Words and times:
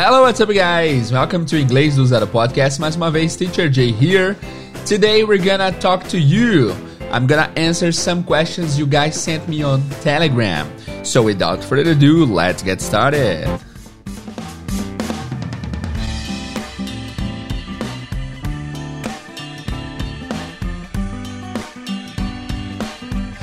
Hello, 0.00 0.22
what's 0.22 0.40
up, 0.40 0.48
guys? 0.50 1.10
Welcome 1.10 1.44
to 1.46 1.56
Inglês 1.56 1.96
do 1.96 2.06
Zero 2.06 2.24
Podcast. 2.24 2.78
Mais 2.78 2.94
uma 2.94 3.10
vez, 3.10 3.34
Teacher 3.34 3.68
Jay 3.68 3.90
here. 3.90 4.36
Today, 4.86 5.24
we're 5.24 5.44
gonna 5.44 5.72
talk 5.80 6.06
to 6.06 6.16
you. 6.16 6.70
I'm 7.10 7.26
gonna 7.26 7.50
answer 7.56 7.90
some 7.90 8.22
questions 8.22 8.78
you 8.78 8.86
guys 8.86 9.20
sent 9.20 9.48
me 9.48 9.64
on 9.64 9.82
Telegram. 10.00 10.70
So, 11.02 11.24
without 11.24 11.64
further 11.64 11.90
ado, 11.90 12.24
let's 12.26 12.62
get 12.62 12.80
started. 12.80 13.44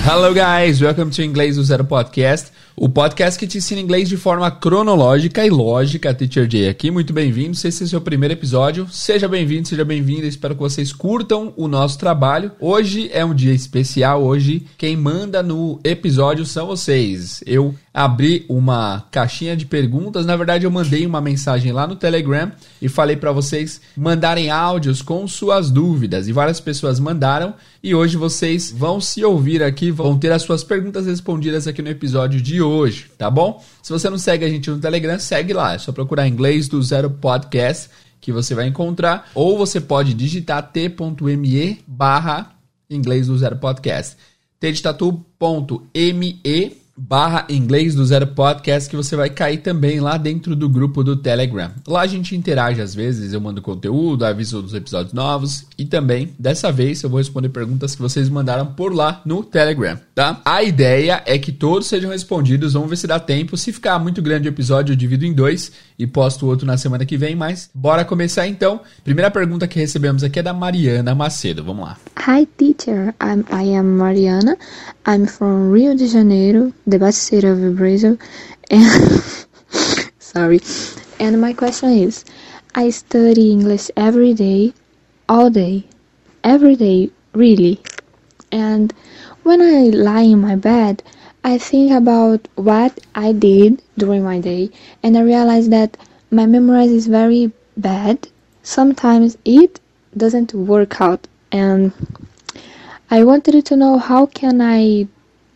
Hello, 0.07 0.33
guys. 0.33 0.81
Welcome 0.81 1.11
to 1.11 1.21
Inglês 1.21 1.57
do 1.57 1.63
Zero 1.63 1.83
Podcast. 1.83 2.51
O 2.77 2.89
podcast 2.89 3.39
que 3.39 3.47
te 3.47 3.59
ensina 3.59 3.79
inglês 3.79 4.09
de 4.09 4.17
forma 4.17 4.51
cronológica 4.51 5.45
e 5.45 5.49
lógica, 5.49 6.13
Teacher 6.13 6.45
Jay 6.51 6.67
aqui. 6.67 6.91
Muito 6.91 7.13
bem-vindo. 7.13 7.55
Se 7.55 7.69
esse 7.69 7.83
é 7.83 7.85
o 7.85 7.89
seu 7.89 8.01
primeiro 8.01 8.33
episódio, 8.33 8.85
seja 8.91 9.29
bem-vindo, 9.29 9.69
seja 9.69 9.85
bem-vinda. 9.85 10.27
Espero 10.27 10.55
que 10.55 10.59
vocês 10.59 10.91
curtam 10.91 11.53
o 11.55 11.69
nosso 11.69 11.97
trabalho. 11.97 12.51
Hoje 12.59 13.09
é 13.13 13.23
um 13.23 13.33
dia 13.33 13.53
especial. 13.53 14.21
Hoje, 14.21 14.67
quem 14.77 14.97
manda 14.97 15.41
no 15.41 15.79
episódio 15.85 16.45
são 16.45 16.67
vocês. 16.67 17.41
Eu 17.45 17.73
abri 17.95 18.45
uma 18.49 19.05
caixinha 19.09 19.55
de 19.55 19.65
perguntas. 19.65 20.25
Na 20.25 20.35
verdade, 20.35 20.65
eu 20.65 20.71
mandei 20.71 21.05
uma 21.05 21.21
mensagem 21.21 21.71
lá 21.71 21.87
no 21.87 21.95
Telegram 21.95 22.51
e 22.81 22.89
falei 22.89 23.15
para 23.15 23.31
vocês 23.31 23.79
mandarem 23.95 24.51
áudios 24.51 25.01
com 25.01 25.25
suas 25.25 25.71
dúvidas. 25.71 26.27
E 26.27 26.33
várias 26.33 26.59
pessoas 26.59 26.99
mandaram. 26.99 27.53
E 27.81 27.95
hoje 27.95 28.17
vocês 28.17 28.69
vão 28.69 28.99
se 28.99 29.23
ouvir 29.23 29.63
aqui, 29.63 29.91
vão 29.91 30.17
ter 30.19 30.33
as 30.33 30.41
suas 30.41 30.61
perguntas 30.61 31.05
respondidas 31.05 31.67
aqui 31.67 31.81
no 31.81 31.87
episódio 31.87 32.41
de 32.41 32.61
hoje, 32.61 33.09
tá 33.17 33.31
bom? 33.31 33.63
Se 33.81 33.93
você 33.93 34.09
não 34.09 34.17
segue 34.17 34.43
a 34.43 34.49
gente 34.49 34.69
no 34.69 34.79
Telegram, 34.79 35.17
segue 35.17 35.53
lá. 35.53 35.75
É 35.75 35.77
só 35.77 35.93
procurar 35.93 36.27
inglês 36.27 36.67
do 36.67 36.83
zero 36.83 37.09
podcast 37.09 37.89
que 38.19 38.33
você 38.33 38.53
vai 38.53 38.67
encontrar. 38.67 39.29
Ou 39.33 39.57
você 39.57 39.79
pode 39.79 40.13
digitar 40.13 40.69
t.me 40.69 41.79
barra 41.87 42.51
inglês 42.89 43.27
do 43.27 43.37
zero 43.37 43.55
podcast. 43.55 44.17
teditatu.me 44.59 45.25
barra 46.97 47.45
inglês 47.49 47.93
do 47.93 48.05
zero 48.05 48.27
podcast 48.27 48.89
que 48.89 48.95
você 48.95 49.15
vai 49.15 49.29
cair 49.29 49.57
também 49.57 49.99
lá 49.99 50.17
dentro 50.17 50.55
do 50.55 50.69
grupo 50.69 51.03
do 51.03 51.15
Telegram. 51.15 51.71
Lá 51.85 52.01
a 52.01 52.07
gente 52.07 52.35
interage 52.35 52.81
às 52.81 52.95
vezes, 52.95 53.33
eu 53.33 53.41
mando 53.41 53.61
conteúdo, 53.61 54.25
aviso 54.25 54.61
dos 54.61 54.73
episódios 54.73 55.13
novos 55.13 55.65
e 55.77 55.85
também, 55.85 56.33
dessa 56.39 56.71
vez, 56.71 57.03
eu 57.03 57.09
vou 57.09 57.19
responder 57.19 57.49
perguntas 57.49 57.95
que 57.95 58.01
vocês 58.01 58.29
mandaram 58.29 58.67
por 58.67 58.93
lá 58.93 59.21
no 59.25 59.43
Telegram, 59.43 59.99
tá? 60.13 60.41
A 60.45 60.63
ideia 60.63 61.21
é 61.25 61.37
que 61.37 61.51
todos 61.51 61.87
sejam 61.87 62.11
respondidos, 62.11 62.73
vamos 62.73 62.89
ver 62.89 62.95
se 62.95 63.07
dá 63.07 63.19
tempo. 63.19 63.57
Se 63.57 63.73
ficar 63.73 63.99
muito 63.99 64.21
grande 64.21 64.47
o 64.47 64.51
episódio, 64.51 64.93
eu 64.93 64.95
divido 64.95 65.25
em 65.25 65.33
dois 65.33 65.71
e 65.99 66.07
posto 66.07 66.45
outro 66.45 66.65
na 66.65 66.77
semana 66.77 67.05
que 67.05 67.17
vem, 67.17 67.35
mas 67.35 67.69
bora 67.73 68.05
começar 68.05 68.47
então. 68.47 68.79
Primeira 69.03 69.29
pergunta 69.29 69.67
que 69.67 69.79
recebemos 69.79 70.23
aqui 70.23 70.39
é 70.39 70.43
da 70.43 70.53
Mariana 70.53 71.13
Macedo, 71.13 71.63
vamos 71.63 71.85
lá. 71.85 71.97
Hi 72.27 72.45
teacher, 72.57 73.13
I'm, 73.21 73.43
I 73.51 73.75
am 73.75 73.97
Mariana. 73.97 74.57
I'm 75.07 75.27
from 75.27 75.73
Rio 75.73 75.95
de 75.95 76.07
Janeiro, 76.07 76.73
the 76.85 76.99
best 76.99 77.23
city 77.23 77.47
of 77.47 77.75
Brazil. 77.75 78.17
And 78.69 79.35
sorry. 80.19 80.59
And 81.19 81.39
my 81.41 81.53
question 81.53 81.89
is, 81.89 82.25
I 82.73 82.89
study 82.89 83.51
English 83.51 83.89
every 83.95 84.33
day, 84.33 84.73
all 85.29 85.49
day, 85.49 85.85
every 86.43 86.75
day, 86.75 87.09
really. 87.33 87.81
And 88.51 88.93
when 89.43 89.61
I 89.61 89.89
lie 89.95 90.21
in 90.21 90.41
my 90.41 90.55
bed, 90.55 91.03
I 91.43 91.57
think 91.57 91.91
about 91.91 92.47
what 92.55 92.99
I 93.13 93.31
did 93.31 93.81
during 93.97 94.23
my 94.23 94.39
day, 94.39 94.71
and 95.03 95.15
I 95.15 95.21
realize 95.21 95.69
that 95.69 95.95
my 96.31 96.45
memory 96.47 96.85
is 96.85 97.05
very 97.07 97.51
bad. 97.77 98.27
Sometimes 98.63 99.37
it 99.45 99.79
doesn't 100.17 100.53
work 100.53 100.99
out, 100.99 101.27
and 101.51 101.93
I 103.11 103.23
wanted 103.23 103.63
to 103.63 103.75
know 103.75 103.99
how 103.99 104.25
can 104.25 104.59
I 104.59 105.07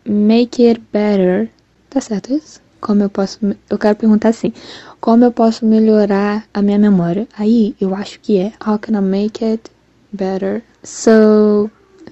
make 0.10 0.66
it 0.66 0.82
better. 0.92 1.50
Tá 1.90 2.02
certo 2.02 2.34
isso? 2.34 2.62
Como 2.82 3.04
eu 3.04 3.10
posso. 3.10 3.40
Eu 3.70 3.78
quero 3.78 3.96
perguntar 3.96 4.30
assim: 4.30 4.54
como 5.00 5.24
eu 5.24 5.32
posso 5.32 5.66
melhorar 5.66 6.46
a 6.54 6.62
minha 6.62 6.80
memória? 6.80 7.28
Aí 7.38 7.76
eu 7.80 7.94
acho 7.94 8.20
que 8.20 8.38
é 8.38 8.54
How 8.66 8.80
can 8.80 8.98
I 8.98 9.02
make 9.02 9.44
it 9.44 9.70
better? 10.12 10.64
So, 10.84 11.70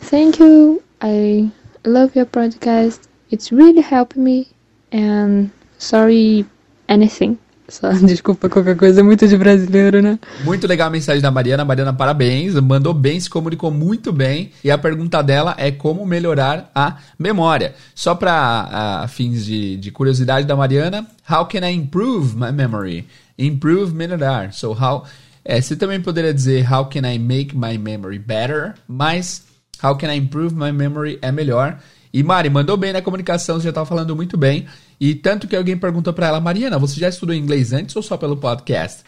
thank 0.09 0.41
you. 0.41 0.81
I 1.01 1.49
love 1.85 2.11
your 2.15 2.27
podcast. 2.27 3.01
It's 3.31 3.51
really 3.51 3.81
helping 3.81 4.23
me. 4.23 4.47
And 4.91 5.49
sorry, 5.77 6.45
anything. 6.87 7.37
Só, 7.69 7.91
desculpa 8.05 8.49
qualquer 8.49 8.77
coisa, 8.77 9.01
é 9.01 9.03
muito 9.03 9.27
de 9.27 9.37
brasileiro, 9.37 10.01
né? 10.01 10.17
Muito 10.43 10.65
legal 10.65 10.87
a 10.87 10.91
mensagem 10.91 11.21
da 11.21 11.29
Mariana. 11.29 11.65
Mariana, 11.65 11.93
parabéns. 11.93 12.55
Mandou 12.55 12.93
bem, 12.93 13.19
se 13.19 13.29
comunicou 13.29 13.69
muito 13.71 14.11
bem. 14.11 14.51
E 14.63 14.71
a 14.71 14.77
pergunta 14.77 15.21
dela 15.21 15.53
é 15.57 15.71
como 15.71 16.05
melhorar 16.05 16.71
a 16.73 16.97
memória. 17.19 17.75
Só 17.93 18.15
para 18.15 19.05
fins 19.09 19.45
de, 19.45 19.77
de 19.77 19.91
curiosidade 19.91 20.47
da 20.47 20.55
Mariana, 20.55 21.05
how 21.29 21.45
can 21.45 21.67
I 21.67 21.73
improve 21.73 22.35
my 22.35 22.51
memory? 22.51 23.05
Improve, 23.37 23.93
melhorar. 23.93 24.53
So, 24.53 24.71
how. 24.71 25.05
É, 25.43 25.61
você 25.61 25.77
também 25.77 26.01
poderia 26.01 26.33
dizer 26.33 26.69
how 26.69 26.85
can 26.85 27.09
I 27.09 27.17
make 27.17 27.55
my 27.55 27.77
memory 27.77 28.19
better, 28.19 28.73
mas 28.85 29.45
how 29.81 29.95
can 29.95 30.11
I 30.11 30.17
improve 30.17 30.53
my 30.53 30.73
memory 30.73 31.19
é 31.21 31.31
melhor. 31.31 31.79
E 32.13 32.23
Mari, 32.23 32.49
mandou 32.49 32.75
bem 32.75 32.91
na 32.91 33.01
comunicação, 33.01 33.57
você 33.57 33.63
já 33.63 33.69
estava 33.69 33.85
falando 33.85 34.15
muito 34.15 34.37
bem. 34.37 34.65
E 34.99 35.13
tanto 35.15 35.47
que 35.47 35.55
alguém 35.55 35.77
perguntou 35.77 36.13
para 36.13 36.27
ela, 36.27 36.39
Mariana, 36.39 36.79
você 36.79 36.99
já 36.99 37.09
estudou 37.09 37.35
inglês 37.35 37.73
antes 37.73 37.95
ou 37.95 38.01
só 38.01 38.17
pelo 38.17 38.37
podcast? 38.37 39.03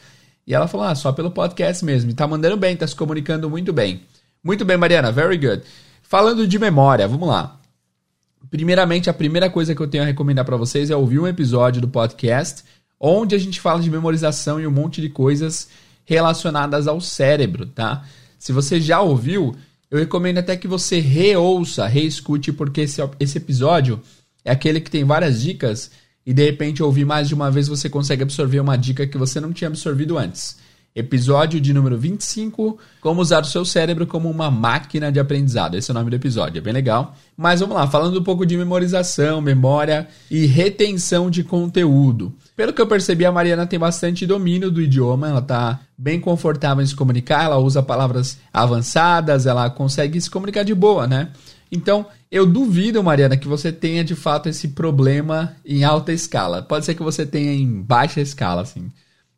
E 0.46 0.54
ela 0.54 0.68
falou, 0.68 0.88
ah, 0.88 0.96
só 0.96 1.12
pelo 1.12 1.32
podcast 1.32 1.84
mesmo. 1.84 2.12
E 2.12 2.14
tá 2.14 2.28
mandando 2.28 2.58
bem, 2.58 2.76
tá 2.76 2.86
se 2.86 2.96
comunicando 2.96 3.50
muito 3.50 3.74
bem. 3.74 4.02
Muito 4.44 4.64
bem, 4.66 4.78
Mariana, 4.78 5.12
very 5.12 5.38
good. 5.38 5.64
Falando 6.02 6.48
de 6.48 6.60
memória, 6.60 7.08
vamos 7.08 7.28
lá. 7.28 7.60
Primeiramente, 8.50 9.10
a 9.10 9.14
primeira 9.14 9.50
coisa 9.50 9.76
que 9.76 9.82
eu 9.82 9.88
tenho 9.88 10.04
a 10.04 10.08
recomendar 10.08 10.46
para 10.46 10.58
vocês 10.58 10.90
é 10.90 10.96
ouvir 10.96 11.20
um 11.20 11.28
episódio 11.28 11.82
do 11.82 11.88
podcast 11.88 12.64
onde 13.00 13.34
a 13.34 13.38
gente 13.38 13.62
fala 13.62 13.80
de 13.80 13.90
memorização 13.90 14.60
e 14.60 14.68
um 14.68 14.72
monte 14.72 15.02
de 15.02 15.10
coisas 15.10 15.70
relacionadas 16.04 16.88
ao 16.88 17.00
cérebro, 17.00 17.66
tá? 17.68 18.04
Se 18.38 18.52
você 18.52 18.82
já 18.82 19.00
ouviu, 19.00 19.56
eu 19.90 20.00
recomendo 20.00 20.40
até 20.40 20.58
que 20.58 20.68
você 20.68 21.00
reouça, 21.00 21.88
reescute, 21.88 22.52
porque 22.52 22.82
esse, 22.82 23.02
esse 23.20 23.38
episódio 23.38 24.02
é 24.50 24.52
aquele 24.52 24.82
que 24.82 24.90
tem 24.90 25.04
várias 25.04 25.42
dicas 25.42 25.92
e 26.26 26.34
de 26.34 26.44
repente 26.44 26.82
ouvir 26.82 27.06
mais 27.06 27.28
de 27.28 27.36
uma 27.36 27.52
vez 27.52 27.68
você 27.68 27.88
consegue 27.88 28.24
absorver 28.24 28.60
uma 28.60 28.76
dica 28.76 29.06
que 29.06 29.16
você 29.16 29.40
não 29.40 29.54
tinha 29.54 29.68
absorvido 29.68 30.18
antes. 30.18 30.58
Episódio 30.96 31.62
de 31.62 31.72
número 31.72 31.96
25, 32.00 32.80
como 33.00 33.22
usar 33.22 33.44
o 33.44 33.46
seu 33.46 33.64
cérebro 33.64 34.08
como 34.08 34.28
uma 34.28 34.50
máquina 34.50 35.12
de 35.12 35.20
aprendizado. 35.20 35.78
Esse 35.78 35.92
é 35.92 35.94
o 35.94 35.96
nome 35.96 36.10
do 36.10 36.16
episódio, 36.16 36.58
é 36.58 36.62
bem 36.62 36.74
legal. 36.74 37.16
Mas 37.38 37.60
vamos 37.60 37.76
lá, 37.76 37.86
falando 37.86 38.20
um 38.20 38.24
pouco 38.24 38.44
de 38.44 38.58
memorização, 38.58 39.40
memória 39.40 40.08
e 40.32 40.48
retenção 40.48 41.30
de 41.30 41.44
conteúdo. 41.44 42.34
Pelo 42.56 42.74
que 42.74 42.82
eu 42.82 42.88
percebi, 42.88 43.26
a 43.26 43.32
Mariana 43.32 43.68
tem 43.68 43.78
bastante 43.78 44.26
domínio 44.26 44.72
do 44.72 44.82
idioma, 44.82 45.30
ela 45.30 45.40
está 45.42 45.80
bem 45.96 46.20
confortável 46.20 46.84
em 46.84 46.88
se 46.88 46.96
comunicar, 46.96 47.44
ela 47.44 47.60
usa 47.60 47.84
palavras 47.84 48.40
avançadas, 48.52 49.46
ela 49.46 49.70
consegue 49.70 50.20
se 50.20 50.30
comunicar 50.30 50.64
de 50.64 50.74
boa, 50.74 51.06
né? 51.06 51.30
Então, 51.72 52.06
eu 52.32 52.46
duvido, 52.46 53.04
Mariana, 53.04 53.38
que 53.38 53.48
você 53.48 53.72
tenha 53.72 54.04
de 54.04 54.16
fato 54.16 54.50
esse 54.50 54.70
problema 54.70 55.56
em 55.66 55.84
alta 55.84 56.12
escala. 56.12 56.62
Pode 56.62 56.86
ser 56.86 56.96
que 56.96 57.04
você 57.04 57.26
tenha 57.26 57.54
em 57.54 57.82
baixa 57.82 58.22
escala, 58.22 58.62
assim. 58.62 58.92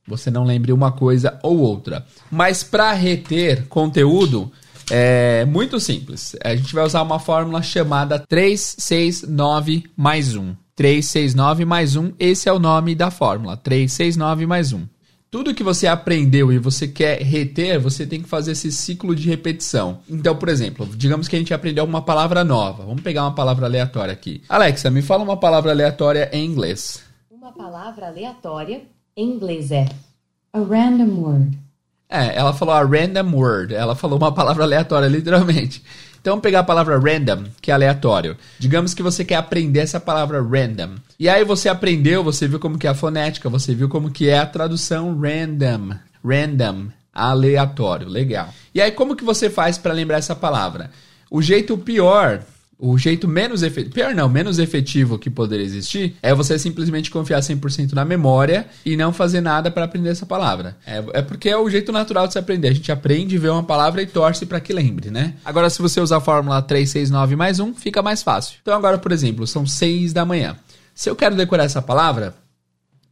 Você 0.08 0.32
não 0.32 0.44
lembre 0.44 0.72
uma 0.72 0.92
coisa 0.92 1.40
ou 1.44 1.60
outra. 1.60 2.06
Mas 2.30 2.64
para 2.64 2.92
reter 2.94 3.68
conteúdo, 3.68 4.52
é 4.90 5.46
muito 5.46 5.80
simples. 5.80 6.36
A 6.44 6.56
gente 6.56 6.74
vai 6.74 6.86
usar 6.86 7.02
uma 7.02 7.20
fórmula 7.20 7.62
chamada 7.62 8.20
369 8.20 9.86
mais 9.96 10.36
1. 10.36 10.56
369 10.76 11.66
mais 11.66 11.96
1, 11.96 12.14
esse 12.18 12.50
é 12.50 12.54
o 12.54 12.60
nome 12.60 12.96
da 12.96 13.12
fórmula. 13.12 13.56
369 13.56 14.46
mais 14.46 14.74
1. 14.74 14.86
Tudo 15.32 15.56
que 15.56 15.64
você 15.64 15.88
aprendeu 15.88 16.52
e 16.52 16.60
você 16.60 16.86
quer 16.86 17.22
reter, 17.22 17.80
você 17.80 18.06
tem 18.06 18.22
que 18.22 18.28
fazer 18.28 18.52
esse 18.52 18.70
ciclo 18.70 19.16
de 19.16 19.30
repetição. 19.30 20.00
Então, 20.10 20.36
por 20.36 20.50
exemplo, 20.50 20.86
digamos 20.86 21.30
que 21.30 21.38
a 21.38 21.40
gente 21.40 21.54
aprendeu 21.54 21.86
uma 21.86 22.02
palavra 22.02 22.44
nova. 22.44 22.84
Vamos 22.84 23.02
pegar 23.02 23.24
uma 23.24 23.34
palavra 23.34 23.66
aleatória 23.66 24.12
aqui. 24.12 24.44
Alexa, 24.50 24.92
me 24.92 25.02
fala 25.02 25.24
uma 25.24 25.38
palavra 25.38 25.72
aleatória 25.72 26.30
em 26.34 26.46
inglês. 26.46 27.02
Uma 27.30 27.54
palavra 27.54 28.08
aleatória 28.08 28.82
em 29.16 29.26
inglês 29.26 29.72
é 29.72 29.88
a 30.52 30.60
random 30.60 31.22
word. 31.22 31.58
É, 32.10 32.36
ela 32.36 32.52
falou 32.52 32.76
a 32.76 32.84
random 32.84 33.34
word. 33.34 33.74
Ela 33.74 33.96
falou 33.96 34.18
uma 34.18 34.34
palavra 34.34 34.66
aleatória, 34.66 35.08
literalmente. 35.08 35.82
Então 36.22 36.34
vamos 36.34 36.44
pegar 36.44 36.60
a 36.60 36.64
palavra 36.64 37.00
random, 37.00 37.46
que 37.60 37.72
é 37.72 37.74
aleatório. 37.74 38.38
Digamos 38.60 38.94
que 38.94 39.02
você 39.02 39.26
quer 39.26 39.38
aprender 39.38 39.80
essa 39.80 40.00
palavra 40.00 40.40
random. 40.40 40.98
E 41.20 41.28
aí 41.28 41.44
você 41.44 41.68
aprendeu, 41.68 42.24
você 42.24 42.48
viu 42.48 42.60
como 42.60 42.78
que 42.78 42.86
é 42.86 42.92
a 42.92 42.96
fonética, 42.96 43.50
você 43.50 43.74
viu 43.74 43.90
como 43.90 44.12
que 44.12 44.30
é 44.30 44.38
a 44.38 44.46
tradução 44.46 45.20
random. 45.20 45.96
Random, 46.24 46.90
aleatório, 47.12 48.08
legal. 48.08 48.54
E 48.74 48.80
aí 48.80 48.92
como 48.92 49.16
que 49.16 49.24
você 49.24 49.50
faz 49.50 49.80
para 49.80 49.94
lembrar 49.94 50.18
essa 50.20 50.36
palavra? 50.36 50.92
O 51.30 51.42
jeito 51.42 51.76
pior, 51.76 52.44
O 52.84 52.98
jeito 52.98 53.28
menos 53.28 53.62
efetivo, 53.62 53.94
pior 53.94 54.16
não, 54.16 54.28
menos 54.28 54.58
efetivo 54.58 55.20
que 55.20 55.30
poderia 55.30 55.64
existir 55.64 56.16
é 56.20 56.34
você 56.34 56.58
simplesmente 56.58 57.12
confiar 57.12 57.40
100% 57.40 57.94
na 57.94 58.04
memória 58.04 58.66
e 58.84 58.98
não 58.98 59.14
fazer 59.14 59.40
nada 59.40 59.70
para 59.70 59.84
aprender 59.84 60.10
essa 60.10 60.26
palavra. 60.26 60.76
É, 60.84 61.04
é, 61.14 61.22
porque 61.22 61.48
é 61.48 61.56
o 61.56 61.70
jeito 61.70 61.92
natural 61.92 62.26
de 62.26 62.34
se 62.34 62.40
aprender. 62.40 62.70
A 62.70 62.74
gente 62.74 62.92
aprende, 62.92 63.38
vê 63.38 63.50
uma 63.50 63.62
palavra 63.62 64.02
e 64.02 64.08
torce 64.08 64.48
para 64.48 64.60
que 64.60 64.74
lembre, 64.74 65.12
né? 65.12 65.36
Agora, 65.46 65.70
se 65.70 65.80
você 65.80 66.02
usar 66.02 66.18
a 66.18 66.22
fórmula 66.22 66.60
3, 66.60 66.90
6, 66.90 67.12
9 67.12 67.36
mais 67.36 67.60
1, 67.60 67.76
fica 67.76 68.02
mais 68.02 68.24
fácil. 68.24 68.58
Então, 68.64 68.76
agora, 68.76 68.98
por 68.98 69.12
exemplo, 69.12 69.46
são 69.46 69.64
6 69.64 70.12
da 70.12 70.26
manhã. 70.26 70.58
Se 70.96 71.08
eu 71.08 71.16
quero 71.16 71.36
decorar 71.36 71.66
essa 71.66 71.84
palavra, 71.84 72.34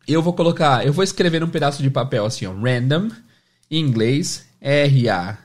eu 0.07 0.23
vou 0.23 0.33
colocar, 0.33 0.83
eu 0.83 0.91
vou 0.91 1.03
escrever 1.03 1.41
num 1.41 1.47
pedaço 1.47 1.83
de 1.83 1.91
papel 1.91 2.25
assim, 2.25 2.47
ó, 2.47 2.53
random, 2.53 3.09
em 3.69 3.79
inglês, 3.79 4.47
R-A-N-D-O-M, 4.59 5.39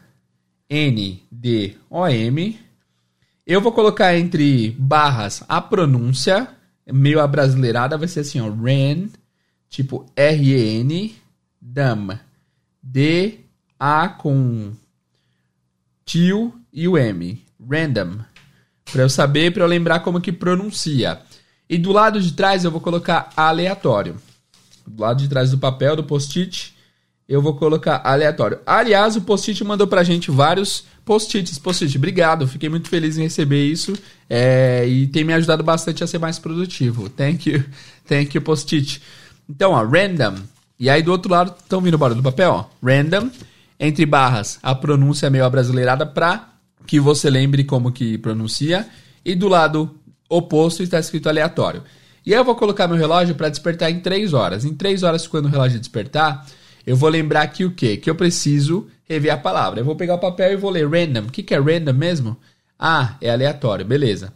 eu 3.46 3.60
vou 3.60 3.72
colocar 3.72 4.16
entre 4.16 4.70
barras 4.78 5.42
a 5.48 5.60
pronúncia, 5.60 6.48
meio 6.86 7.20
abrasileirada, 7.20 7.98
vai 7.98 8.08
ser 8.08 8.20
assim, 8.20 8.40
ó, 8.40 8.50
ren, 8.50 9.08
tipo 9.68 10.06
R-E-N, 10.16 11.14
dam, 11.60 12.18
D-A 12.82 14.08
com 14.08 14.72
tio 16.04 16.54
e 16.72 16.86
o 16.88 16.96
M, 16.98 17.42
random, 17.70 18.18
para 18.90 19.02
eu 19.02 19.08
saber, 19.08 19.52
para 19.52 19.64
eu 19.64 19.68
lembrar 19.68 20.00
como 20.00 20.20
que 20.20 20.32
pronuncia. 20.32 21.20
E 21.68 21.78
do 21.78 21.92
lado 21.92 22.20
de 22.20 22.32
trás 22.32 22.64
eu 22.64 22.70
vou 22.70 22.80
colocar 22.80 23.30
aleatório. 23.36 24.16
Do 24.86 25.02
lado 25.02 25.22
de 25.22 25.28
trás 25.28 25.50
do 25.50 25.58
papel, 25.58 25.96
do 25.96 26.04
post-it, 26.04 26.73
eu 27.28 27.40
vou 27.40 27.54
colocar 27.54 28.02
aleatório. 28.04 28.58
Aliás, 28.66 29.16
o 29.16 29.22
post-it 29.22 29.62
mandou 29.64 29.86
pra 29.86 30.02
gente 30.02 30.30
vários 30.30 30.84
post-its. 31.04 31.58
Post-it, 31.58 31.96
obrigado. 31.96 32.46
Fiquei 32.46 32.68
muito 32.68 32.88
feliz 32.88 33.16
em 33.16 33.22
receber 33.22 33.64
isso. 33.64 33.94
É, 34.28 34.86
e 34.86 35.06
tem 35.06 35.24
me 35.24 35.32
ajudado 35.32 35.62
bastante 35.62 36.04
a 36.04 36.06
ser 36.06 36.18
mais 36.18 36.38
produtivo. 36.38 37.08
Thank 37.08 37.50
you. 37.50 37.64
Thank 38.06 38.36
you, 38.36 38.42
post-it. 38.42 39.00
Então, 39.48 39.72
ó, 39.72 39.84
random. 39.84 40.36
E 40.78 40.90
aí 40.90 41.02
do 41.02 41.12
outro 41.12 41.30
lado, 41.30 41.54
estão 41.58 41.80
vindo 41.80 41.94
o 41.94 41.98
barulho 41.98 42.20
do 42.20 42.24
papel, 42.24 42.50
ó. 42.50 42.64
Random, 42.82 43.30
entre 43.80 44.04
barras, 44.04 44.58
a 44.62 44.74
pronúncia 44.74 45.30
meio 45.30 45.44
abrasileirada 45.44 46.04
pra 46.04 46.48
que 46.86 47.00
você 47.00 47.30
lembre 47.30 47.64
como 47.64 47.92
que 47.92 48.18
pronuncia. 48.18 48.86
E 49.24 49.34
do 49.34 49.48
lado 49.48 49.94
oposto 50.28 50.82
está 50.82 50.98
escrito 50.98 51.28
aleatório. 51.28 51.82
E 52.26 52.32
aí 52.32 52.40
eu 52.40 52.44
vou 52.44 52.54
colocar 52.54 52.88
meu 52.88 52.96
relógio 52.96 53.34
para 53.34 53.48
despertar 53.48 53.90
em 53.90 54.00
3 54.00 54.32
horas. 54.32 54.64
Em 54.64 54.74
3 54.74 55.02
horas, 55.02 55.26
quando 55.26 55.46
o 55.46 55.48
relógio 55.48 55.78
despertar, 55.78 56.46
eu 56.86 56.96
vou 56.96 57.08
lembrar 57.08 57.42
aqui 57.42 57.64
o 57.64 57.70
quê? 57.70 57.96
Que 57.96 58.10
eu 58.10 58.14
preciso 58.14 58.86
rever 59.08 59.32
a 59.32 59.36
palavra. 59.36 59.80
Eu 59.80 59.84
vou 59.84 59.96
pegar 59.96 60.14
o 60.14 60.18
papel 60.18 60.52
e 60.52 60.56
vou 60.56 60.70
ler 60.70 60.88
random. 60.88 61.26
O 61.26 61.30
que, 61.30 61.42
que 61.42 61.54
é 61.54 61.60
random 61.60 61.92
mesmo? 61.92 62.36
Ah, 62.78 63.16
é 63.20 63.30
aleatório, 63.30 63.84
beleza. 63.84 64.32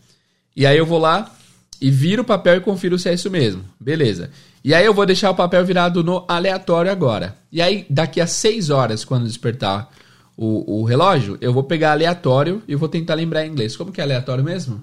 E 0.56 0.66
aí 0.66 0.76
eu 0.76 0.86
vou 0.86 0.98
lá 0.98 1.30
e 1.80 1.90
viro 1.90 2.22
o 2.22 2.24
papel 2.24 2.56
e 2.56 2.60
confiro 2.60 2.98
se 2.98 3.08
é 3.08 3.14
isso 3.14 3.30
mesmo. 3.30 3.64
Beleza. 3.78 4.30
E 4.64 4.74
aí 4.74 4.84
eu 4.84 4.94
vou 4.94 5.06
deixar 5.06 5.30
o 5.30 5.34
papel 5.34 5.64
virado 5.64 6.02
no 6.02 6.24
aleatório 6.28 6.90
agora. 6.90 7.36
E 7.50 7.62
aí, 7.62 7.86
daqui 7.88 8.20
a 8.20 8.26
6 8.26 8.70
horas, 8.70 9.04
quando 9.04 9.26
despertar 9.26 9.88
o, 10.36 10.80
o 10.80 10.84
relógio, 10.84 11.38
eu 11.40 11.52
vou 11.52 11.64
pegar 11.64 11.92
aleatório 11.92 12.62
e 12.66 12.74
vou 12.74 12.88
tentar 12.88 13.14
lembrar 13.14 13.46
em 13.46 13.50
inglês. 13.50 13.76
Como 13.76 13.92
que 13.92 14.00
é 14.00 14.04
aleatório 14.04 14.42
mesmo? 14.42 14.82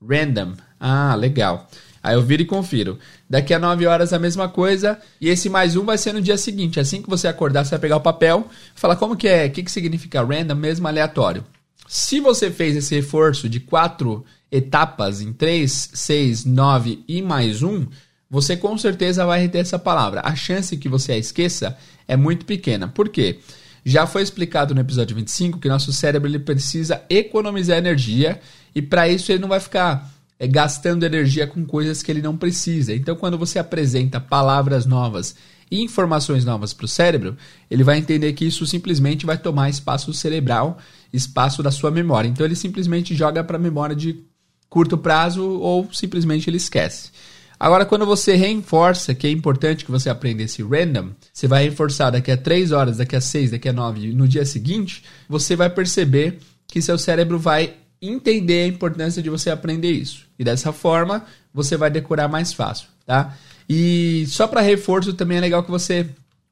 Random. 0.00 0.54
Ah, 0.80 1.14
legal. 1.14 1.68
Aí 2.02 2.14
eu 2.14 2.22
viro 2.22 2.42
e 2.42 2.46
confiro. 2.46 2.98
Daqui 3.30 3.54
a 3.54 3.58
9 3.58 3.86
horas 3.86 4.12
a 4.12 4.18
mesma 4.18 4.48
coisa. 4.48 4.98
E 5.20 5.28
esse 5.28 5.48
mais 5.48 5.76
um 5.76 5.84
vai 5.84 5.96
ser 5.96 6.12
no 6.12 6.20
dia 6.20 6.36
seguinte. 6.36 6.80
Assim 6.80 7.00
que 7.00 7.08
você 7.08 7.28
acordar, 7.28 7.64
você 7.64 7.70
vai 7.70 7.78
pegar 7.78 7.96
o 7.96 8.00
papel, 8.00 8.48
falar 8.74 8.96
como 8.96 9.16
que 9.16 9.28
é, 9.28 9.46
o 9.46 9.50
que, 9.50 9.62
que 9.62 9.70
significa 9.70 10.24
random, 10.24 10.56
mesmo 10.56 10.88
aleatório. 10.88 11.44
Se 11.86 12.20
você 12.20 12.50
fez 12.50 12.76
esse 12.76 12.94
reforço 12.94 13.48
de 13.48 13.60
quatro 13.60 14.24
etapas 14.50 15.20
em 15.20 15.32
3, 15.32 15.90
6, 15.94 16.44
9 16.44 17.04
e 17.06 17.22
mais 17.22 17.62
um, 17.62 17.86
você 18.28 18.56
com 18.56 18.76
certeza 18.78 19.24
vai 19.24 19.40
reter 19.40 19.60
essa 19.60 19.78
palavra. 19.78 20.22
A 20.24 20.34
chance 20.34 20.76
que 20.76 20.88
você 20.88 21.12
a 21.12 21.18
esqueça 21.18 21.76
é 22.08 22.16
muito 22.16 22.46
pequena. 22.46 22.88
Por 22.88 23.08
quê? 23.10 23.38
Já 23.84 24.06
foi 24.06 24.22
explicado 24.22 24.74
no 24.74 24.80
episódio 24.80 25.14
25 25.16 25.58
que 25.58 25.68
nosso 25.68 25.92
cérebro 25.92 26.28
ele 26.28 26.38
precisa 26.38 27.02
economizar 27.10 27.76
energia 27.76 28.40
e 28.74 28.80
para 28.80 29.08
isso 29.08 29.30
ele 29.30 29.40
não 29.40 29.48
vai 29.48 29.60
ficar 29.60 30.10
é, 30.42 30.46
gastando 30.48 31.04
energia 31.04 31.46
com 31.46 31.64
coisas 31.64 32.02
que 32.02 32.10
ele 32.10 32.20
não 32.20 32.36
precisa. 32.36 32.92
Então, 32.92 33.14
quando 33.14 33.38
você 33.38 33.60
apresenta 33.60 34.20
palavras 34.20 34.84
novas 34.84 35.36
e 35.70 35.80
informações 35.80 36.44
novas 36.44 36.72
para 36.72 36.84
o 36.84 36.88
cérebro, 36.88 37.36
ele 37.70 37.84
vai 37.84 37.96
entender 37.96 38.32
que 38.32 38.44
isso 38.44 38.66
simplesmente 38.66 39.24
vai 39.24 39.38
tomar 39.38 39.70
espaço 39.70 40.12
cerebral, 40.12 40.78
espaço 41.12 41.62
da 41.62 41.70
sua 41.70 41.92
memória. 41.92 42.28
Então, 42.28 42.44
ele 42.44 42.56
simplesmente 42.56 43.14
joga 43.14 43.44
para 43.44 43.56
a 43.56 43.60
memória 43.60 43.94
de 43.94 44.24
curto 44.68 44.98
prazo 44.98 45.48
ou 45.60 45.88
simplesmente 45.92 46.50
ele 46.50 46.56
esquece. 46.56 47.10
Agora, 47.56 47.86
quando 47.86 48.04
você 48.04 48.34
reforça 48.34 49.14
que 49.14 49.28
é 49.28 49.30
importante 49.30 49.84
que 49.84 49.92
você 49.92 50.10
aprenda 50.10 50.42
esse 50.42 50.60
random, 50.60 51.10
você 51.32 51.46
vai 51.46 51.62
reforçar 51.62 52.10
daqui 52.10 52.32
a 52.32 52.36
3 52.36 52.72
horas, 52.72 52.96
daqui 52.96 53.14
a 53.14 53.20
6, 53.20 53.52
daqui 53.52 53.68
a 53.68 53.72
9, 53.72 54.12
no 54.12 54.26
dia 54.26 54.44
seguinte, 54.44 55.04
você 55.28 55.54
vai 55.54 55.70
perceber 55.70 56.40
que 56.66 56.82
seu 56.82 56.98
cérebro 56.98 57.38
vai 57.38 57.76
entender 58.02 58.64
a 58.64 58.66
importância 58.66 59.22
de 59.22 59.30
você 59.30 59.48
aprender 59.48 59.92
isso. 59.92 60.26
E 60.38 60.42
dessa 60.42 60.72
forma, 60.72 61.24
você 61.54 61.76
vai 61.76 61.90
decorar 61.90 62.26
mais 62.26 62.52
fácil, 62.52 62.88
tá? 63.06 63.36
E 63.68 64.26
só 64.26 64.48
para 64.48 64.60
reforço 64.60 65.14
também 65.14 65.38
é 65.38 65.40
legal 65.40 65.62
que 65.62 65.70
você 65.70 66.10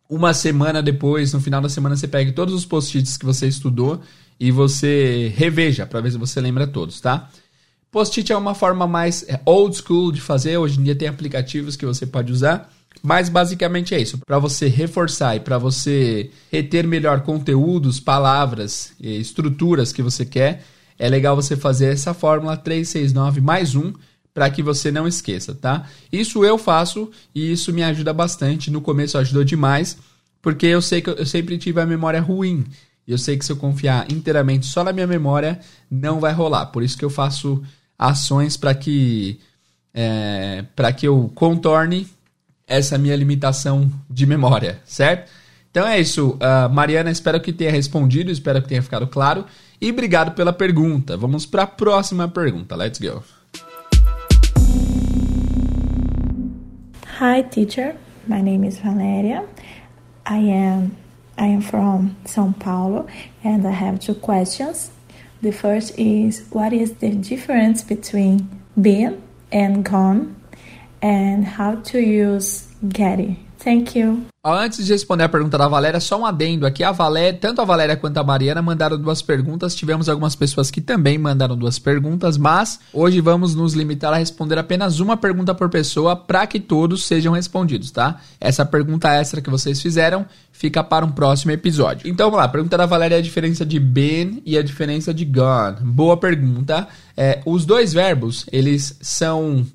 uma 0.08 0.34
semana 0.34 0.82
depois, 0.82 1.32
no 1.32 1.40
final 1.40 1.60
da 1.60 1.68
semana, 1.68 1.96
você 1.96 2.08
pegue 2.08 2.32
todos 2.32 2.52
os 2.52 2.64
post-its 2.64 3.16
que 3.16 3.24
você 3.24 3.46
estudou 3.46 4.00
e 4.40 4.50
você 4.50 5.32
reveja 5.36 5.86
para 5.86 6.00
ver 6.00 6.10
se 6.10 6.18
você 6.18 6.40
lembra 6.40 6.66
todos, 6.66 7.00
tá? 7.00 7.30
Post-it 7.92 8.32
é 8.32 8.36
uma 8.36 8.54
forma 8.54 8.86
mais 8.86 9.24
é, 9.28 9.40
old 9.44 9.76
school 9.76 10.10
de 10.10 10.20
fazer. 10.20 10.56
Hoje 10.56 10.80
em 10.80 10.84
dia 10.84 10.94
tem 10.94 11.08
aplicativos 11.08 11.76
que 11.76 11.86
você 11.86 12.06
pode 12.06 12.32
usar. 12.32 12.70
Mas 13.02 13.28
basicamente 13.28 13.94
é 13.94 14.00
isso. 14.00 14.18
Para 14.18 14.38
você 14.38 14.66
reforçar 14.66 15.36
e 15.36 15.40
para 15.40 15.58
você 15.58 16.30
reter 16.50 16.86
melhor 16.86 17.22
conteúdos, 17.22 18.00
palavras, 18.00 18.92
estruturas 19.00 19.92
que 19.92 20.02
você 20.02 20.24
quer, 20.24 20.64
é 21.00 21.08
legal 21.08 21.34
você 21.34 21.56
fazer 21.56 21.86
essa 21.86 22.12
fórmula 22.12 22.58
369 22.58 23.40
mais 23.40 23.74
1 23.74 23.94
para 24.34 24.50
que 24.50 24.62
você 24.62 24.92
não 24.92 25.08
esqueça, 25.08 25.54
tá? 25.54 25.86
Isso 26.12 26.44
eu 26.44 26.58
faço 26.58 27.10
e 27.34 27.50
isso 27.50 27.72
me 27.72 27.82
ajuda 27.82 28.12
bastante. 28.12 28.70
No 28.70 28.82
começo 28.82 29.16
ajudou 29.16 29.42
demais, 29.42 29.96
porque 30.42 30.66
eu 30.66 30.82
sei 30.82 31.00
que 31.00 31.08
eu 31.08 31.24
sempre 31.24 31.56
tive 31.56 31.80
a 31.80 31.86
memória 31.86 32.20
ruim. 32.20 32.66
E 33.08 33.12
eu 33.12 33.18
sei 33.18 33.38
que 33.38 33.46
se 33.46 33.50
eu 33.50 33.56
confiar 33.56 34.12
inteiramente 34.12 34.66
só 34.66 34.84
na 34.84 34.92
minha 34.92 35.06
memória, 35.06 35.58
não 35.90 36.20
vai 36.20 36.34
rolar. 36.34 36.66
Por 36.66 36.82
isso 36.82 36.98
que 36.98 37.04
eu 37.04 37.10
faço 37.10 37.62
ações 37.98 38.58
para 38.58 38.74
que 38.74 39.40
é, 39.94 40.66
para 40.76 40.92
que 40.92 41.08
eu 41.08 41.32
contorne 41.34 42.06
essa 42.66 42.98
minha 42.98 43.16
limitação 43.16 43.90
de 44.08 44.26
memória, 44.26 44.80
certo? 44.84 45.32
Então 45.70 45.86
é 45.86 46.00
isso, 46.00 46.30
uh, 46.30 46.68
Mariana. 46.68 47.10
Espero 47.10 47.40
que 47.40 47.52
tenha 47.52 47.70
respondido, 47.70 48.30
espero 48.30 48.60
que 48.60 48.68
tenha 48.68 48.82
ficado 48.82 49.06
claro. 49.06 49.44
E 49.80 49.88
obrigado 49.90 50.34
pela 50.34 50.52
pergunta. 50.52 51.16
Vamos 51.16 51.46
para 51.46 51.62
a 51.62 51.66
próxima 51.66 52.26
pergunta. 52.26 52.74
Let's 52.74 52.98
go. 52.98 53.22
Hi, 57.20 57.42
teacher. 57.44 57.94
My 58.26 58.42
name 58.42 58.66
is 58.66 58.80
Valeria. 58.80 59.44
I 60.26 60.50
am 60.50 60.90
I 61.38 61.54
am 61.54 61.62
from 61.62 62.16
São 62.26 62.52
Paulo, 62.52 63.06
and 63.44 63.66
I 63.66 63.72
have 63.72 63.98
two 64.00 64.14
questions. 64.14 64.90
The 65.40 65.52
first 65.52 65.98
is 65.98 66.46
what 66.50 66.74
is 66.74 66.94
the 67.00 67.10
difference 67.10 67.82
between 67.82 68.48
been 68.76 69.22
and 69.50 69.84
gone, 69.84 70.34
and 71.00 71.46
how 71.46 71.76
to 71.92 72.00
use 72.00 72.66
getty? 72.88 73.38
Thank 73.62 73.98
you. 73.98 74.24
Antes 74.42 74.86
de 74.86 74.92
responder 74.92 75.24
a 75.24 75.28
pergunta 75.28 75.58
da 75.58 75.68
Valéria, 75.68 76.00
só 76.00 76.18
um 76.18 76.24
adendo 76.24 76.66
aqui. 76.66 76.82
A 76.82 76.92
Valéria, 76.92 77.38
tanto 77.38 77.60
a 77.60 77.64
Valéria 77.64 77.94
quanto 77.94 78.16
a 78.16 78.24
Mariana 78.24 78.62
mandaram 78.62 78.98
duas 78.98 79.20
perguntas. 79.20 79.74
Tivemos 79.74 80.08
algumas 80.08 80.34
pessoas 80.34 80.70
que 80.70 80.80
também 80.80 81.18
mandaram 81.18 81.54
duas 81.54 81.78
perguntas, 81.78 82.38
mas 82.38 82.80
hoje 82.90 83.20
vamos 83.20 83.54
nos 83.54 83.74
limitar 83.74 84.14
a 84.14 84.16
responder 84.16 84.58
apenas 84.58 84.98
uma 84.98 85.14
pergunta 85.14 85.54
por 85.54 85.68
pessoa 85.68 86.16
para 86.16 86.46
que 86.46 86.58
todos 86.58 87.04
sejam 87.04 87.34
respondidos, 87.34 87.90
tá? 87.90 88.18
Essa 88.40 88.64
pergunta 88.64 89.12
extra 89.12 89.42
que 89.42 89.50
vocês 89.50 89.82
fizeram 89.82 90.24
fica 90.50 90.82
para 90.82 91.04
um 91.04 91.12
próximo 91.12 91.52
episódio. 91.52 92.08
Então 92.08 92.30
vamos 92.30 92.40
lá, 92.40 92.48
pergunta 92.48 92.78
da 92.78 92.86
Valéria 92.86 93.16
é 93.16 93.18
a 93.18 93.22
diferença 93.22 93.66
de 93.66 93.78
been 93.78 94.42
e 94.46 94.56
a 94.56 94.62
diferença 94.62 95.12
de 95.12 95.26
gone. 95.26 95.76
Boa 95.82 96.16
pergunta. 96.16 96.88
É, 97.14 97.42
os 97.44 97.66
dois 97.66 97.92
verbos, 97.92 98.46
eles 98.50 98.96
são, 99.02 99.66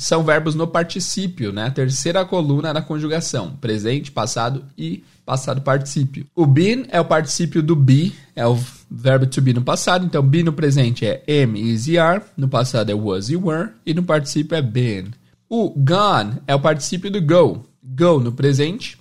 são 0.00 0.24
verbos 0.24 0.54
no 0.54 0.66
particípio, 0.66 1.52
né? 1.52 1.66
A 1.66 1.70
terceira 1.70 2.24
coluna 2.24 2.72
da 2.72 2.80
conjugação, 2.80 3.54
presente, 3.60 4.10
passado 4.10 4.64
e 4.76 5.04
passado 5.26 5.60
particípio. 5.60 6.26
O 6.34 6.46
been 6.46 6.86
é 6.88 6.98
o 6.98 7.04
particípio 7.04 7.62
do 7.62 7.76
be, 7.76 8.14
é 8.34 8.46
o 8.46 8.58
verbo 8.90 9.26
to 9.26 9.42
be 9.42 9.52
no 9.52 9.60
passado, 9.60 10.06
então 10.06 10.22
be 10.22 10.42
no 10.42 10.54
presente 10.54 11.04
é 11.04 11.22
am, 11.28 11.54
is 11.54 11.86
e 11.86 11.98
are, 11.98 12.24
no 12.34 12.48
passado 12.48 12.90
é 12.90 12.94
was 12.94 13.28
e 13.28 13.36
were, 13.36 13.72
e 13.84 13.92
no 13.92 14.02
particípio 14.02 14.56
é 14.56 14.62
been. 14.62 15.10
O 15.50 15.68
gone 15.76 16.38
é 16.46 16.54
o 16.54 16.60
particípio 16.60 17.10
do 17.10 17.20
go, 17.20 17.62
go 17.84 18.18
no 18.20 18.32
presente, 18.32 18.96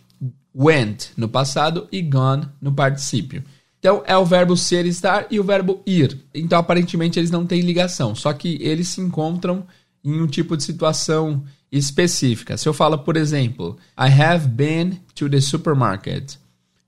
went 0.54 1.12
no 1.16 1.30
passado 1.30 1.88
e 1.94 2.02
gone 2.02 2.46
no 2.62 2.74
particípio. 2.74 3.42
Então 3.80 4.04
é 4.06 4.18
o 4.18 4.26
verbo 4.26 4.58
ser 4.58 4.86
estar 4.86 5.28
e 5.32 5.40
o 5.40 5.46
verbo 5.46 5.82
ir. 5.86 6.20
Então 6.36 6.60
aparentemente 6.60 7.18
eles 7.18 7.32
não 7.32 7.46
têm 7.46 7.62
ligação, 7.62 8.14
só 8.14 8.34
que 8.34 8.58
eles 8.60 8.90
se 8.90 9.00
encontram 9.00 9.66
em 10.04 10.22
um 10.22 10.28
tipo 10.28 10.56
de 10.56 10.64
situação 10.64 11.44
específica. 11.72 12.58
Se 12.58 12.68
eu 12.68 12.74
falo, 12.74 13.00
por 13.00 13.16
exemplo, 13.16 13.78
I 13.98 14.10
have 14.22 14.48
been 14.48 15.00
to 15.16 15.30
the 15.30 15.42
supermarket, 15.42 16.36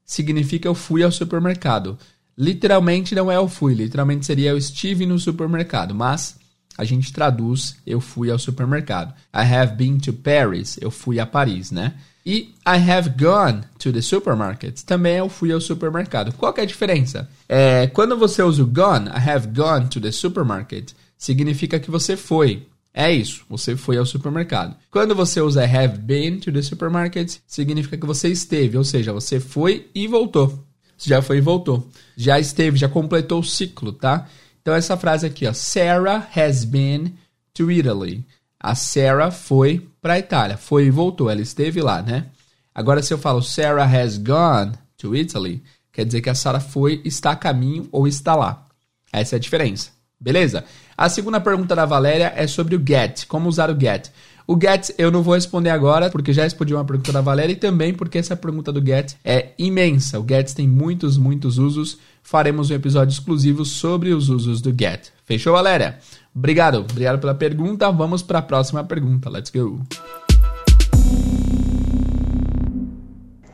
significa 0.05 0.67
eu 0.67 0.75
fui 0.75 1.03
ao 1.03 1.11
supermercado. 1.11 1.97
Literalmente 2.37 3.13
não 3.13 3.31
é 3.31 3.35
eu 3.35 3.47
fui, 3.47 3.73
literalmente 3.73 4.25
seria 4.25 4.51
eu 4.51 4.57
estive 4.57 5.05
no 5.05 5.19
supermercado, 5.19 5.93
mas 5.93 6.37
a 6.77 6.83
gente 6.83 7.13
traduz 7.13 7.75
eu 7.85 8.01
fui 8.01 8.31
ao 8.31 8.39
supermercado. 8.39 9.13
I 9.33 9.41
have 9.53 9.75
been 9.75 9.97
to 9.99 10.13
Paris, 10.13 10.77
eu 10.81 10.89
fui 10.89 11.19
a 11.19 11.25
Paris, 11.25 11.71
né? 11.71 11.93
E 12.25 12.53
I 12.65 12.91
have 12.91 13.09
gone 13.17 13.63
to 13.79 13.91
the 13.91 14.01
supermarket, 14.01 14.81
também 14.83 15.17
eu 15.17 15.27
fui 15.27 15.51
ao 15.51 15.59
supermercado. 15.59 16.31
Qual 16.33 16.53
que 16.53 16.61
é 16.61 16.63
a 16.63 16.67
diferença? 16.67 17.29
É, 17.49 17.87
quando 17.87 18.15
você 18.15 18.43
usa 18.43 18.63
o 18.63 18.67
gone, 18.67 19.09
I 19.09 19.29
have 19.29 19.47
gone 19.47 19.87
to 19.87 19.99
the 19.99 20.11
supermarket, 20.11 20.91
significa 21.17 21.79
que 21.79 21.89
você 21.89 22.15
foi. 22.15 22.67
É 22.93 23.11
isso, 23.11 23.45
você 23.49 23.75
foi 23.75 23.97
ao 23.97 24.05
supermercado. 24.05 24.75
Quando 24.89 25.15
você 25.15 25.39
usa 25.39 25.63
have 25.63 25.97
been 25.97 26.39
to 26.39 26.51
the 26.51 26.61
supermarket, 26.61 27.37
significa 27.47 27.97
que 27.97 28.05
você 28.05 28.27
esteve, 28.27 28.77
ou 28.77 28.83
seja, 28.83 29.13
você 29.13 29.39
foi 29.39 29.89
e 29.95 30.07
voltou. 30.07 30.65
Você 30.97 31.09
já 31.09 31.21
foi 31.21 31.37
e 31.37 31.41
voltou. 31.41 31.87
Já 32.17 32.37
esteve, 32.39 32.77
já 32.77 32.89
completou 32.89 33.39
o 33.39 33.43
ciclo, 33.43 33.93
tá? 33.93 34.27
Então 34.61 34.73
essa 34.73 34.97
frase 34.97 35.25
aqui, 35.25 35.47
ó, 35.47 35.53
Sarah 35.53 36.29
has 36.35 36.65
been 36.65 37.13
to 37.53 37.71
Italy. 37.71 38.25
A 38.59 38.75
Sarah 38.75 39.31
foi 39.31 39.87
para 40.01 40.13
a 40.13 40.19
Itália, 40.19 40.57
foi 40.57 40.85
e 40.85 40.91
voltou, 40.91 41.29
ela 41.29 41.41
esteve 41.41 41.81
lá, 41.81 42.01
né? 42.01 42.27
Agora 42.75 43.01
se 43.01 43.13
eu 43.13 43.17
falo 43.17 43.41
Sarah 43.41 43.85
has 43.85 44.17
gone 44.17 44.73
to 44.97 45.15
Italy, 45.15 45.63
quer 45.91 46.05
dizer 46.05 46.21
que 46.21 46.29
a 46.29 46.35
Sarah 46.35 46.59
foi, 46.59 47.01
está 47.05 47.31
a 47.31 47.35
caminho 47.35 47.87
ou 47.91 48.07
está 48.07 48.35
lá. 48.35 48.67
Essa 49.11 49.35
é 49.35 49.37
a 49.37 49.39
diferença. 49.39 49.91
Beleza? 50.19 50.63
A 51.01 51.09
segunda 51.09 51.41
pergunta 51.41 51.75
da 51.75 51.83
Valéria 51.83 52.31
é 52.35 52.45
sobre 52.45 52.75
o 52.75 52.83
get, 52.87 53.25
como 53.25 53.49
usar 53.49 53.71
o 53.71 53.79
get. 53.79 54.11
O 54.45 54.55
get 54.55 54.91
eu 54.99 55.09
não 55.09 55.23
vou 55.23 55.33
responder 55.33 55.71
agora, 55.71 56.11
porque 56.11 56.31
já 56.31 56.43
respondi 56.43 56.75
uma 56.75 56.85
pergunta 56.85 57.11
da 57.11 57.21
Valéria 57.21 57.53
e 57.53 57.55
também 57.55 57.91
porque 57.91 58.19
essa 58.19 58.35
pergunta 58.35 58.71
do 58.71 58.85
get 58.85 59.15
é 59.25 59.47
imensa. 59.57 60.19
O 60.19 60.25
get 60.29 60.53
tem 60.53 60.67
muitos, 60.67 61.17
muitos 61.17 61.57
usos. 61.57 61.97
Faremos 62.21 62.69
um 62.69 62.75
episódio 62.75 63.11
exclusivo 63.11 63.65
sobre 63.65 64.13
os 64.13 64.29
usos 64.29 64.61
do 64.61 64.69
get. 64.69 65.07
Fechou, 65.25 65.53
Valéria? 65.53 65.97
Obrigado, 66.35 66.85
obrigado 66.87 67.19
pela 67.19 67.33
pergunta. 67.33 67.91
Vamos 67.91 68.21
para 68.21 68.37
a 68.37 68.43
próxima 68.43 68.83
pergunta. 68.83 69.27
Let's 69.27 69.49
go. 69.49 69.81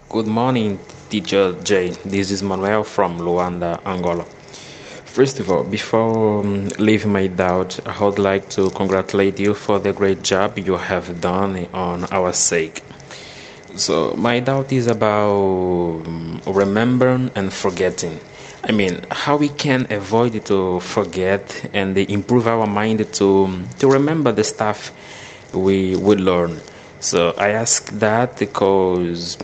Good 0.10 0.27
morning, 0.27 0.77
teacher 1.10 1.56
Jay. 1.63 1.92
This 2.10 2.30
is 2.30 2.42
Manuel 2.42 2.84
from 2.84 3.20
Luanda, 3.22 3.80
Angola. 3.86 4.25
First 5.17 5.39
of 5.39 5.50
all, 5.50 5.63
before 5.63 6.41
um, 6.41 6.67
leaving 6.77 7.12
my 7.12 7.25
doubt, 7.25 7.79
I 7.88 8.03
would 8.03 8.19
like 8.19 8.50
to 8.50 8.69
congratulate 8.69 9.39
you 9.39 9.55
for 9.55 9.79
the 9.79 9.91
great 9.91 10.21
job 10.21 10.59
you 10.59 10.77
have 10.77 11.19
done 11.19 11.67
on 11.74 12.03
our 12.12 12.31
sake. 12.33 12.83
So, 13.75 14.13
my 14.15 14.39
doubt 14.39 14.71
is 14.71 14.86
about 14.86 16.03
um, 16.05 16.39
remembering 16.45 17.31
and 17.33 17.51
forgetting. 17.51 18.19
I 18.63 18.71
mean, 18.71 19.01
how 19.09 19.38
we 19.38 19.50
can 19.50 19.88
avoid 19.89 20.45
to 20.45 20.79
forget 20.81 21.67
and 21.74 21.97
improve 21.97 22.45
our 22.47 22.67
mind 22.67 23.12
to 23.15 23.45
um, 23.45 23.67
to 23.79 23.88
remember 23.89 24.31
the 24.31 24.43
stuff 24.43 24.91
we 25.51 25.95
would 25.95 26.19
learn. 26.21 26.62
So 27.00 27.31
I 27.39 27.50
ask 27.63 27.89
that 28.05 28.38
because 28.38 29.38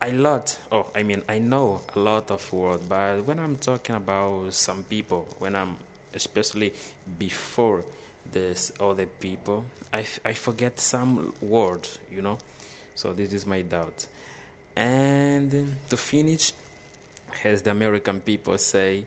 I 0.00 0.10
lot 0.10 0.60
oh 0.70 0.92
I 0.94 1.02
mean 1.02 1.24
I 1.28 1.40
know 1.40 1.84
a 1.88 1.98
lot 1.98 2.30
of 2.30 2.52
word 2.52 2.88
but 2.88 3.24
when 3.24 3.40
I'm 3.40 3.56
talking 3.56 3.96
about 3.96 4.54
some 4.54 4.84
people 4.84 5.24
when 5.38 5.56
I'm 5.56 5.78
especially 6.14 6.74
before 7.18 7.84
this 8.24 8.72
other 8.78 9.06
people 9.08 9.66
I, 9.92 10.06
I 10.24 10.34
forget 10.34 10.78
some 10.78 11.34
word 11.40 11.88
you 12.08 12.22
know? 12.22 12.38
So 12.94 13.12
this 13.12 13.32
is 13.32 13.46
my 13.46 13.62
doubt. 13.62 14.08
And 14.76 15.50
to 15.50 15.96
finish 15.96 16.52
as 17.44 17.64
the 17.64 17.72
American 17.72 18.20
people 18.20 18.56
say 18.58 19.04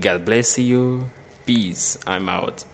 God 0.00 0.24
bless 0.24 0.58
you 0.58 1.10
peace 1.44 1.98
I'm 2.06 2.30
out 2.30 2.64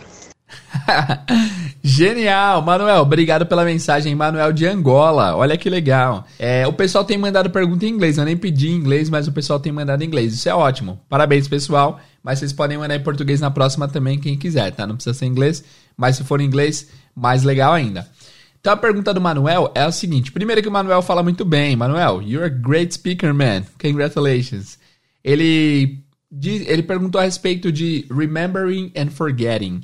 Genial, 1.83 2.61
Manuel, 2.61 3.03
obrigado 3.03 3.47
pela 3.47 3.65
mensagem, 3.65 4.15
Manuel 4.15 4.53
de 4.53 4.67
Angola. 4.67 5.35
Olha 5.35 5.57
que 5.57 5.71
legal. 5.71 6.27
É, 6.39 6.67
o 6.67 6.73
pessoal 6.73 7.05
tem 7.05 7.17
mandado 7.17 7.49
pergunta 7.49 7.87
em 7.87 7.89
inglês, 7.89 8.19
eu 8.19 8.25
nem 8.25 8.37
pedi 8.37 8.69
em 8.69 8.77
inglês, 8.77 9.09
mas 9.09 9.27
o 9.27 9.33
pessoal 9.33 9.59
tem 9.59 9.73
mandado 9.73 10.03
em 10.03 10.07
inglês. 10.07 10.35
Isso 10.35 10.49
é 10.49 10.55
ótimo. 10.55 11.01
Parabéns, 11.09 11.49
pessoal. 11.49 11.99
Mas 12.23 12.39
vocês 12.39 12.53
podem 12.53 12.77
mandar 12.77 12.97
em 12.97 13.03
português 13.03 13.41
na 13.41 13.51
próxima 13.51 13.89
também, 13.89 14.19
quem 14.19 14.37
quiser, 14.37 14.73
tá? 14.73 14.87
Não 14.87 14.95
precisa 14.95 15.15
ser 15.15 15.27
inglês, 15.27 15.65
mas 15.97 16.17
se 16.17 16.25
for 16.25 16.41
em 16.41 16.45
inglês, 16.45 16.89
mais 17.17 17.43
legal 17.43 17.73
ainda. 17.73 18.07
Então 18.61 18.75
a 18.75 18.77
pergunta 18.77 19.15
do 19.15 19.21
Manuel 19.21 19.73
é 19.75 19.81
a 19.81 19.91
seguinte: 19.91 20.31
primeiro 20.31 20.61
que 20.61 20.69
o 20.69 20.73
Manuel 20.73 21.01
fala 21.01 21.23
muito 21.23 21.45
bem, 21.47 21.75
Manuel, 21.77 22.21
you're 22.23 22.45
a 22.45 22.49
great 22.49 22.93
speaker, 22.93 23.33
man. 23.33 23.63
Congratulations. 23.81 24.79
Ele, 25.25 25.99
ele 26.43 26.83
perguntou 26.83 27.19
a 27.19 27.25
respeito 27.25 27.73
de 27.73 28.07
remembering 28.11 28.93
and 28.95 29.09
forgetting. 29.09 29.81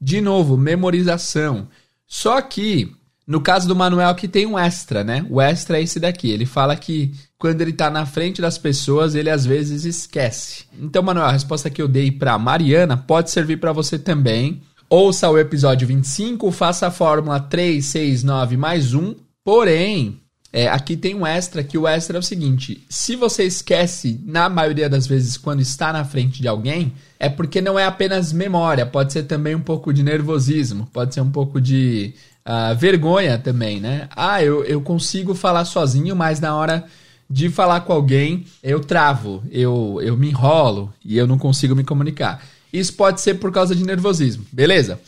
De 0.00 0.20
novo, 0.20 0.56
memorização. 0.56 1.68
Só 2.06 2.40
que, 2.40 2.90
no 3.26 3.40
caso 3.40 3.68
do 3.68 3.76
Manuel, 3.76 4.14
que 4.14 4.26
tem 4.26 4.46
um 4.46 4.58
extra, 4.58 5.04
né? 5.04 5.26
O 5.28 5.40
extra 5.40 5.78
é 5.78 5.82
esse 5.82 6.00
daqui. 6.00 6.30
Ele 6.30 6.46
fala 6.46 6.74
que 6.74 7.12
quando 7.38 7.60
ele 7.60 7.72
tá 7.72 7.90
na 7.90 8.06
frente 8.06 8.40
das 8.40 8.58
pessoas, 8.58 9.14
ele 9.14 9.30
às 9.30 9.44
vezes 9.46 9.84
esquece. 9.84 10.64
Então, 10.78 11.02
Manuel, 11.02 11.26
a 11.26 11.32
resposta 11.32 11.70
que 11.70 11.80
eu 11.80 11.88
dei 11.88 12.10
para 12.10 12.38
Mariana 12.38 12.96
pode 12.96 13.30
servir 13.30 13.58
para 13.58 13.72
você 13.72 13.98
também. 13.98 14.62
Ouça 14.88 15.30
o 15.30 15.38
episódio 15.38 15.86
25, 15.86 16.50
faça 16.50 16.88
a 16.88 16.90
fórmula 16.90 17.38
3, 17.38 17.84
6, 17.84 18.24
9 18.24 18.56
mais 18.56 18.92
1. 18.92 19.14
Porém, 19.44 20.19
é, 20.52 20.68
aqui 20.68 20.96
tem 20.96 21.14
um 21.14 21.24
extra, 21.24 21.62
que 21.62 21.78
o 21.78 21.86
extra 21.86 22.16
é 22.16 22.20
o 22.20 22.22
seguinte: 22.22 22.84
se 22.88 23.14
você 23.14 23.44
esquece, 23.44 24.20
na 24.24 24.48
maioria 24.48 24.88
das 24.88 25.06
vezes, 25.06 25.36
quando 25.36 25.60
está 25.60 25.92
na 25.92 26.04
frente 26.04 26.42
de 26.42 26.48
alguém, 26.48 26.92
é 27.18 27.28
porque 27.28 27.60
não 27.60 27.78
é 27.78 27.84
apenas 27.84 28.32
memória, 28.32 28.84
pode 28.84 29.12
ser 29.12 29.24
também 29.24 29.54
um 29.54 29.60
pouco 29.60 29.92
de 29.92 30.02
nervosismo, 30.02 30.88
pode 30.92 31.14
ser 31.14 31.20
um 31.20 31.30
pouco 31.30 31.60
de 31.60 32.14
uh, 32.44 32.76
vergonha 32.76 33.38
também, 33.38 33.80
né? 33.80 34.08
Ah, 34.16 34.42
eu, 34.42 34.64
eu 34.64 34.80
consigo 34.80 35.34
falar 35.34 35.64
sozinho, 35.64 36.16
mas 36.16 36.40
na 36.40 36.56
hora 36.56 36.84
de 37.28 37.48
falar 37.48 37.82
com 37.82 37.92
alguém, 37.92 38.44
eu 38.60 38.80
travo, 38.80 39.44
eu, 39.52 40.00
eu 40.02 40.16
me 40.16 40.30
enrolo 40.30 40.92
e 41.04 41.16
eu 41.16 41.28
não 41.28 41.38
consigo 41.38 41.76
me 41.76 41.84
comunicar. 41.84 42.44
Isso 42.72 42.94
pode 42.94 43.20
ser 43.20 43.34
por 43.34 43.52
causa 43.52 43.74
de 43.74 43.84
nervosismo, 43.84 44.44
beleza? 44.50 44.98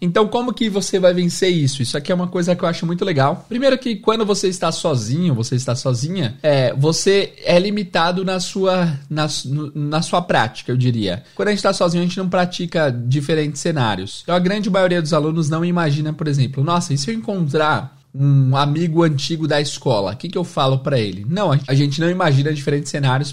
Então, 0.00 0.28
como 0.28 0.52
que 0.52 0.68
você 0.68 0.98
vai 0.98 1.12
vencer 1.12 1.50
isso? 1.50 1.82
Isso 1.82 1.96
aqui 1.96 2.12
é 2.12 2.14
uma 2.14 2.28
coisa 2.28 2.54
que 2.54 2.62
eu 2.62 2.68
acho 2.68 2.86
muito 2.86 3.04
legal. 3.04 3.44
Primeiro 3.48 3.76
que 3.78 3.96
quando 3.96 4.24
você 4.24 4.48
está 4.48 4.70
sozinho, 4.70 5.34
você 5.34 5.56
está 5.56 5.74
sozinha, 5.74 6.38
é, 6.42 6.72
você 6.74 7.34
é 7.44 7.58
limitado 7.58 8.24
na 8.24 8.38
sua, 8.38 8.96
na, 9.10 9.26
na 9.74 10.02
sua 10.02 10.22
prática, 10.22 10.70
eu 10.70 10.76
diria. 10.76 11.24
Quando 11.34 11.48
a 11.48 11.50
gente 11.50 11.58
está 11.58 11.72
sozinho, 11.72 12.02
a 12.02 12.06
gente 12.06 12.18
não 12.18 12.28
pratica 12.28 12.90
diferentes 12.90 13.60
cenários. 13.60 14.20
Então, 14.22 14.34
a 14.34 14.38
grande 14.38 14.70
maioria 14.70 15.02
dos 15.02 15.12
alunos 15.12 15.48
não 15.48 15.64
imagina, 15.64 16.12
por 16.12 16.28
exemplo, 16.28 16.62
nossa, 16.62 16.94
e 16.94 16.98
se 16.98 17.10
eu 17.10 17.14
encontrar 17.14 17.97
um 18.14 18.56
amigo 18.56 19.02
antigo 19.02 19.46
da 19.46 19.60
escola, 19.60 20.12
o 20.12 20.16
que, 20.16 20.28
que 20.28 20.38
eu 20.38 20.44
falo 20.44 20.78
para 20.78 20.98
ele? 20.98 21.26
Não, 21.28 21.52
a 21.66 21.74
gente 21.74 22.00
não 22.00 22.10
imagina 22.10 22.52
diferentes 22.52 22.90
cenários 22.90 23.32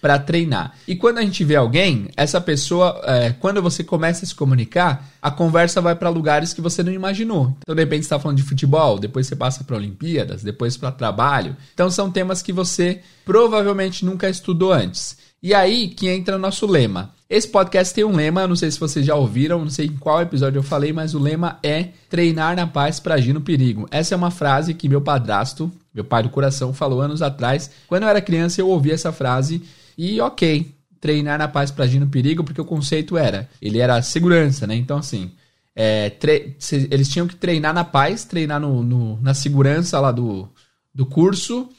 para 0.00 0.18
treinar. 0.18 0.74
E 0.88 0.96
quando 0.96 1.18
a 1.18 1.22
gente 1.22 1.44
vê 1.44 1.56
alguém, 1.56 2.08
essa 2.16 2.40
pessoa, 2.40 3.00
é, 3.04 3.30
quando 3.38 3.62
você 3.62 3.84
começa 3.84 4.24
a 4.24 4.28
se 4.28 4.34
comunicar, 4.34 5.08
a 5.20 5.30
conversa 5.30 5.80
vai 5.80 5.94
para 5.94 6.08
lugares 6.08 6.52
que 6.52 6.60
você 6.60 6.82
não 6.82 6.92
imaginou. 6.92 7.56
Então, 7.60 7.74
de 7.74 7.82
repente, 7.82 8.02
está 8.02 8.18
falando 8.18 8.38
de 8.38 8.42
futebol, 8.42 8.98
depois 8.98 9.26
você 9.26 9.36
passa 9.36 9.62
para 9.62 9.76
Olimpíadas, 9.76 10.42
depois 10.42 10.76
para 10.76 10.90
trabalho. 10.90 11.56
Então, 11.72 11.90
são 11.90 12.10
temas 12.10 12.42
que 12.42 12.52
você 12.52 13.00
provavelmente 13.24 14.04
nunca 14.04 14.28
estudou 14.28 14.72
antes. 14.72 15.16
E 15.42 15.52
aí 15.52 15.88
que 15.88 16.08
entra 16.08 16.38
nosso 16.38 16.66
lema. 16.66 17.13
Esse 17.28 17.48
podcast 17.48 17.94
tem 17.94 18.04
um 18.04 18.14
lema, 18.14 18.46
não 18.46 18.54
sei 18.54 18.70
se 18.70 18.78
vocês 18.78 19.04
já 19.06 19.14
ouviram, 19.14 19.60
não 19.60 19.70
sei 19.70 19.86
em 19.86 19.96
qual 19.96 20.20
episódio 20.20 20.58
eu 20.58 20.62
falei, 20.62 20.92
mas 20.92 21.14
o 21.14 21.18
lema 21.18 21.58
é 21.62 21.88
treinar 22.10 22.54
na 22.54 22.66
paz 22.66 23.00
para 23.00 23.14
agir 23.14 23.32
no 23.32 23.40
perigo. 23.40 23.88
Essa 23.90 24.14
é 24.14 24.16
uma 24.16 24.30
frase 24.30 24.74
que 24.74 24.90
meu 24.90 25.00
padrasto, 25.00 25.72
meu 25.92 26.04
pai 26.04 26.22
do 26.22 26.28
coração, 26.28 26.74
falou 26.74 27.00
anos 27.00 27.22
atrás. 27.22 27.70
Quando 27.86 28.02
eu 28.02 28.10
era 28.10 28.20
criança, 28.20 28.60
eu 28.60 28.68
ouvi 28.68 28.90
essa 28.90 29.10
frase 29.10 29.62
e 29.96 30.20
ok, 30.20 30.70
treinar 31.00 31.38
na 31.38 31.48
paz 31.48 31.70
para 31.70 31.84
agir 31.84 31.98
no 31.98 32.08
perigo, 32.08 32.44
porque 32.44 32.60
o 32.60 32.64
conceito 32.64 33.16
era, 33.16 33.48
ele 33.60 33.78
era 33.78 34.02
segurança, 34.02 34.66
né? 34.66 34.74
Então 34.74 34.98
assim, 34.98 35.30
é, 35.74 36.12
eles 36.90 37.08
tinham 37.08 37.26
que 37.26 37.36
treinar 37.36 37.72
na 37.72 37.84
paz, 37.84 38.26
treinar 38.26 38.60
no, 38.60 38.82
no, 38.82 39.18
na 39.22 39.32
segurança 39.32 39.98
lá 39.98 40.12
do, 40.12 40.46
do 40.94 41.06
curso 41.06 41.70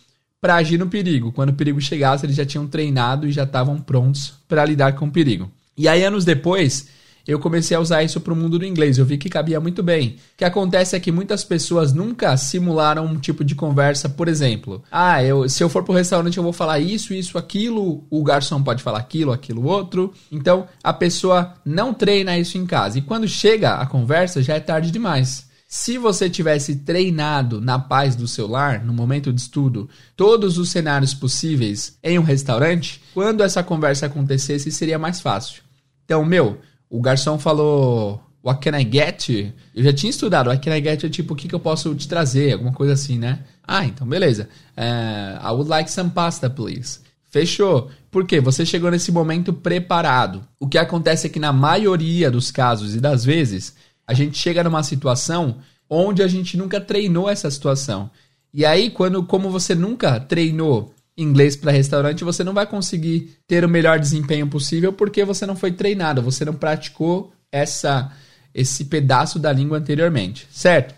para 0.42 0.56
agir 0.56 0.78
no 0.78 0.88
perigo. 0.88 1.32
Quando 1.32 1.50
o 1.50 1.54
perigo 1.54 1.82
chegasse, 1.82 2.26
eles 2.26 2.36
já 2.36 2.46
tinham 2.46 2.68
treinado 2.68 3.28
e 3.28 3.32
já 3.32 3.44
estavam 3.44 3.80
prontos 3.80 4.34
para 4.48 4.66
lidar 4.66 4.94
com 4.94 5.08
o 5.08 5.12
perigo. 5.12 5.52
E 5.78 5.88
aí, 5.88 6.04
anos 6.04 6.24
depois, 6.24 6.88
eu 7.28 7.40
comecei 7.40 7.76
a 7.76 7.80
usar 7.80 8.04
isso 8.04 8.22
para 8.22 8.34
o 8.34 8.36
mundo 8.36 8.60
do 8.60 8.66
inglês. 8.66 8.98
Eu 8.98 9.06
vi 9.06 9.18
que 9.18 9.30
cabia 9.30 9.60
muito 9.60 9.82
bem. 9.82 10.10
O 10.10 10.38
que 10.38 10.46
acontece 10.46 10.96
é 10.96 11.00
que 11.00 11.12
muitas 11.12 11.44
pessoas 11.44 11.92
nunca 11.92 12.38
simularam 12.38 13.06
um 13.06 13.18
tipo 13.18 13.44
de 13.44 13.56
conversa, 13.56 14.08
por 14.08 14.28
exemplo. 14.28 14.84
Ah, 14.92 15.24
eu, 15.24 15.50
se 15.50 15.64
eu 15.64 15.70
for 15.70 15.84
para 15.84 15.94
o 15.94 15.96
restaurante 15.96 16.38
eu 16.38 16.44
vou 16.44 16.54
falar 16.54 16.80
isso, 16.80 17.14
isso, 17.14 17.38
aquilo. 17.38 18.06
O 18.12 18.24
garçom 18.24 18.62
pode 18.62 18.84
falar 18.84 19.00
aquilo, 19.00 19.32
aquilo, 19.32 19.66
outro. 19.66 20.14
Então 20.32 20.68
a 20.84 20.94
pessoa 20.94 21.56
não 21.66 21.94
treina 21.94 22.38
isso 22.38 22.60
em 22.60 22.66
casa. 22.66 23.00
E 23.00 23.02
quando 23.02 23.28
chega 23.28 23.74
a 23.76 23.88
conversa 23.88 24.44
já 24.44 24.54
é 24.54 24.60
tarde 24.60 24.92
demais. 24.92 25.50
Se 25.78 25.98
você 25.98 26.30
tivesse 26.30 26.78
treinado 26.78 27.60
na 27.60 27.78
paz 27.78 28.16
do 28.16 28.30
seu 28.30 28.48
lar, 28.48 28.82
no 28.82 28.94
momento 28.94 29.32
de 29.34 29.42
estudo, 29.42 29.90
todos 30.16 30.58
os 30.58 30.70
cenários 30.70 31.14
possíveis 31.14 32.00
em 32.02 32.18
um 32.18 32.24
restaurante, 32.24 33.02
quando 33.14 33.44
essa 33.44 33.62
conversa 33.62 34.06
acontecesse 34.06 34.72
seria 34.72 34.98
mais 34.98 35.20
fácil. 35.20 35.62
Então, 36.06 36.24
meu, 36.24 36.60
o 36.90 37.02
garçom 37.02 37.38
falou 37.38 38.24
What 38.42 38.62
can 38.62 38.80
I 38.80 38.90
get? 38.90 39.54
Eu 39.76 39.84
já 39.84 39.92
tinha 39.92 40.10
estudado. 40.10 40.48
What 40.48 40.64
can 40.64 40.74
I 40.74 40.82
get 40.82 41.04
you? 41.04 41.10
Tipo, 41.10 41.34
o 41.34 41.36
que, 41.36 41.50
que 41.50 41.54
eu 41.54 41.60
posso 41.60 41.94
te 41.94 42.08
trazer? 42.08 42.54
Alguma 42.54 42.72
coisa 42.72 42.94
assim, 42.94 43.20
né? 43.20 43.40
Ah, 43.62 43.86
então 43.86 44.08
beleza. 44.08 44.48
Uh, 44.78 45.46
I 45.46 45.52
would 45.52 45.70
like 45.70 45.92
some 45.92 46.10
pasta, 46.10 46.50
please. 46.50 47.02
Fechou. 47.30 47.92
Por 48.10 48.26
quê? 48.26 48.40
Você 48.40 48.66
chegou 48.66 48.90
nesse 48.90 49.12
momento 49.12 49.52
preparado. 49.52 50.48
O 50.58 50.70
que 50.70 50.78
acontece 50.78 51.28
é 51.28 51.30
que 51.30 51.38
na 51.38 51.52
maioria 51.52 52.32
dos 52.32 52.50
casos 52.50 52.96
e 52.96 53.02
das 53.02 53.26
vezes, 53.26 53.76
a 54.08 54.14
gente 54.14 54.38
chega 54.38 54.64
numa 54.64 54.84
situação 54.84 55.58
onde 55.90 56.24
a 56.24 56.28
gente 56.28 56.58
nunca 56.58 56.82
treinou 56.82 57.30
essa 57.30 57.50
situação. 57.50 58.10
E 58.54 58.66
aí, 58.66 58.90
quando, 58.90 59.24
como 59.24 59.50
você 59.50 59.76
nunca 59.76 60.20
treinou 60.20 60.94
inglês 61.18 61.56
para 61.56 61.72
restaurante, 61.72 62.24
você 62.24 62.44
não 62.44 62.54
vai 62.54 62.66
conseguir 62.66 63.38
ter 63.48 63.64
o 63.64 63.70
melhor 63.70 64.00
desempenho 64.00 64.48
possível 64.48 64.92
porque 64.92 65.24
você 65.24 65.46
não 65.46 65.56
foi 65.56 65.72
treinado, 65.72 66.22
você 66.22 66.44
não 66.44 66.54
praticou 66.54 67.32
essa 67.52 68.12
esse 68.54 68.86
pedaço 68.86 69.38
da 69.38 69.52
língua 69.52 69.78
anteriormente, 69.80 70.48
certo? 70.50 70.96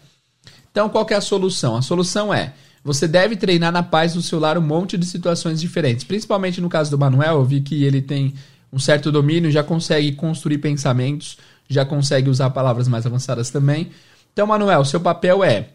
Então, 0.71 0.87
qual 0.89 1.07
é 1.09 1.15
a 1.15 1.21
solução? 1.21 1.75
A 1.75 1.81
solução 1.81 2.31
é 2.31 2.53
você 2.83 3.07
deve 3.07 3.35
treinar 3.35 3.71
na 3.71 3.81
paz 3.81 4.13
do 4.13 4.21
celular 4.21 4.57
um 4.59 4.61
monte 4.61 4.95
de 4.95 5.07
situações 5.07 5.59
diferentes. 5.59 6.03
Principalmente 6.03 6.61
no 6.61 6.69
caso 6.69 6.91
do 6.91 6.99
Manuel, 6.99 7.37
eu 7.37 7.43
vi 7.43 7.61
que 7.61 7.83
ele 7.83 8.01
tem 8.01 8.35
um 8.71 8.77
certo 8.77 9.11
domínio, 9.11 9.49
já 9.49 9.63
consegue 9.63 10.11
construir 10.11 10.59
pensamentos, 10.59 11.37
já 11.67 11.85
consegue 11.85 12.29
usar 12.29 12.49
palavras 12.49 12.87
mais 12.87 13.05
avançadas 13.05 13.49
também. 13.49 13.91
Então, 14.33 14.47
Manuel, 14.47 14.85
seu 14.85 14.99
papel 14.99 15.43
é: 15.43 15.69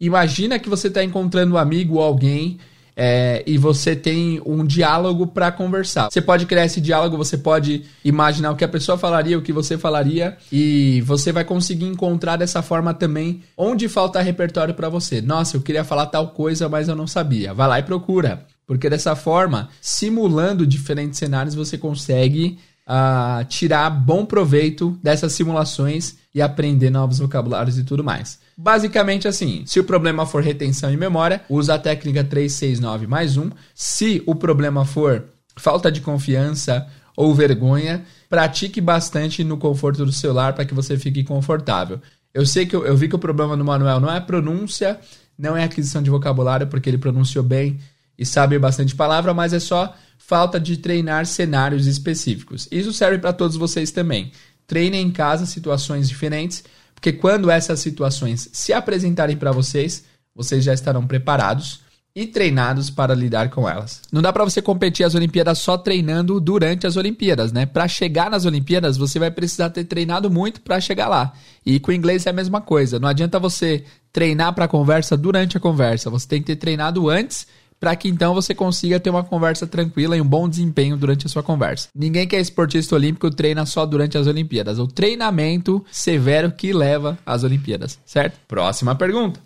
imagina 0.00 0.58
que 0.58 0.68
você 0.68 0.88
está 0.88 1.02
encontrando 1.02 1.54
um 1.54 1.58
amigo 1.58 1.96
ou 1.96 2.02
alguém 2.02 2.58
é, 2.96 3.42
e 3.46 3.58
você 3.58 3.96
tem 3.96 4.40
um 4.46 4.64
diálogo 4.64 5.26
para 5.26 5.50
conversar. 5.50 6.10
Você 6.10 6.20
pode 6.20 6.46
criar 6.46 6.64
esse 6.64 6.80
diálogo, 6.80 7.16
você 7.16 7.36
pode 7.36 7.84
imaginar 8.04 8.52
o 8.52 8.56
que 8.56 8.64
a 8.64 8.68
pessoa 8.68 8.96
falaria, 8.96 9.38
o 9.38 9.42
que 9.42 9.52
você 9.52 9.76
falaria, 9.76 10.36
e 10.50 11.00
você 11.02 11.32
vai 11.32 11.44
conseguir 11.44 11.86
encontrar 11.86 12.36
dessa 12.36 12.62
forma 12.62 12.94
também 12.94 13.42
onde 13.56 13.88
falta 13.88 14.20
repertório 14.20 14.74
para 14.74 14.88
você. 14.88 15.20
Nossa, 15.20 15.56
eu 15.56 15.62
queria 15.62 15.84
falar 15.84 16.06
tal 16.06 16.28
coisa, 16.28 16.68
mas 16.68 16.88
eu 16.88 16.94
não 16.94 17.06
sabia. 17.06 17.52
Vai 17.52 17.68
lá 17.68 17.78
e 17.78 17.82
procura. 17.82 18.46
Porque 18.66 18.88
dessa 18.88 19.14
forma, 19.14 19.68
simulando 19.80 20.66
diferentes 20.66 21.18
cenários, 21.18 21.54
você 21.54 21.76
consegue 21.76 22.58
uh, 22.88 23.44
tirar 23.46 23.90
bom 23.90 24.24
proveito 24.24 24.98
dessas 25.02 25.32
simulações 25.32 26.16
e 26.34 26.42
aprender 26.42 26.90
novos 26.90 27.18
vocabulários 27.18 27.78
e 27.78 27.84
tudo 27.84 28.02
mais. 28.02 28.38
Basicamente 28.56 29.26
assim, 29.28 29.64
se 29.66 29.80
o 29.80 29.84
problema 29.84 30.26
for 30.26 30.42
retenção 30.42 30.92
e 30.92 30.96
memória, 30.96 31.42
usa 31.48 31.74
a 31.74 31.78
técnica 31.78 32.24
369 32.24 33.06
mais 33.06 33.36
1. 33.36 33.50
Se 33.74 34.22
o 34.26 34.34
problema 34.34 34.84
for 34.84 35.24
falta 35.56 35.90
de 35.90 36.00
confiança 36.00 36.86
ou 37.16 37.34
vergonha, 37.34 38.04
pratique 38.28 38.80
bastante 38.80 39.44
no 39.44 39.56
conforto 39.56 40.04
do 40.04 40.12
celular 40.12 40.52
para 40.52 40.64
que 40.64 40.74
você 40.74 40.96
fique 40.96 41.22
confortável. 41.22 42.00
Eu 42.32 42.44
sei 42.44 42.66
que 42.66 42.74
eu, 42.74 42.84
eu 42.84 42.96
vi 42.96 43.08
que 43.08 43.14
o 43.14 43.18
problema 43.18 43.56
do 43.56 43.64
Manuel 43.64 44.00
não 44.00 44.10
é 44.10 44.20
pronúncia, 44.20 44.98
não 45.38 45.56
é 45.56 45.62
aquisição 45.62 46.02
de 46.02 46.10
vocabulário, 46.10 46.66
porque 46.66 46.90
ele 46.90 46.98
pronunciou 46.98 47.44
bem 47.44 47.78
e 48.18 48.26
sabe 48.26 48.58
bastante 48.58 48.94
palavra, 48.94 49.32
mas 49.32 49.52
é 49.52 49.60
só 49.60 49.94
falta 50.26 50.58
de 50.58 50.78
treinar 50.78 51.26
cenários 51.26 51.86
específicos. 51.86 52.66
Isso 52.70 52.92
serve 52.92 53.18
para 53.18 53.32
todos 53.32 53.56
vocês 53.56 53.90
também. 53.90 54.32
Treinem 54.66 55.06
em 55.06 55.10
casa 55.10 55.44
situações 55.44 56.08
diferentes, 56.08 56.64
porque 56.94 57.12
quando 57.12 57.50
essas 57.50 57.80
situações 57.80 58.48
se 58.52 58.72
apresentarem 58.72 59.36
para 59.36 59.52
vocês, 59.52 60.04
vocês 60.34 60.64
já 60.64 60.72
estarão 60.72 61.06
preparados 61.06 61.84
e 62.16 62.26
treinados 62.26 62.90
para 62.90 63.12
lidar 63.12 63.50
com 63.50 63.68
elas. 63.68 64.00
Não 64.10 64.22
dá 64.22 64.32
para 64.32 64.44
você 64.44 64.62
competir 64.62 65.04
as 65.04 65.16
Olimpíadas 65.16 65.58
só 65.58 65.76
treinando 65.76 66.40
durante 66.40 66.86
as 66.86 66.96
Olimpíadas, 66.96 67.52
né? 67.52 67.66
Para 67.66 67.88
chegar 67.88 68.30
nas 68.30 68.44
Olimpíadas, 68.44 68.96
você 68.96 69.18
vai 69.18 69.32
precisar 69.32 69.70
ter 69.70 69.84
treinado 69.84 70.30
muito 70.30 70.60
para 70.60 70.80
chegar 70.80 71.08
lá. 71.08 71.32
E 71.66 71.80
com 71.80 71.90
o 71.90 71.94
inglês 71.94 72.24
é 72.24 72.30
a 72.30 72.32
mesma 72.32 72.60
coisa. 72.60 73.00
Não 73.00 73.08
adianta 73.08 73.38
você 73.40 73.84
treinar 74.12 74.54
para 74.54 74.66
a 74.66 74.68
conversa 74.68 75.16
durante 75.16 75.56
a 75.56 75.60
conversa. 75.60 76.08
Você 76.08 76.28
tem 76.28 76.40
que 76.40 76.46
ter 76.46 76.56
treinado 76.56 77.10
antes 77.10 77.48
para 77.78 77.94
que 77.96 78.08
então 78.08 78.32
você 78.34 78.54
consiga 78.54 78.98
ter 78.98 79.10
uma 79.10 79.24
conversa 79.24 79.66
tranquila 79.66 80.16
e 80.16 80.20
um 80.20 80.26
bom 80.26 80.48
desempenho 80.48 80.96
durante 80.96 81.26
a 81.26 81.28
sua 81.28 81.42
conversa. 81.42 81.88
Ninguém 81.94 82.26
que 82.26 82.34
é 82.36 82.40
esportista 82.40 82.94
olímpico 82.94 83.30
treina 83.30 83.66
só 83.66 83.84
durante 83.84 84.16
as 84.16 84.26
Olimpíadas. 84.26 84.78
O 84.78 84.86
treinamento 84.86 85.84
severo 85.90 86.50
que 86.50 86.72
leva 86.72 87.18
às 87.26 87.44
Olimpíadas, 87.44 87.98
certo? 88.04 88.38
Próxima 88.48 88.94
pergunta. 88.94 89.40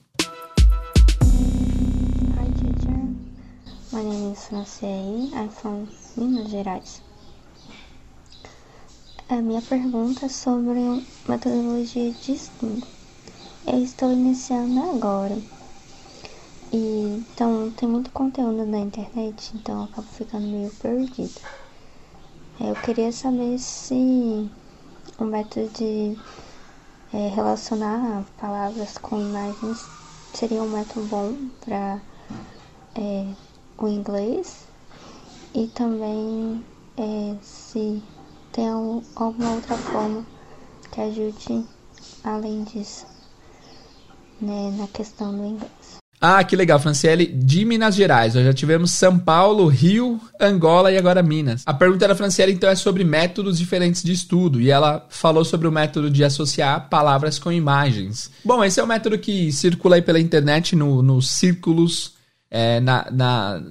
Hi 1.23 2.51
teacher, 2.53 2.99
my 3.93 4.03
name 4.03 4.33
is 4.33 4.45
Franciele, 4.47 5.31
I'm 5.35 5.49
from 5.51 5.87
Minas 6.17 6.51
Gerais. 6.51 7.03
A 9.29 9.43
minha 9.43 9.61
pergunta 9.61 10.25
é 10.25 10.29
sobre 10.29 11.05
metodologia 11.29 12.13
de 12.13 12.33
estudo. 12.33 12.83
Eu 13.67 13.83
estou 13.83 14.11
iniciando 14.11 14.81
agora 14.81 15.37
e, 16.73 16.77
então, 16.77 17.71
tem 17.73 17.89
muito 17.89 18.11
conteúdo 18.13 18.67
na 18.67 18.79
internet, 18.79 19.53
então 19.55 19.79
eu 19.79 19.85
acabo 19.85 20.07
ficando 20.09 20.47
meio 20.47 20.71
perdido. 20.73 21.41
É, 22.61 22.71
eu 22.71 22.77
queria 22.77 23.11
saber 23.13 23.59
se 23.59 24.51
o 25.19 25.25
método 25.25 25.69
de 25.71 26.19
é, 27.13 27.29
relacionar 27.29 28.25
palavras 28.37 28.99
com 28.99 29.17
imagens 29.17 29.91
seria 30.33 30.63
um 30.63 30.69
método 30.69 31.07
bom 31.07 31.49
para 31.61 32.01
é, 32.95 33.35
o 33.79 33.89
inglês 33.89 34.67
e 35.55 35.69
também 35.69 36.65
é, 36.97 37.37
se 37.43 38.03
tem 38.53 38.69
alguma 38.69 39.55
outra 39.55 39.77
forma 39.79 40.27
que 40.91 41.01
ajude 41.01 41.65
além 42.25 42.65
disso 42.65 43.07
né, 44.41 44.71
na 44.73 44.87
questão 44.89 45.37
do 45.37 45.45
inglês. 45.45 45.78
Ah, 46.21 46.43
que 46.43 46.57
legal, 46.57 46.79
Franciele, 46.81 47.27
de 47.27 47.65
Minas 47.65 47.95
Gerais. 47.95 48.35
Nós 48.35 48.45
já 48.45 48.53
tivemos 48.53 48.91
São 48.91 49.19
Paulo, 49.19 49.67
Rio, 49.69 50.21
Angola 50.41 50.91
e 50.91 50.99
agora 50.99 51.23
Minas. 51.23 51.63
A 51.65 51.73
pergunta 51.73 52.09
da 52.09 52.15
Franciele, 52.15 52.53
então, 52.53 52.69
é 52.69 52.75
sobre 52.75 53.05
métodos 53.05 53.59
diferentes 53.59 54.03
de 54.03 54.13
estudo. 54.13 54.61
E 54.61 54.71
ela 54.71 55.07
falou 55.09 55.45
sobre 55.45 55.69
o 55.69 55.73
método 55.73 56.11
de 56.11 56.25
associar 56.25 56.89
palavras 56.89 57.39
com 57.39 57.53
imagens. 57.53 58.31
Bom, 58.45 58.65
esse 58.65 58.81
é 58.81 58.83
o 58.83 58.87
método 58.87 59.19
que 59.19 59.53
circula 59.53 59.97
aí 59.97 60.03
pela 60.03 60.19
internet 60.19 60.75
no, 60.75 61.03
nos 61.03 61.31
círculos, 61.31 62.15
é, 62.51 62.81
na, 62.81 63.07
na, 63.13 63.63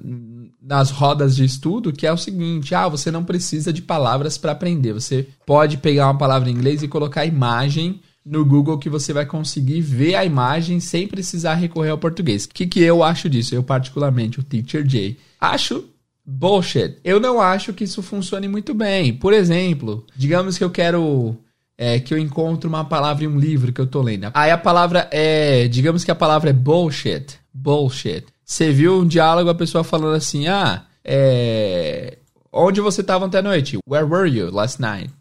nas 0.62 0.90
rodas 0.90 1.36
de 1.36 1.44
estudo, 1.44 1.92
que 1.92 2.08
é 2.08 2.14
o 2.14 2.18
seguinte: 2.18 2.74
ah, 2.74 2.88
você 2.88 3.12
não 3.12 3.26
precisa 3.26 3.74
de 3.74 3.82
palavras 3.82 4.38
para 4.38 4.54
aprender. 4.54 4.94
Você 4.94 5.28
pode 5.46 5.78
pegar 5.78 6.08
uma 6.08 6.18
palavra 6.18 6.50
em 6.50 6.54
inglês 6.54 6.82
e 6.82 6.88
colocar 6.88 7.26
imagem 7.26 8.00
no 8.28 8.44
Google 8.44 8.78
que 8.78 8.90
você 8.90 9.13
vai 9.13 9.26
conseguir 9.26 9.80
ver 9.80 10.16
a 10.16 10.26
imagem 10.26 10.80
sem 10.80 11.08
precisar 11.08 11.56
recorrer 11.56 11.92
ao 11.92 11.98
português. 11.98 12.46
O 12.46 12.50
que, 12.50 12.68
que 12.68 12.82
eu 12.82 13.02
acho 13.04 13.30
disso? 13.30 13.56
Eu, 13.56 13.63
particularmente, 13.63 14.40
o 14.40 14.44
Teacher 14.44 14.84
J. 14.84 15.18
Acho 15.40 15.86
bullshit. 16.26 16.98
Eu 17.04 17.22
não 17.22 17.40
acho 17.40 17.72
que 17.72 17.86
isso 17.86 18.04
funcione 18.04 18.48
muito 18.50 18.74
bem. 18.74 19.13
Por 19.13 19.34
exemplo, 19.34 20.06
digamos 20.16 20.58
que 20.58 20.63
eu 20.63 20.70
quero. 20.70 21.38
É, 21.80 22.00
que 22.00 22.12
eu 22.12 22.18
encontro 22.18 22.68
uma 22.68 22.84
palavra 22.84 23.24
em 23.24 23.28
um 23.28 23.40
livro 23.40 23.72
que 23.72 23.80
eu 23.80 23.86
tô 23.86 24.02
lendo. 24.02 24.32
Aí 24.34 24.52
a 24.52 24.58
palavra 24.58 25.08
é. 25.12 25.68
Digamos 25.68 26.04
que 26.04 26.12
a 26.12 26.16
palavra 26.16 26.50
é 26.50 26.54
bullshit. 26.54 27.40
Bullshit. 27.54 28.26
Você 28.44 28.72
viu 28.72 29.00
um 29.00 29.08
diálogo, 29.08 29.50
a 29.50 29.56
pessoa 29.56 29.84
falando 29.84 30.16
assim: 30.16 30.48
ah, 30.48 30.84
é. 31.04 32.18
Onde 32.52 32.82
você 32.82 33.02
estava 33.02 33.26
ontem 33.26 33.38
à 33.38 33.42
noite? 33.42 33.78
Where 33.88 34.06
were 34.06 34.30
you 34.30 34.52
last 34.52 34.82
night? 34.82 35.12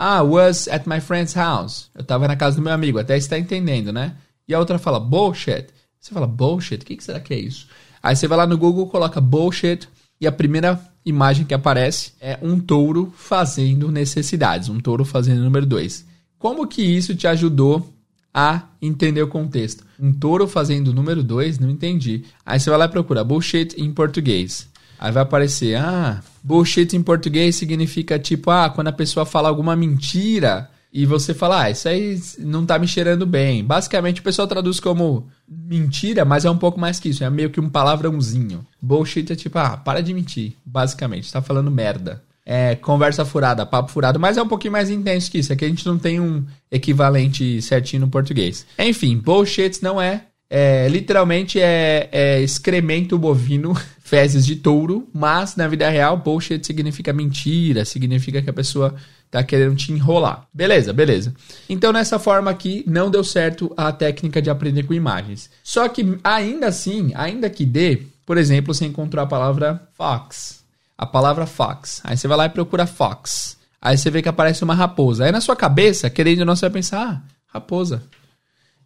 Ah, 0.00 0.22
was 0.22 0.68
at 0.68 0.86
my 0.86 1.00
friend's 1.00 1.34
house. 1.34 1.90
Eu 1.92 2.04
tava 2.04 2.28
na 2.28 2.36
casa 2.36 2.54
do 2.54 2.62
meu 2.62 2.72
amigo. 2.72 3.00
Até 3.00 3.16
está 3.16 3.36
entendendo, 3.36 3.92
né? 3.92 4.14
E 4.46 4.54
a 4.54 4.58
outra 4.60 4.78
fala 4.78 5.00
bullshit. 5.00 5.66
Você 5.98 6.14
fala 6.14 6.24
bullshit? 6.24 6.84
O 6.84 6.86
que, 6.86 6.96
que 6.96 7.02
será 7.02 7.18
que 7.18 7.34
é 7.34 7.38
isso? 7.40 7.66
Aí 8.00 8.14
você 8.14 8.28
vai 8.28 8.38
lá 8.38 8.46
no 8.46 8.56
Google, 8.56 8.86
coloca 8.86 9.20
bullshit 9.20 9.88
e 10.20 10.26
a 10.28 10.30
primeira 10.30 10.80
imagem 11.04 11.44
que 11.44 11.52
aparece 11.52 12.12
é 12.20 12.38
um 12.40 12.60
touro 12.60 13.12
fazendo 13.16 13.90
necessidades. 13.90 14.68
Um 14.68 14.78
touro 14.78 15.04
fazendo 15.04 15.42
número 15.42 15.66
2. 15.66 16.06
Como 16.38 16.64
que 16.68 16.80
isso 16.80 17.16
te 17.16 17.26
ajudou 17.26 17.92
a 18.32 18.68
entender 18.80 19.22
o 19.24 19.26
contexto? 19.26 19.84
Um 19.98 20.12
touro 20.12 20.46
fazendo 20.46 20.94
número 20.94 21.24
2? 21.24 21.58
Não 21.58 21.70
entendi. 21.70 22.22
Aí 22.46 22.60
você 22.60 22.70
vai 22.70 22.78
lá 22.78 22.84
e 22.84 22.88
procura 22.88 23.24
bullshit 23.24 23.74
em 23.76 23.92
português. 23.92 24.68
Aí 24.96 25.10
vai 25.10 25.24
aparecer, 25.24 25.76
ah, 25.76 26.22
bullshit 26.48 26.96
em 26.96 27.02
português 27.02 27.56
significa 27.56 28.18
tipo, 28.18 28.50
ah, 28.50 28.70
quando 28.70 28.88
a 28.88 28.92
pessoa 28.92 29.26
fala 29.26 29.50
alguma 29.50 29.76
mentira 29.76 30.70
e 30.90 31.04
você 31.04 31.34
fala, 31.34 31.64
ah, 31.64 31.70
isso 31.70 31.86
aí 31.86 32.18
não 32.38 32.64
tá 32.64 32.78
me 32.78 32.88
cheirando 32.88 33.26
bem. 33.26 33.62
Basicamente 33.62 34.22
o 34.22 34.24
pessoal 34.24 34.48
traduz 34.48 34.80
como 34.80 35.28
mentira, 35.46 36.24
mas 36.24 36.46
é 36.46 36.50
um 36.50 36.56
pouco 36.56 36.80
mais 36.80 36.98
que 36.98 37.10
isso, 37.10 37.22
é 37.22 37.28
meio 37.28 37.50
que 37.50 37.60
um 37.60 37.68
palavrãozinho. 37.68 38.66
Bullshit 38.80 39.30
é 39.30 39.36
tipo, 39.36 39.58
ah, 39.58 39.76
para 39.76 40.00
de 40.00 40.14
mentir, 40.14 40.54
basicamente, 40.64 41.30
tá 41.30 41.42
falando 41.42 41.70
merda. 41.70 42.22
É 42.46 42.74
conversa 42.76 43.26
furada, 43.26 43.66
papo 43.66 43.92
furado, 43.92 44.18
mas 44.18 44.38
é 44.38 44.42
um 44.42 44.48
pouquinho 44.48 44.72
mais 44.72 44.88
intenso 44.88 45.30
que 45.30 45.36
isso, 45.36 45.52
é 45.52 45.56
que 45.56 45.66
a 45.66 45.68
gente 45.68 45.84
não 45.84 45.98
tem 45.98 46.18
um 46.18 46.42
equivalente 46.72 47.60
certinho 47.60 48.00
no 48.00 48.08
português. 48.08 48.64
Enfim, 48.78 49.18
bullshit 49.18 49.82
não 49.82 50.00
é 50.00 50.22
é, 50.50 50.88
literalmente 50.88 51.60
é, 51.60 52.08
é, 52.10 52.40
excremento 52.40 53.18
bovino, 53.18 53.76
fezes 54.08 54.46
de 54.46 54.56
touro, 54.56 55.06
mas 55.12 55.54
na 55.54 55.68
vida 55.68 55.88
real, 55.90 56.16
bullshit 56.16 56.64
significa 56.66 57.12
mentira, 57.12 57.84
significa 57.84 58.40
que 58.40 58.48
a 58.48 58.52
pessoa 58.54 58.94
tá 59.30 59.42
querendo 59.42 59.76
te 59.76 59.92
enrolar. 59.92 60.46
Beleza, 60.52 60.92
beleza. 60.92 61.34
Então, 61.68 61.92
nessa 61.92 62.18
forma 62.18 62.50
aqui, 62.50 62.82
não 62.86 63.10
deu 63.10 63.22
certo 63.22 63.70
a 63.76 63.92
técnica 63.92 64.40
de 64.40 64.48
aprender 64.48 64.84
com 64.84 64.94
imagens. 64.94 65.50
Só 65.62 65.86
que, 65.88 66.18
ainda 66.24 66.68
assim, 66.68 67.12
ainda 67.14 67.50
que 67.50 67.66
dê, 67.66 68.02
por 68.24 68.38
exemplo, 68.38 68.72
você 68.72 68.86
encontrou 68.86 69.22
a 69.22 69.26
palavra 69.26 69.82
fox. 69.92 70.64
A 70.96 71.04
palavra 71.04 71.44
fox. 71.44 72.00
Aí 72.02 72.16
você 72.16 72.26
vai 72.26 72.38
lá 72.38 72.46
e 72.46 72.50
procura 72.50 72.86
fox. 72.86 73.58
Aí 73.80 73.98
você 73.98 74.10
vê 74.10 74.22
que 74.22 74.28
aparece 74.28 74.64
uma 74.64 74.74
raposa. 74.74 75.26
Aí 75.26 75.32
na 75.32 75.42
sua 75.42 75.54
cabeça, 75.54 76.08
querendo 76.08 76.40
ou 76.40 76.46
não, 76.46 76.56
você 76.56 76.62
vai 76.62 76.70
pensar, 76.70 77.00
ah, 77.00 77.22
raposa. 77.46 78.02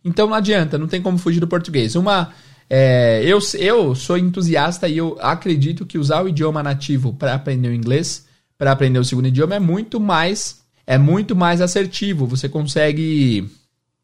Então 0.05 0.27
não 0.27 0.35
adianta, 0.35 0.77
não 0.77 0.89
tem 0.89 1.01
como 1.01 1.17
fugir 1.17 1.39
do 1.39 1.47
português. 1.47 1.95
Uma. 1.95 2.33
É, 2.75 3.23
eu, 3.23 3.39
eu 3.59 3.95
sou 3.95 4.17
entusiasta 4.17 4.89
e 4.89 4.97
eu 4.97 5.19
acredito 5.21 5.85
que 5.85 5.99
usar 5.99 6.23
o 6.25 6.29
idioma 6.29 6.63
nativo 6.63 7.13
para 7.13 7.35
aprender 7.35 7.69
o 7.69 7.75
inglês, 7.75 8.27
para 8.57 8.73
aprender 8.73 8.99
o 8.99 9.05
segundo 9.05 9.29
idioma, 9.29 9.57
é 9.57 9.61
muito 9.61 10.01
mais. 10.01 10.63
É 10.87 10.97
muito 10.97 11.37
mais 11.37 11.61
assertivo. 11.61 12.25
Você 12.27 12.49
consegue. 12.49 13.47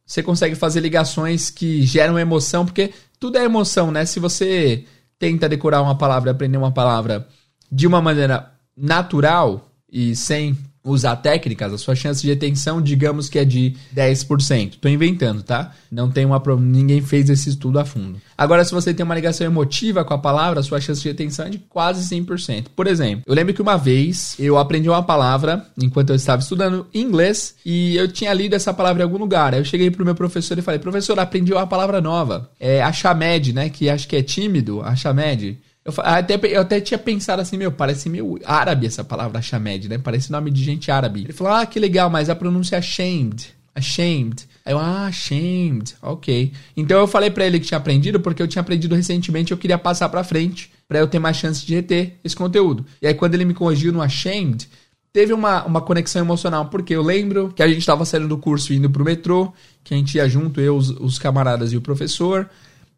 Você 0.04 0.22
consegue 0.22 0.54
fazer 0.54 0.81
ligações 0.81 1.48
que 1.48 1.81
geram 1.81 2.18
emoção, 2.18 2.66
porque 2.66 2.92
tudo 3.18 3.38
é 3.38 3.44
emoção, 3.44 3.90
né? 3.90 4.04
Se 4.04 4.20
você 4.20 4.85
tenta 5.18 5.48
decorar 5.48 5.81
uma 5.81 5.96
palavra, 5.96 6.31
aprender 6.31 6.59
uma 6.59 6.70
palavra 6.70 7.26
de 7.72 7.87
uma 7.87 8.02
maneira 8.02 8.52
natural 8.76 9.72
e 9.90 10.14
sem 10.14 10.59
usar 10.90 11.16
técnicas, 11.16 11.72
a 11.72 11.79
sua 11.79 11.94
chance 11.94 12.22
de 12.22 12.29
retenção, 12.29 12.81
digamos 12.81 13.29
que 13.29 13.38
é 13.38 13.44
de 13.44 13.74
10%. 13.94 14.74
Tô 14.81 14.88
inventando, 14.88 15.42
tá? 15.42 15.72
Não 15.90 16.11
tem 16.11 16.24
uma 16.24 16.42
ninguém 16.59 17.01
fez 17.03 17.29
esse 17.29 17.51
estudo 17.51 17.79
a 17.79 17.85
fundo. 17.85 18.20
Agora, 18.37 18.64
se 18.64 18.72
você 18.72 18.94
tem 18.94 19.05
uma 19.05 19.14
ligação 19.14 19.46
emotiva 19.46 20.05
com 20.05 20.14
a 20.14 20.18
palavra, 20.18 20.61
a 20.61 20.62
sua 20.62 20.81
chance 20.81 21.03
de 21.03 21.09
retenção 21.09 21.46
é 21.46 21.51
de 21.51 21.59
quase 21.59 22.09
100%. 22.14 22.66
Por 22.74 22.87
exemplo, 22.87 23.24
eu 23.27 23.35
lembro 23.35 23.53
que 23.53 23.61
uma 23.61 23.77
vez 23.77 24.35
eu 24.38 24.57
aprendi 24.57 24.88
uma 24.88 25.03
palavra 25.03 25.66
enquanto 25.77 26.11
eu 26.11 26.16
estava 26.16 26.40
estudando 26.40 26.87
inglês 26.94 27.57
e 27.64 27.96
eu 27.96 28.09
tinha 28.09 28.33
lido 28.33 28.55
essa 28.55 28.72
palavra 28.72 29.03
em 29.03 29.05
algum 29.05 29.18
lugar. 29.18 29.55
Aí 29.55 29.61
eu 29.61 29.64
cheguei 29.64 29.90
pro 29.90 30.05
meu 30.05 30.14
professor 30.14 30.59
e 30.59 30.62
falei: 30.62 30.81
"Professor, 30.81 31.18
aprendi 31.18 31.53
uma 31.53 31.66
palavra 31.66 32.01
nova. 32.01 32.51
É 32.59 32.83
achamed, 32.83 33.53
né, 33.53 33.68
que 33.68 33.90
acho 33.90 34.07
que 34.09 34.16
é 34.16 34.22
tímido, 34.22 34.81
achamed. 34.83 35.59
Eu, 35.88 35.94
até, 36.05 36.38
eu 36.42 36.61
até 36.61 36.83
tinha 36.83 36.98
pensado 36.98 37.40
assim, 37.40 37.57
meu, 37.57 37.72
parece 37.72 38.11
meio 38.11 38.38
árabe 38.44 38.87
essa 38.87 39.03
palavra 39.03 39.40
Shamed, 39.40 39.88
né? 39.88 39.96
Parece 39.96 40.31
nome 40.31 40.51
de 40.51 40.62
gente 40.62 40.90
árabe. 40.90 41.22
Ele 41.22 41.33
falou, 41.33 41.55
ah, 41.55 41.64
que 41.64 41.81
legal, 41.81 42.11
mas 42.11 42.29
a 42.29 42.37
pronúncia 42.37 42.77
é 42.77 42.79
ashamed. 42.79 43.55
Ashamed. 43.74 44.46
Aí 44.66 44.74
eu, 44.74 44.79
ah, 44.79 45.07
ashamed. 45.07 45.96
Ok. 46.03 46.53
Então 46.77 47.01
eu 47.01 47.07
falei 47.07 47.31
para 47.31 47.46
ele 47.46 47.59
que 47.59 47.66
tinha 47.66 47.79
aprendido, 47.79 48.20
porque 48.20 48.42
eu 48.42 48.46
tinha 48.46 48.61
aprendido 48.61 48.94
recentemente 48.94 49.51
eu 49.51 49.57
queria 49.57 49.79
passar 49.79 50.11
pra 50.11 50.22
frente, 50.22 50.70
para 50.87 50.98
eu 50.98 51.09
ter 51.09 51.18
mais 51.18 51.38
chance 51.38 51.64
de 51.64 51.74
reter 51.74 52.18
esse 52.22 52.37
conteúdo. 52.37 52.85
E 53.01 53.07
aí 53.07 53.14
quando 53.14 53.33
ele 53.33 53.46
me 53.46 53.55
corrigiu 53.55 53.90
no 53.90 54.03
ashamed, 54.03 54.68
teve 55.11 55.33
uma, 55.33 55.64
uma 55.64 55.81
conexão 55.81 56.20
emocional, 56.20 56.66
porque 56.66 56.94
eu 56.94 57.03
lembro 57.03 57.51
que 57.57 57.62
a 57.62 57.68
gente 57.68 57.79
estava 57.79 58.05
saindo 58.05 58.29
do 58.29 58.37
curso 58.37 58.74
indo 58.74 58.90
pro 58.90 59.07
metrô, 59.07 59.55
que 59.83 59.94
a 59.94 59.96
gente 59.96 60.16
ia 60.16 60.29
junto, 60.29 60.61
eu, 60.61 60.77
os, 60.77 60.90
os 60.90 61.18
camaradas 61.18 61.72
e 61.72 61.79
o 61.79 61.81
professor. 61.81 62.46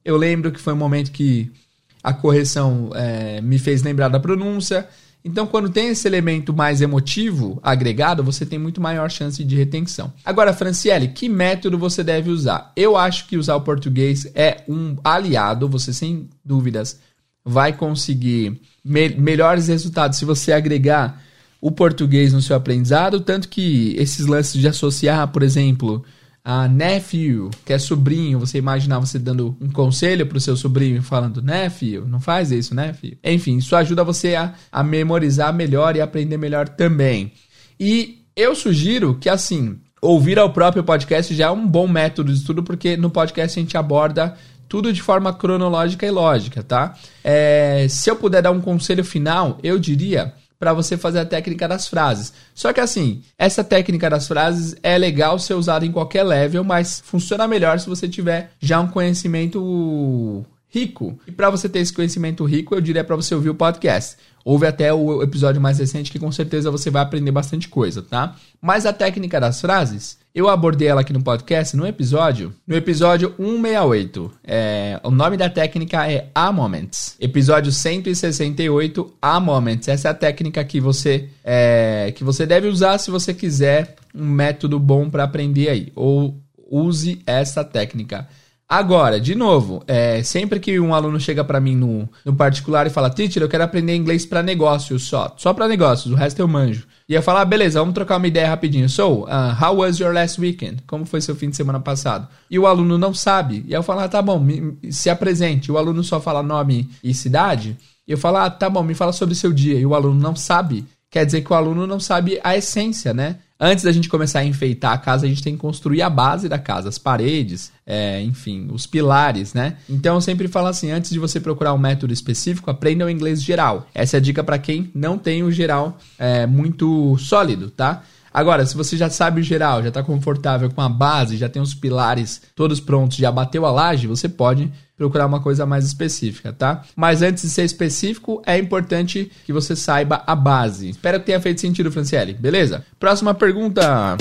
Eu 0.05 0.17
lembro 0.17 0.51
que 0.51 0.59
foi 0.59 0.73
um 0.73 0.77
momento 0.77 1.13
que 1.13 1.53
a 2.03 2.13
correção 2.13 2.91
é, 2.95 3.41
me 3.41 3.59
fez 3.59 3.83
lembrar 3.83 4.09
da 4.09 4.21
pronúncia. 4.21 4.89
Então, 5.25 5.47
quando 5.47 5.69
tem 5.69 5.89
esse 5.89 6.09
elemento 6.09 6.53
mais 6.53 6.81
emotivo 6.81 7.61
agregado, 7.63 8.25
você 8.25 8.47
tem 8.47 8.59
muito 8.59 8.81
maior 8.81 9.11
chance 9.11 9.45
de 9.45 9.55
retenção. 9.55 10.13
Agora, 10.25 10.55
Franciele, 10.55 11.09
que 11.09 11.29
método 11.29 11.77
você 11.77 12.03
deve 12.03 12.31
usar? 12.31 12.73
Eu 12.75 12.97
acho 12.97 13.27
que 13.27 13.37
usar 13.37 13.57
o 13.57 13.61
português 13.61 14.31
é 14.35 14.63
um 14.67 14.97
aliado, 15.05 15.69
você 15.69 15.93
sem 15.93 16.29
dúvidas 16.43 16.99
vai 17.45 17.73
conseguir 17.73 18.61
me 18.85 19.11
melhores 19.11 19.69
resultados 19.69 20.19
se 20.19 20.25
você 20.25 20.53
agregar 20.53 21.23
o 21.61 21.71
português 21.71 22.33
no 22.33 22.41
seu 22.41 22.57
aprendizado, 22.57 23.21
tanto 23.21 23.49
que 23.49 23.95
esses 23.99 24.27
lances 24.27 24.59
de 24.59 24.67
associar, 24.67 25.29
por 25.29 25.43
exemplo, 25.43 26.03
a 26.45 26.67
nephew, 26.67 27.51
que 27.65 27.73
é 27.73 27.79
sobrinho, 27.79 28.39
você 28.39 28.59
imaginar 28.59 28.99
você 28.99 29.19
dando 29.19 29.57
um 29.61 29.71
conselho 29.71 30.27
pro 30.27 30.41
seu 30.41 30.57
sobrinho 30.57 31.03
falando 31.03 31.43
nephew, 31.43 32.07
não 32.07 32.21
faz 32.21 32.51
isso, 32.51 32.75
nephew. 32.75 33.17
Enfim, 33.23 33.59
isso 33.59 33.77
ajuda 33.77 34.03
você 34.03 34.35
a, 34.35 34.55
a 34.73 34.83
memorizar 34.83 35.53
melhor 35.53 35.97
e 35.97 36.01
aprender 36.01 36.37
melhor 36.37 36.69
também. 36.69 37.33
E 37.79 38.25
eu 38.35 38.55
sugiro 38.55 39.17
que 39.21 39.29
assim, 39.29 39.79
ouvir 40.01 40.39
ao 40.39 40.53
próprio 40.53 40.83
podcast 40.83 41.35
já 41.35 41.47
é 41.47 41.51
um 41.51 41.67
bom 41.67 41.87
método 41.87 42.33
de 42.33 42.39
estudo, 42.39 42.63
porque 42.63 42.97
no 42.97 43.11
podcast 43.11 43.59
a 43.59 43.63
gente 43.63 43.77
aborda 43.77 44.35
tudo 44.69 44.93
de 44.93 45.03
forma 45.03 45.33
cronológica 45.35 46.07
e 46.07 46.11
lógica, 46.11 46.63
tá? 46.63 46.95
É, 47.25 47.87
se 47.89 48.09
eu 48.09 48.17
puder 48.17 48.41
dar 48.41 48.53
um 48.53 48.61
conselho 48.61 49.05
final, 49.05 49.59
eu 49.63 49.79
diria 49.79 50.33
para 50.61 50.75
você 50.75 50.99
fazer 50.99 51.21
a 51.21 51.25
técnica 51.25 51.67
das 51.67 51.89
frases. 51.89 52.35
Só 52.55 52.71
que 52.71 52.81
assim, 52.81 53.23
essa 53.39 53.65
técnica 53.65 54.11
das 54.11 54.29
frases 54.29 54.77
é 54.83 54.99
legal 54.99 55.39
ser 55.39 55.55
usada 55.55 55.87
em 55.87 55.91
qualquer 55.91 56.23
level, 56.23 56.63
mas 56.63 57.03
funciona 57.03 57.49
melhor 57.49 57.81
se 57.81 57.89
você 57.89 58.07
tiver 58.07 58.51
já 58.61 58.79
um 58.79 58.87
conhecimento 58.87 60.45
rico. 60.69 61.19
E 61.27 61.33
para 61.33 61.49
você 61.49 61.67
ter 61.67 61.79
esse 61.79 61.93
conhecimento 61.93 62.45
rico, 62.45 62.75
eu 62.75 62.81
diria 62.81 63.03
para 63.03 63.17
você 63.17 63.35
ouvir 63.35 63.49
o 63.49 63.55
podcast. 63.55 64.19
Ouve 64.45 64.67
até 64.67 64.93
o 64.93 65.23
episódio 65.23 65.61
mais 65.61 65.79
recente 65.79 66.11
que 66.11 66.19
com 66.19 66.33
certeza 66.33 66.71
você 66.71 66.91
vai 66.91 67.03
aprender 67.03 67.31
bastante 67.31 67.69
coisa, 67.69 68.03
tá? 68.03 68.37
Mas 68.61 68.87
a 68.87 68.93
técnica 68.93 69.41
das 69.41 69.61
frases, 69.61 70.19
eu 70.35 70.49
abordei 70.49 70.89
ela 70.89 71.01
aqui 71.01 71.13
no 71.13 71.23
podcast 71.23 71.77
no 71.77 71.87
episódio, 71.87 72.55
no 72.67 72.77
episódio 72.77 73.35
168. 73.37 74.33
É, 74.45 75.01
o 75.03 75.11
nome 75.11 75.37
da 75.37 75.51
técnica 75.51 76.11
é 76.11 76.29
A 76.35 76.53
Moments. 76.53 77.17
Episódio 77.21 77.73
168, 77.73 79.15
A 79.21 79.41
Moments. 79.41 79.89
Essa 79.89 80.09
é 80.09 80.11
a 80.11 80.15
técnica 80.15 80.65
que 80.65 80.81
você 80.81 81.29
é, 81.45 82.13
que 82.15 82.23
você 82.23 82.47
deve 82.47 82.69
usar 82.69 82.99
se 82.99 83.11
você 83.11 83.35
quiser 83.35 83.97
um 84.15 84.27
método 84.27 84.79
bom 84.79 85.11
para 85.11 85.25
aprender 85.25 85.69
aí. 85.69 85.93
Ou 85.95 86.37
use 86.71 87.21
essa 87.27 87.65
técnica. 87.65 88.29
Agora, 88.73 89.19
de 89.19 89.35
novo, 89.35 89.83
é, 89.85 90.23
sempre 90.23 90.61
que 90.61 90.79
um 90.79 90.95
aluno 90.95 91.19
chega 91.19 91.43
para 91.43 91.61
mim 91.61 91.75
no, 91.75 92.09
no 92.25 92.37
particular 92.37 92.87
e 92.87 92.91
fala, 92.91 93.11
teacher, 93.11 93.43
eu 93.43 93.49
quero 93.49 93.65
aprender 93.65 93.97
inglês 93.97 94.25
para 94.25 94.45
negócios 94.45 95.03
só, 95.03 95.35
só 95.37 95.53
para 95.53 95.67
negócios, 95.67 96.15
o 96.15 96.17
resto 96.17 96.39
eu 96.39 96.47
manjo. 96.47 96.87
E 97.09 97.15
eu 97.15 97.21
falo, 97.21 97.41
ah, 97.41 97.45
beleza, 97.45 97.81
vamos 97.81 97.95
trocar 97.95 98.19
uma 98.19 98.29
ideia 98.29 98.49
rapidinho. 98.49 98.89
So, 98.89 99.25
uh, 99.25 99.29
how 99.61 99.79
was 99.79 99.99
your 99.99 100.15
last 100.15 100.41
weekend? 100.41 100.85
Como 100.87 101.05
foi 101.05 101.21
seu 101.21 101.35
fim 101.35 101.51
de 101.51 101.57
semana 101.57 101.81
passado? 101.81 102.29
E 102.49 102.61
o 102.61 102.67
aluno 102.69 102.97
não 102.97 103.13
sabe. 103.13 103.65
E 103.67 103.73
eu 103.73 103.83
falo, 103.83 104.03
ah, 104.03 104.09
tá 104.09 104.23
bom, 104.23 104.39
me, 104.39 104.79
se 104.93 105.11
apresente. 105.11 105.73
O 105.73 105.77
aluno 105.77 106.05
só 106.05 106.21
fala 106.21 106.41
nome 106.41 106.89
e 107.03 107.13
cidade. 107.13 107.77
E 108.07 108.13
eu 108.13 108.19
falo, 108.19 108.37
ah, 108.37 108.49
tá 108.49 108.71
bom, 108.71 108.85
me 108.85 108.95
fala 108.95 109.13
sobre 109.13 109.35
seu 109.35 109.53
dia. 109.53 109.81
E 109.81 109.85
o 109.85 109.97
aluno 109.97 110.21
não 110.21 110.37
sabe. 110.37 110.87
Quer 111.11 111.27
dizer 111.27 111.41
que 111.41 111.53
o 111.53 111.57
aluno 111.57 111.89
não 111.89 111.99
sabe 111.99 112.39
a 112.45 112.57
essência, 112.57 113.13
né? 113.13 113.39
Antes 113.63 113.85
da 113.85 113.93
gente 113.93 114.09
começar 114.09 114.39
a 114.39 114.45
enfeitar 114.45 114.93
a 114.93 114.99
casa, 114.99 115.27
a 115.27 115.29
gente 115.29 115.43
tem 115.43 115.53
que 115.53 115.61
construir 115.61 116.01
a 116.01 116.09
base 116.09 116.49
da 116.49 116.59
casa, 116.59 116.89
as 116.89 116.97
paredes, 116.97 117.71
é, 117.87 118.23
enfim, 118.23 118.69
os 118.73 118.87
pilares, 118.87 119.53
né? 119.53 119.77
Então 119.87 120.15
eu 120.15 120.21
sempre 120.23 120.49
falo 120.49 120.69
assim: 120.69 120.91
antes 120.91 121.11
de 121.11 121.19
você 121.19 121.39
procurar 121.39 121.75
um 121.75 121.79
método 121.79 122.11
específico, 122.11 122.71
aprenda 122.71 123.05
o 123.05 123.11
inglês 123.11 123.43
geral. 123.43 123.87
Essa 123.95 124.17
é 124.17 124.19
a 124.19 124.21
dica 124.21 124.43
para 124.43 124.59
quem 124.59 124.91
não 124.95 125.19
tem 125.19 125.43
o 125.43 125.53
geral 125.53 125.99
é, 126.19 126.47
muito 126.47 127.19
sólido, 127.19 127.71
tá? 127.71 128.03
Agora, 128.33 128.65
se 128.65 128.77
você 128.77 128.97
já 128.97 129.11
sabe 129.11 129.41
o 129.41 129.45
geral, 129.45 129.83
já 129.83 129.89
está 129.89 130.03
confortável 130.03 130.71
com 130.71 130.81
a 130.81 130.89
base, 130.89 131.37
já 131.37 131.49
tem 131.49 131.61
os 131.61 131.75
pilares 131.75 132.43
todos 132.55 132.79
prontos, 132.79 133.17
já 133.17 133.31
bateu 133.31 133.67
a 133.67 133.73
laje, 133.73 134.07
você 134.07 134.29
pode 134.29 134.71
procurar 134.97 135.27
uma 135.27 135.41
coisa 135.41 135.67
mais 135.67 135.85
específica, 135.85 136.53
tá? 136.53 136.83
Mas 136.95 137.23
antes 137.23 137.43
de 137.43 137.49
ser 137.49 137.65
específico, 137.65 138.41
é 138.47 138.59
importante 138.59 139.33
que 139.45 139.53
você 139.53 139.75
saiba 139.75 140.23
a 140.27 140.37
base. 140.37 140.91
Espero 140.91 141.19
que 141.19 141.27
tenha 141.27 141.41
feito 141.41 141.61
sentido, 141.61 141.91
Franciele. 141.91 142.35
Beleza? 142.35 142.85
Próxima 143.01 143.35
pergunta. 143.35 144.17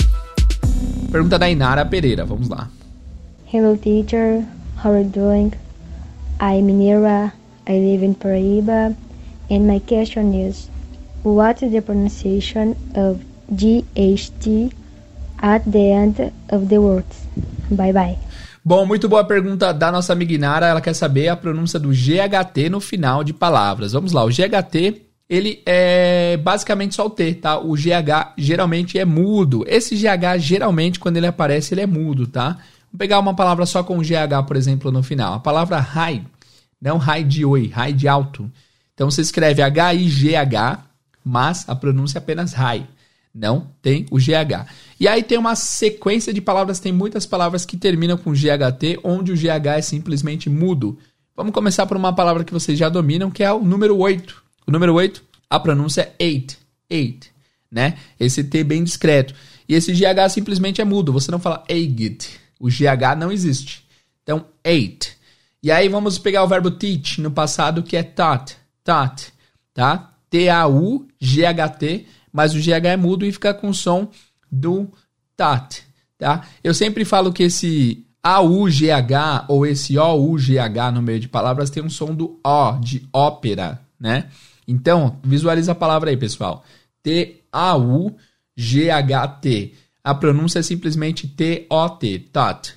Pergunta 1.12 1.38
da 1.38 1.48
Inara 1.48 1.84
Pereira. 1.84 2.24
Vamos 2.24 2.48
lá. 2.48 2.68
Hello, 3.52 3.76
teacher. 3.76 4.44
How 4.82 4.92
are 4.92 5.02
you 5.02 5.10
doing? 5.10 5.52
I'm 6.40 6.66
Minira. 6.66 7.32
I 7.68 7.72
live 7.72 8.04
in 8.04 8.14
Paraíba. 8.14 8.96
And 9.50 9.66
my 9.66 9.80
question 9.80 10.32
is, 10.32 10.70
what 11.22 11.62
is 11.62 11.72
the 11.72 11.82
pronunciation 11.82 12.74
of 12.96 13.20
GHT 13.50 14.72
at 15.38 15.64
the 15.70 15.92
end 15.92 16.32
of 16.50 16.66
the 16.66 16.78
words. 16.78 17.16
Bye 17.70 17.92
bye. 17.92 18.18
Bom, 18.64 18.84
muito 18.84 19.08
boa 19.08 19.24
pergunta 19.24 19.72
da 19.72 19.90
nossa 19.90 20.12
amiga 20.12 20.34
Inara. 20.34 20.66
Ela 20.66 20.80
quer 20.80 20.94
saber 20.94 21.28
a 21.28 21.36
pronúncia 21.36 21.78
do 21.78 21.90
GHT 21.90 22.68
no 22.70 22.80
final 22.80 23.24
de 23.24 23.32
palavras. 23.32 23.92
Vamos 23.92 24.12
lá, 24.12 24.24
o 24.24 24.28
GHT 24.28 25.10
ele 25.30 25.62
é 25.64 26.36
basicamente 26.36 26.96
só 26.96 27.06
o 27.06 27.10
T, 27.10 27.34
tá? 27.34 27.56
O 27.56 27.74
GH 27.74 28.34
geralmente 28.36 28.98
é 28.98 29.04
mudo. 29.04 29.64
Esse 29.68 29.94
GH 29.94 30.38
geralmente 30.40 30.98
quando 30.98 31.18
ele 31.18 31.26
aparece 31.28 31.72
ele 31.72 31.82
é 31.82 31.86
mudo, 31.86 32.26
tá? 32.26 32.58
Vamos 32.92 32.98
pegar 32.98 33.20
uma 33.20 33.32
palavra 33.32 33.64
só 33.64 33.84
com 33.84 34.00
GH, 34.00 34.44
por 34.46 34.56
exemplo, 34.56 34.90
no 34.90 35.04
final. 35.04 35.34
A 35.34 35.38
palavra 35.38 35.78
high, 35.78 36.24
não 36.82 36.98
high 36.98 37.22
de 37.22 37.44
oi, 37.44 37.68
high 37.68 37.92
de 37.92 38.08
alto. 38.08 38.50
Então 38.92 39.08
você 39.08 39.20
escreve 39.20 39.62
H-I-G-H, 39.62 40.80
mas 41.24 41.66
a 41.68 41.76
pronúncia 41.76 42.18
é 42.18 42.20
apenas 42.20 42.52
high. 42.52 42.84
Não 43.34 43.70
tem 43.80 44.06
o 44.10 44.18
GH. 44.18 44.66
E 44.98 45.06
aí 45.06 45.22
tem 45.22 45.38
uma 45.38 45.54
sequência 45.54 46.32
de 46.32 46.40
palavras, 46.40 46.80
tem 46.80 46.92
muitas 46.92 47.24
palavras 47.24 47.64
que 47.64 47.76
terminam 47.76 48.18
com 48.18 48.32
GHT, 48.32 49.00
onde 49.04 49.32
o 49.32 49.36
GH 49.36 49.66
é 49.76 49.82
simplesmente 49.82 50.50
mudo. 50.50 50.98
Vamos 51.36 51.52
começar 51.52 51.86
por 51.86 51.96
uma 51.96 52.14
palavra 52.14 52.44
que 52.44 52.52
vocês 52.52 52.78
já 52.78 52.88
dominam, 52.88 53.30
que 53.30 53.42
é 53.42 53.52
o 53.52 53.64
número 53.64 53.96
8. 53.96 54.42
O 54.66 54.72
número 54.72 54.94
8, 54.94 55.22
a 55.48 55.58
pronúncia 55.58 56.02
é 56.02 56.24
eight. 56.24 56.58
Eight, 56.88 57.30
né? 57.70 57.96
Esse 58.18 58.42
T 58.42 58.64
bem 58.64 58.82
discreto. 58.82 59.34
E 59.68 59.74
esse 59.74 59.92
GH 59.92 60.28
simplesmente 60.30 60.80
é 60.80 60.84
mudo. 60.84 61.12
Você 61.12 61.30
não 61.30 61.38
fala 61.38 61.64
egged. 61.68 62.28
O 62.58 62.68
GH 62.68 63.16
não 63.16 63.30
existe. 63.30 63.84
Então, 64.22 64.44
eight. 64.64 65.16
E 65.62 65.70
aí 65.70 65.88
vamos 65.88 66.18
pegar 66.18 66.42
o 66.42 66.48
verbo 66.48 66.70
teach 66.70 67.20
no 67.20 67.30
passado, 67.30 67.82
que 67.82 67.96
é 67.96 68.02
taught. 68.02 68.56
Taught, 68.82 69.32
tá? 69.72 70.12
T-A-U-G-H-T, 70.30 72.06
mas 72.32 72.54
o 72.54 72.58
GH 72.58 72.86
é 72.86 72.96
mudo 72.96 73.24
e 73.24 73.32
fica 73.32 73.52
com 73.54 73.70
o 73.70 73.74
som 73.74 74.08
do 74.50 74.88
tat, 75.36 75.82
tá? 76.18 76.46
Eu 76.62 76.74
sempre 76.74 77.04
falo 77.04 77.32
que 77.32 77.44
esse 77.44 78.04
A-U-G-H 78.22 79.46
ou 79.48 79.66
esse 79.66 79.98
O-U-G-H 79.98 80.92
no 80.92 81.00
meio 81.02 81.20
de 81.20 81.28
palavras 81.28 81.70
tem 81.70 81.82
um 81.82 81.90
som 81.90 82.14
do 82.14 82.38
O, 82.44 82.72
de 82.78 83.08
ópera, 83.12 83.80
né? 83.98 84.26
Então, 84.66 85.18
visualiza 85.24 85.72
a 85.72 85.74
palavra 85.74 86.10
aí, 86.10 86.16
pessoal. 86.16 86.64
T-A-U-G-H-T. 87.02 88.14
A 90.02 90.14
pronúncia 90.14 90.60
é 90.60 90.62
simplesmente 90.62 91.26
T-O-T, 91.26 92.18
tot. 92.32 92.74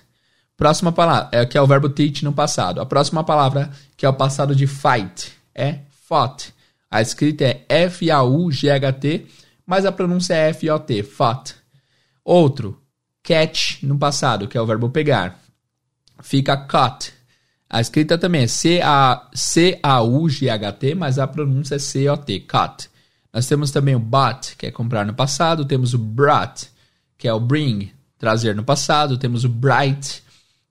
Próxima 0.55 0.91
palavra, 0.91 1.29
é, 1.31 1.45
que 1.45 1.57
é 1.57 1.61
o 1.61 1.67
verbo 1.67 1.89
teach 1.89 2.23
no 2.23 2.33
passado. 2.33 2.79
A 2.79 2.85
próxima 2.85 3.23
palavra, 3.23 3.71
que 3.97 4.05
é 4.05 4.09
o 4.09 4.13
passado 4.13 4.55
de 4.55 4.65
fight, 4.65 5.33
é 5.53 5.79
fought. 6.07 6.53
A 6.89 7.01
escrita 7.01 7.43
é 7.43 7.65
F-A-U-G-H-T, 7.67 9.25
mas 9.73 9.85
a 9.87 9.91
pronúncia 9.91 10.35
é 10.35 10.49
F-O-T, 10.49 11.01
fought. 11.01 11.55
Outro, 12.23 12.79
catch 13.23 13.81
no 13.81 13.97
passado, 13.97 14.47
que 14.47 14.55
é 14.55 14.61
o 14.61 14.67
verbo 14.67 14.91
pegar. 14.91 15.39
Fica 16.21 16.55
caught. 16.55 17.11
A 17.67 17.81
escrita 17.81 18.15
também 18.15 18.43
é 18.43 18.47
C-A-U-G-H-T, 19.33 19.73
mas 20.93 21.17
a 21.17 21.25
pronúncia 21.25 21.73
é 21.73 21.79
C-O-T, 21.79 22.41
caught. 22.41 22.87
Nós 23.33 23.47
temos 23.47 23.71
também 23.71 23.95
o 23.95 23.99
bought, 23.99 24.55
que 24.57 24.67
é 24.67 24.71
comprar 24.71 25.07
no 25.07 25.15
passado. 25.15 25.65
Temos 25.65 25.95
o 25.95 25.97
brought, 25.97 26.69
que 27.17 27.27
é 27.27 27.33
o 27.33 27.39
bring, 27.39 27.91
trazer 28.19 28.55
no 28.55 28.63
passado. 28.63 29.17
Temos 29.17 29.43
o 29.43 29.49
bright, 29.49 30.21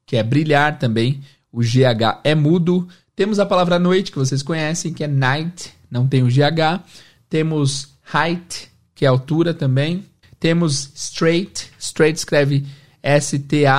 que 0.07 0.17
é 0.17 0.23
brilhar 0.23 0.79
também. 0.79 1.21
O 1.51 1.61
GH 1.61 2.21
é 2.23 2.37
mudo. 2.37 2.87
Temos 3.17 3.41
a 3.41 3.47
palavra 3.47 3.81
noite, 3.81 4.13
que 4.13 4.19
vocês 4.19 4.45
conhecem, 4.45 4.95
que 4.95 5.03
é 5.03 5.09
night, 5.09 5.75
não 5.91 6.07
tem 6.07 6.23
o 6.23 6.29
GH. 6.29 6.85
Temos 7.29 7.89
height, 8.15 8.71
que 9.03 9.07
é 9.07 9.09
altura 9.09 9.53
também. 9.53 10.07
Temos 10.39 10.93
straight, 10.95 11.73
straight 11.77 12.17
escreve 12.17 12.65
S-T-A-R-A-I-G-H-T, 13.03 13.73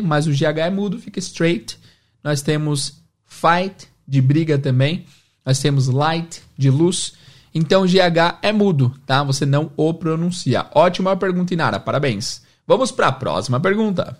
mas 0.00 0.26
o 0.26 0.32
GH 0.32 0.58
é 0.58 0.70
mudo, 0.70 0.98
fica 0.98 1.20
straight. 1.20 1.78
Nós 2.24 2.42
temos 2.42 3.04
fight, 3.24 3.86
de 4.04 4.20
briga 4.20 4.58
também. 4.58 5.06
Nós 5.46 5.60
temos 5.60 5.86
light, 5.86 6.42
de 6.58 6.70
luz. 6.70 7.12
Então, 7.54 7.82
o 7.82 7.86
GH 7.86 8.40
é 8.42 8.52
mudo, 8.52 8.92
tá? 9.06 9.22
Você 9.22 9.46
não 9.46 9.70
o 9.76 9.94
pronuncia. 9.94 10.66
Ótima 10.74 11.16
pergunta, 11.16 11.54
Inara. 11.54 11.78
Parabéns. 11.78 12.42
Vamos 12.66 12.90
para 12.90 13.06
a 13.06 13.12
próxima 13.12 13.60
pergunta. 13.60 14.18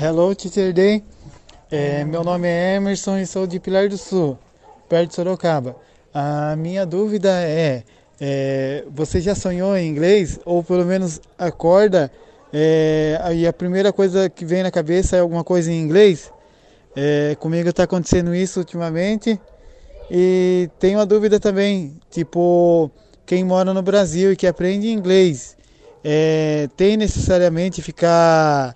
Hello, 0.00 0.34
Teacher 0.34 0.72
Day. 0.72 1.04
É, 1.70 2.02
meu 2.02 2.24
nome 2.24 2.48
é 2.48 2.76
Emerson 2.76 3.18
e 3.18 3.26
sou 3.26 3.46
de 3.46 3.60
Pilar 3.60 3.90
do 3.90 3.98
Sul, 3.98 4.38
perto 4.88 5.10
de 5.10 5.14
Sorocaba. 5.14 5.76
A 6.12 6.56
minha 6.56 6.86
dúvida 6.86 7.30
é, 7.30 7.82
é 8.20 8.84
você 8.90 9.20
já 9.20 9.34
sonhou 9.34 9.76
em 9.76 9.88
inglês? 9.88 10.40
Ou 10.44 10.62
pelo 10.62 10.84
menos 10.84 11.20
acorda 11.38 12.10
é, 12.52 13.18
e 13.34 13.46
a 13.46 13.52
primeira 13.52 13.92
coisa 13.92 14.30
que 14.30 14.44
vem 14.44 14.62
na 14.62 14.70
cabeça 14.70 15.16
é 15.16 15.20
alguma 15.20 15.44
coisa 15.44 15.70
em 15.70 15.80
inglês? 15.80 16.32
É, 16.94 17.36
comigo 17.38 17.68
está 17.68 17.82
acontecendo 17.82 18.34
isso 18.34 18.60
ultimamente. 18.60 19.38
E 20.10 20.70
tenho 20.78 20.98
uma 20.98 21.06
dúvida 21.06 21.38
também, 21.40 21.98
tipo, 22.10 22.90
quem 23.26 23.44
mora 23.44 23.74
no 23.74 23.82
Brasil 23.82 24.32
e 24.32 24.36
que 24.36 24.46
aprende 24.46 24.88
inglês, 24.88 25.56
é, 26.04 26.68
tem 26.76 26.96
necessariamente 26.96 27.82
ficar 27.82 28.74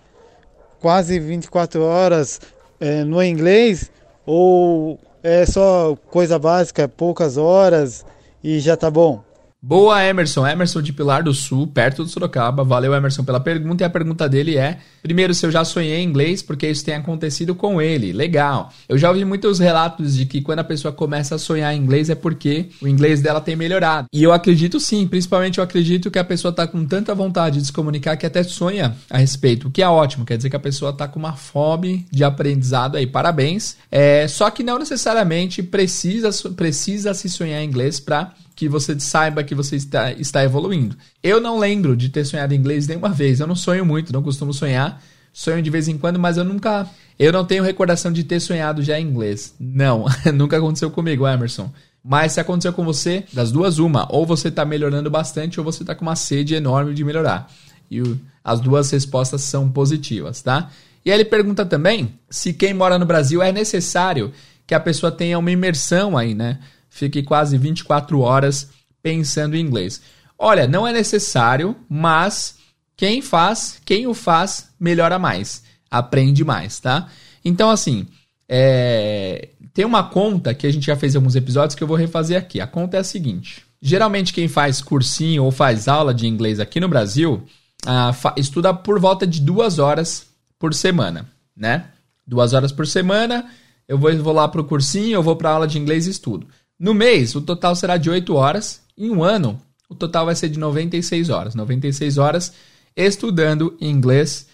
quase 0.81 1.20
24 1.20 1.83
horas 1.83 2.40
é, 2.81 3.05
no 3.05 3.23
inglês 3.23 3.90
ou 4.27 4.99
é 5.22 5.44
só 5.46 5.96
coisa 6.11 6.38
básica, 6.38 6.88
poucas 6.88 7.37
horas 7.37 8.04
e 8.42 8.59
já 8.59 8.76
tá 8.76 8.90
bom? 8.90 9.22
Boa, 9.62 10.03
Emerson. 10.03 10.46
Emerson 10.46 10.81
de 10.81 10.90
Pilar 10.90 11.23
do 11.23 11.35
Sul, 11.35 11.66
perto 11.66 12.03
do 12.03 12.09
Sorocaba. 12.09 12.64
Valeu, 12.64 12.94
Emerson, 12.94 13.23
pela 13.23 13.38
pergunta. 13.38 13.85
E 13.85 13.87
a 13.87 13.90
pergunta 13.90 14.27
dele 14.27 14.57
é: 14.57 14.79
primeiro, 15.03 15.35
se 15.35 15.44
eu 15.44 15.51
já 15.51 15.62
sonhei 15.66 15.99
em 15.99 16.09
inglês, 16.09 16.40
porque 16.40 16.66
isso 16.66 16.83
tem 16.83 16.94
acontecido 16.94 17.55
com 17.55 17.81
ele. 17.81 18.11
Legal. 18.11 18.73
Eu 18.88 18.96
já 18.96 19.11
ouvi 19.11 19.23
muitos 19.23 19.59
relatos 19.59 20.16
de 20.16 20.25
que 20.25 20.40
quando 20.40 20.61
a 20.61 20.64
pessoa 20.64 20.92
começa 20.92 21.35
a 21.35 21.38
sonhar 21.38 21.75
em 21.75 21.79
inglês 21.79 22.09
é 22.09 22.14
porque 22.14 22.70
o 22.81 22.88
inglês 22.88 23.20
dela 23.20 23.38
tem 23.38 23.55
melhorado. 23.55 24.09
E 24.11 24.23
eu 24.23 24.33
acredito 24.33 24.81
sim, 24.81 25.07
principalmente 25.07 25.59
eu 25.59 25.64
acredito 25.64 26.11
que 26.11 26.18
a 26.18 26.25
pessoa 26.25 26.55
tá 26.55 26.66
com 26.66 26.87
tanta 26.87 27.14
vontade 27.14 27.61
de 27.61 27.66
se 27.66 27.73
comunicar 27.73 28.16
que 28.16 28.25
até 28.25 28.42
sonha 28.42 28.96
a 29.11 29.18
respeito, 29.18 29.68
o 29.68 29.70
que 29.70 29.83
é 29.83 29.88
ótimo. 29.88 30.25
Quer 30.25 30.38
dizer 30.38 30.49
que 30.49 30.57
a 30.57 30.61
pessoa 30.61 30.90
tá 30.90 31.07
com 31.07 31.18
uma 31.18 31.35
fome 31.35 32.07
de 32.11 32.25
aprendizado 32.25 32.96
aí. 32.96 33.07
Parabéns. 33.07 33.77
É, 33.90 34.27
só 34.27 34.49
que 34.49 34.62
não 34.62 34.79
necessariamente 34.79 35.62
precisa, 35.62 36.31
precisa 36.53 37.12
se 37.12 37.29
sonhar 37.29 37.62
em 37.62 37.66
inglês 37.66 38.01
para 38.01 38.33
que 38.54 38.68
você 38.68 38.98
saiba 38.98 39.42
que 39.42 39.54
você 39.54 39.76
está, 39.76 40.12
está 40.12 40.44
evoluindo. 40.44 40.96
Eu 41.22 41.40
não 41.40 41.58
lembro 41.58 41.96
de 41.96 42.08
ter 42.08 42.24
sonhado 42.24 42.54
em 42.54 42.58
inglês 42.58 42.86
nenhuma 42.86 43.08
vez. 43.08 43.40
Eu 43.40 43.46
não 43.46 43.56
sonho 43.56 43.84
muito, 43.84 44.12
não 44.12 44.22
costumo 44.22 44.52
sonhar. 44.52 45.02
Sonho 45.32 45.62
de 45.62 45.70
vez 45.70 45.88
em 45.88 45.96
quando, 45.96 46.18
mas 46.18 46.36
eu 46.36 46.44
nunca. 46.44 46.88
Eu 47.18 47.32
não 47.32 47.44
tenho 47.44 47.62
recordação 47.62 48.12
de 48.12 48.24
ter 48.24 48.40
sonhado 48.40 48.82
já 48.82 48.98
em 48.98 49.06
inglês. 49.06 49.54
Não, 49.58 50.04
nunca 50.34 50.56
aconteceu 50.56 50.90
comigo, 50.90 51.26
Emerson. 51.26 51.70
Mas 52.02 52.32
se 52.32 52.40
aconteceu 52.40 52.72
com 52.72 52.84
você, 52.84 53.24
das 53.32 53.52
duas, 53.52 53.78
uma. 53.78 54.06
Ou 54.10 54.26
você 54.26 54.48
está 54.48 54.64
melhorando 54.64 55.10
bastante, 55.10 55.60
ou 55.60 55.64
você 55.64 55.82
está 55.82 55.94
com 55.94 56.02
uma 56.02 56.16
sede 56.16 56.54
enorme 56.54 56.94
de 56.94 57.04
melhorar. 57.04 57.50
E 57.90 58.00
o, 58.00 58.18
as 58.42 58.60
duas 58.60 58.90
respostas 58.90 59.42
são 59.42 59.70
positivas, 59.70 60.42
tá? 60.42 60.70
E 61.04 61.10
aí 61.10 61.16
ele 61.16 61.24
pergunta 61.24 61.64
também 61.64 62.14
se 62.28 62.52
quem 62.52 62.74
mora 62.74 62.98
no 62.98 63.06
Brasil 63.06 63.42
é 63.42 63.52
necessário 63.52 64.32
que 64.66 64.74
a 64.74 64.80
pessoa 64.80 65.10
tenha 65.10 65.38
uma 65.38 65.50
imersão 65.50 66.16
aí, 66.16 66.34
né? 66.34 66.58
Fique 66.90 67.22
quase 67.22 67.57
24 67.57 68.20
horas 68.20 68.68
pensando 69.03 69.57
em 69.57 69.61
inglês. 69.61 70.03
Olha, 70.38 70.66
não 70.66 70.87
é 70.87 70.92
necessário, 70.92 71.76
mas 71.88 72.57
quem 72.96 73.22
faz, 73.22 73.81
quem 73.85 74.07
o 74.07 74.12
faz, 74.12 74.68
melhora 74.79 75.18
mais, 75.18 75.62
aprende 75.90 76.44
mais, 76.44 76.79
tá? 76.81 77.09
Então, 77.44 77.70
assim, 77.70 78.07
é... 78.48 79.48
tem 79.72 79.85
uma 79.85 80.03
conta 80.03 80.53
que 80.53 80.66
a 80.66 80.72
gente 80.72 80.87
já 80.87 80.96
fez 80.96 81.16
alguns 81.16 81.37
episódios 81.37 81.74
que 81.74 81.83
eu 81.83 81.88
vou 81.88 81.96
refazer 81.96 82.37
aqui. 82.37 82.61
A 82.61 82.66
conta 82.66 82.96
é 82.96 83.00
a 83.00 83.05
seguinte: 83.05 83.64
geralmente 83.81 84.33
quem 84.33 84.48
faz 84.48 84.83
cursinho 84.83 85.44
ou 85.44 85.50
faz 85.50 85.88
aula 85.88 86.12
de 86.12 86.26
inglês 86.26 86.61
aqui 86.61 86.81
no 86.81 86.88
Brasil 86.88 87.46
ah, 87.87 88.12
estuda 88.37 88.74
por 88.74 88.98
volta 89.00 89.26
de 89.26 89.40
duas 89.40 89.79
horas 89.79 90.26
por 90.59 90.74
semana, 90.74 91.26
né? 91.57 91.87
Duas 92.26 92.53
horas 92.53 92.70
por 92.70 92.87
semana, 92.87 93.46
eu 93.88 93.98
vou, 93.98 94.33
lá 94.33 94.46
para 94.46 94.61
o 94.61 94.64
cursinho, 94.64 95.14
eu 95.14 95.22
vou 95.22 95.35
para 95.35 95.50
aula 95.50 95.66
de 95.66 95.79
inglês 95.79 96.07
e 96.07 96.11
estudo. 96.11 96.46
No 96.80 96.94
mês, 96.94 97.34
o 97.34 97.42
total 97.42 97.76
será 97.76 97.98
de 97.98 98.08
8 98.08 98.34
horas. 98.34 98.80
Em 98.96 99.10
um 99.10 99.22
ano, 99.22 99.60
o 99.86 99.94
total 99.94 100.24
vai 100.24 100.34
ser 100.34 100.48
de 100.48 100.58
96 100.58 101.28
horas. 101.28 101.54
96 101.54 102.16
horas 102.16 102.54
estudando 102.96 103.76
inglês 103.78 104.46